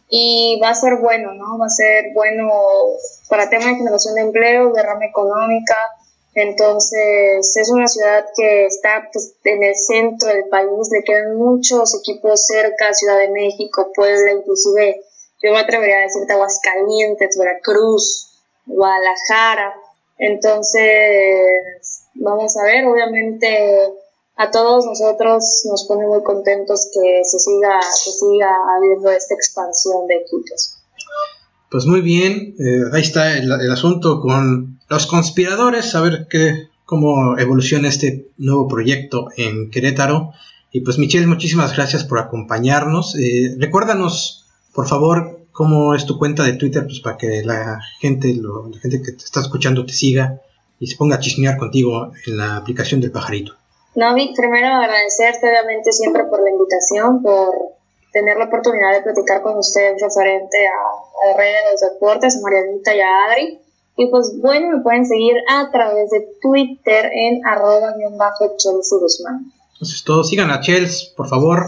y 0.09 0.59
va 0.61 0.70
a 0.70 0.74
ser 0.74 0.97
bueno, 1.01 1.32
¿no? 1.34 1.59
Va 1.59 1.66
a 1.66 1.68
ser 1.68 2.07
bueno 2.12 2.51
para 3.28 3.49
tema 3.49 3.66
de 3.66 3.76
generación 3.76 4.16
de 4.16 4.22
empleo, 4.22 4.72
derrama 4.72 5.07
económica. 5.07 5.76
Entonces, 6.34 7.57
es 7.57 7.70
una 7.70 7.86
ciudad 7.86 8.24
que 8.36 8.66
está 8.66 9.09
pues, 9.12 9.34
en 9.44 9.62
el 9.62 9.76
centro 9.76 10.28
del 10.28 10.49
país, 10.51 10.90
le 10.90 11.05
quedan 11.05 11.36
muchos 11.36 11.94
equipos 12.01 12.47
cerca, 12.47 12.92
Ciudad 12.92 13.18
de 13.18 13.30
México, 13.30 13.92
Puebla, 13.94 14.32
inclusive 14.32 15.05
yo 15.43 15.53
me 15.53 15.59
atrevería 15.59 15.99
a 15.99 16.03
decir 16.03 16.22
Aguascalientes, 16.30 17.37
Veracruz, 17.39 18.28
Guadalajara. 18.66 19.74
Entonces, 20.18 20.91
vamos 22.14 22.57
a 22.57 22.64
ver, 22.64 22.84
obviamente 22.87 23.93
a 24.37 24.51
todos 24.51 24.84
nosotros 24.84 25.62
nos 25.64 25.84
pone 25.84 26.07
muy 26.07 26.22
contentos 26.22 26.91
que 26.93 27.24
se 27.24 27.39
siga, 27.39 27.80
que 27.80 28.11
siga 28.11 28.51
habiendo 28.76 29.11
esta 29.11 29.34
expansión 29.34 30.07
de 30.07 30.16
equipos. 30.16 30.76
Pues 31.70 31.87
muy 31.87 32.01
bien, 32.01 32.55
eh, 32.59 32.82
ahí 32.93 33.03
está 33.03 33.37
el, 33.37 33.51
asunto 33.72 34.20
con 34.20 34.78
los 34.89 35.07
conspiradores, 35.07 35.95
a 35.95 36.01
ver 36.01 36.26
qué, 36.30 36.68
cómo 36.84 37.39
evoluciona 37.39 37.89
este 37.89 38.28
nuevo 38.37 38.68
proyecto 38.68 39.28
en 39.37 39.70
Querétaro. 39.70 40.32
Y 40.70 40.80
pues 40.80 40.99
Michelle, 40.99 41.26
muchísimas 41.26 41.74
gracias 41.74 42.05
por 42.05 42.18
acompañarnos. 42.18 43.16
Eh, 43.16 43.57
recuérdanos, 43.59 44.45
por 44.77 44.87
favor, 44.87 45.41
cómo 45.53 45.95
es 45.95 46.05
tu 46.05 46.18
cuenta 46.18 46.45
de 46.45 46.53
Twitter, 46.53 46.85
pues 46.85 47.01
para 47.01 47.16
que 47.16 47.43
la 47.43 47.81
gente, 47.99 48.29
la 48.35 48.79
gente 48.79 49.01
que 49.03 49.12
te 49.12 49.24
está 49.24 49.41
escuchando 49.41 49.87
te 49.87 49.95
siga 49.95 50.43
y 50.79 50.87
se 50.87 50.97
ponga 50.99 51.16
a 51.16 51.18
chismear 51.18 51.57
contigo 51.57 52.12
en 52.27 52.37
la 52.37 52.59
aplicación 52.59 53.01
del 53.01 53.11
pajarito. 53.11 53.55
No, 53.95 54.14
Vic, 54.14 54.37
primero 54.37 54.68
agradecerte 54.68 55.49
obviamente 55.49 55.91
siempre 55.93 56.24
por 56.24 56.43
la 56.43 56.51
invitación, 56.51 57.22
por 57.22 57.55
tener 58.12 58.37
la 58.37 58.45
oportunidad 58.45 58.93
de 58.93 59.03
platicar 59.03 59.41
con 59.41 59.57
usted 59.57 59.95
referente 59.99 60.59
a, 60.68 61.31
a 61.33 61.37
redes 61.39 61.81
de 61.81 61.89
deportes, 61.89 62.37
a 62.37 62.41
Marianita 62.43 62.95
y 62.95 63.01
a 63.01 63.24
Adri. 63.24 63.59
Y 63.97 64.11
pues 64.11 64.35
bueno, 64.43 64.77
me 64.77 64.83
pueden 64.83 65.07
seguir 65.07 65.37
a 65.49 65.70
través 65.70 66.11
de 66.11 66.29
Twitter 66.43 67.11
en 67.14 67.41
arroba 67.47 67.95
Chelsea 68.59 68.99
Guzmán. 69.01 69.51
Eso 69.81 69.95
es 69.95 70.05
todo. 70.05 70.22
Sigan 70.22 70.51
a 70.51 70.61
Chels, 70.61 71.14
por 71.16 71.29
favor, 71.29 71.64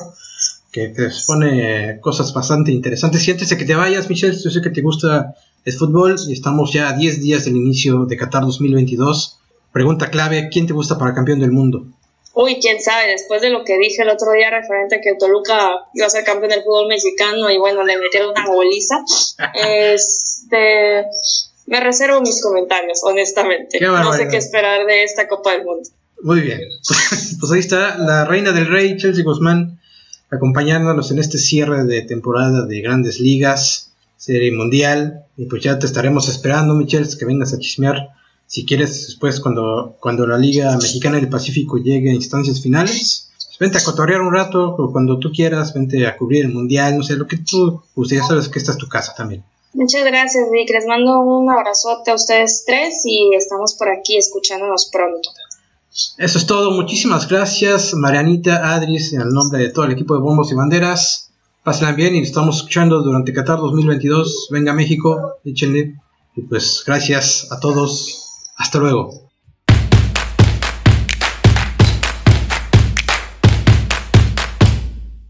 que 0.78 0.88
te 0.94 1.08
pone 1.26 1.98
cosas 2.00 2.32
bastante 2.32 2.70
interesantes. 2.70 3.26
Y 3.26 3.32
antes 3.32 3.48
de 3.48 3.56
que 3.56 3.64
te 3.64 3.74
vayas, 3.74 4.08
Michelle, 4.08 4.36
yo 4.36 4.50
sé 4.50 4.60
que 4.60 4.70
te 4.70 4.82
gusta 4.82 5.34
el 5.64 5.72
fútbol 5.72 6.16
y 6.28 6.32
estamos 6.32 6.72
ya 6.72 6.88
a 6.88 6.92
10 6.92 7.20
días 7.20 7.44
del 7.44 7.56
inicio 7.56 8.04
de 8.04 8.16
Qatar 8.16 8.44
2022. 8.44 9.38
Pregunta 9.72 10.10
clave, 10.10 10.48
¿quién 10.50 10.66
te 10.66 10.72
gusta 10.72 10.98
para 10.98 11.14
campeón 11.14 11.40
del 11.40 11.52
mundo? 11.52 11.84
Uy, 12.34 12.58
quién 12.60 12.80
sabe, 12.80 13.10
después 13.10 13.42
de 13.42 13.50
lo 13.50 13.64
que 13.64 13.76
dije 13.78 14.02
el 14.02 14.10
otro 14.10 14.30
día 14.32 14.48
referente 14.50 14.96
a 14.96 15.00
que 15.00 15.14
Toluca 15.18 15.88
iba 15.92 16.06
a 16.06 16.10
ser 16.10 16.22
campeón 16.22 16.50
del 16.50 16.62
fútbol 16.62 16.86
mexicano 16.86 17.50
y 17.50 17.58
bueno, 17.58 17.82
le 17.82 17.98
metieron 17.98 18.30
una 18.30 18.46
goliza, 18.46 19.02
este, 19.54 21.04
me 21.66 21.80
reservo 21.80 22.20
mis 22.20 22.40
comentarios, 22.40 23.00
honestamente. 23.02 23.80
no 23.80 24.12
sé 24.12 24.28
qué 24.28 24.36
esperar 24.36 24.86
de 24.86 25.02
esta 25.02 25.26
Copa 25.26 25.52
del 25.52 25.64
Mundo. 25.64 25.88
Muy 26.22 26.40
bien, 26.40 26.60
pues 27.40 27.52
ahí 27.52 27.58
está 27.58 27.98
la 27.98 28.24
reina 28.24 28.52
del 28.52 28.68
rey, 28.68 28.96
Chelsea 28.96 29.24
Guzmán, 29.24 29.77
acompañándonos 30.30 31.10
en 31.10 31.18
este 31.18 31.38
cierre 31.38 31.84
de 31.84 32.02
temporada 32.02 32.66
de 32.66 32.80
grandes 32.80 33.20
ligas, 33.20 33.92
serie 34.16 34.52
mundial, 34.52 35.24
y 35.36 35.46
pues 35.46 35.62
ya 35.62 35.78
te 35.78 35.86
estaremos 35.86 36.28
esperando, 36.28 36.74
Michelle, 36.74 37.08
que 37.18 37.24
vengas 37.24 37.54
a 37.54 37.58
chismear 37.58 38.10
si 38.48 38.64
quieres 38.64 39.06
después 39.06 39.40
cuando, 39.40 39.96
cuando 40.00 40.26
la 40.26 40.38
Liga 40.38 40.74
Mexicana 40.76 41.16
del 41.16 41.28
Pacífico 41.28 41.76
llegue 41.76 42.10
a 42.10 42.14
instancias 42.14 42.62
finales, 42.62 43.30
pues 43.36 43.58
vente 43.60 43.78
a 43.78 43.84
cotorrear 43.84 44.22
un 44.22 44.32
rato, 44.32 44.74
o 44.76 44.90
cuando 44.90 45.18
tú 45.18 45.30
quieras, 45.30 45.74
vente 45.74 46.06
a 46.06 46.16
cubrir 46.16 46.46
el 46.46 46.52
mundial, 46.54 46.96
no 46.96 47.02
sé, 47.02 47.16
lo 47.16 47.26
que 47.26 47.36
tú, 47.36 47.82
pues 47.94 48.08
ya 48.08 48.24
sabes 48.24 48.48
que 48.48 48.58
esta 48.58 48.72
es 48.72 48.78
tu 48.78 48.88
casa 48.88 49.14
también. 49.14 49.44
Muchas 49.74 50.02
gracias, 50.02 50.50
Vic. 50.50 50.70
Les 50.70 50.86
mando 50.86 51.20
un 51.20 51.50
abrazote 51.50 52.10
a 52.10 52.14
ustedes 52.14 52.64
tres 52.66 53.02
y 53.04 53.34
estamos 53.34 53.74
por 53.74 53.90
aquí 53.90 54.16
escuchándonos 54.16 54.88
pronto. 54.90 55.28
Eso 56.16 56.38
es 56.38 56.46
todo. 56.46 56.70
Muchísimas 56.70 57.28
gracias, 57.28 57.94
Marianita, 57.94 58.74
Adris, 58.74 59.12
en 59.12 59.20
el 59.20 59.30
nombre 59.30 59.58
de 59.58 59.70
todo 59.70 59.84
el 59.84 59.92
equipo 59.92 60.14
de 60.14 60.20
Bombos 60.20 60.50
y 60.52 60.54
Banderas. 60.54 61.30
Pásenla 61.64 61.92
bien 61.92 62.14
y 62.14 62.20
estamos 62.20 62.58
escuchando 62.58 63.02
durante 63.02 63.32
Qatar 63.32 63.58
2022. 63.58 64.48
Venga 64.50 64.72
México, 64.74 65.36
échenle. 65.44 65.96
Y 66.36 66.42
pues 66.42 66.82
gracias 66.86 67.48
a 67.50 67.58
todos. 67.58 68.26
Hasta 68.56 68.78
luego. 68.78 69.27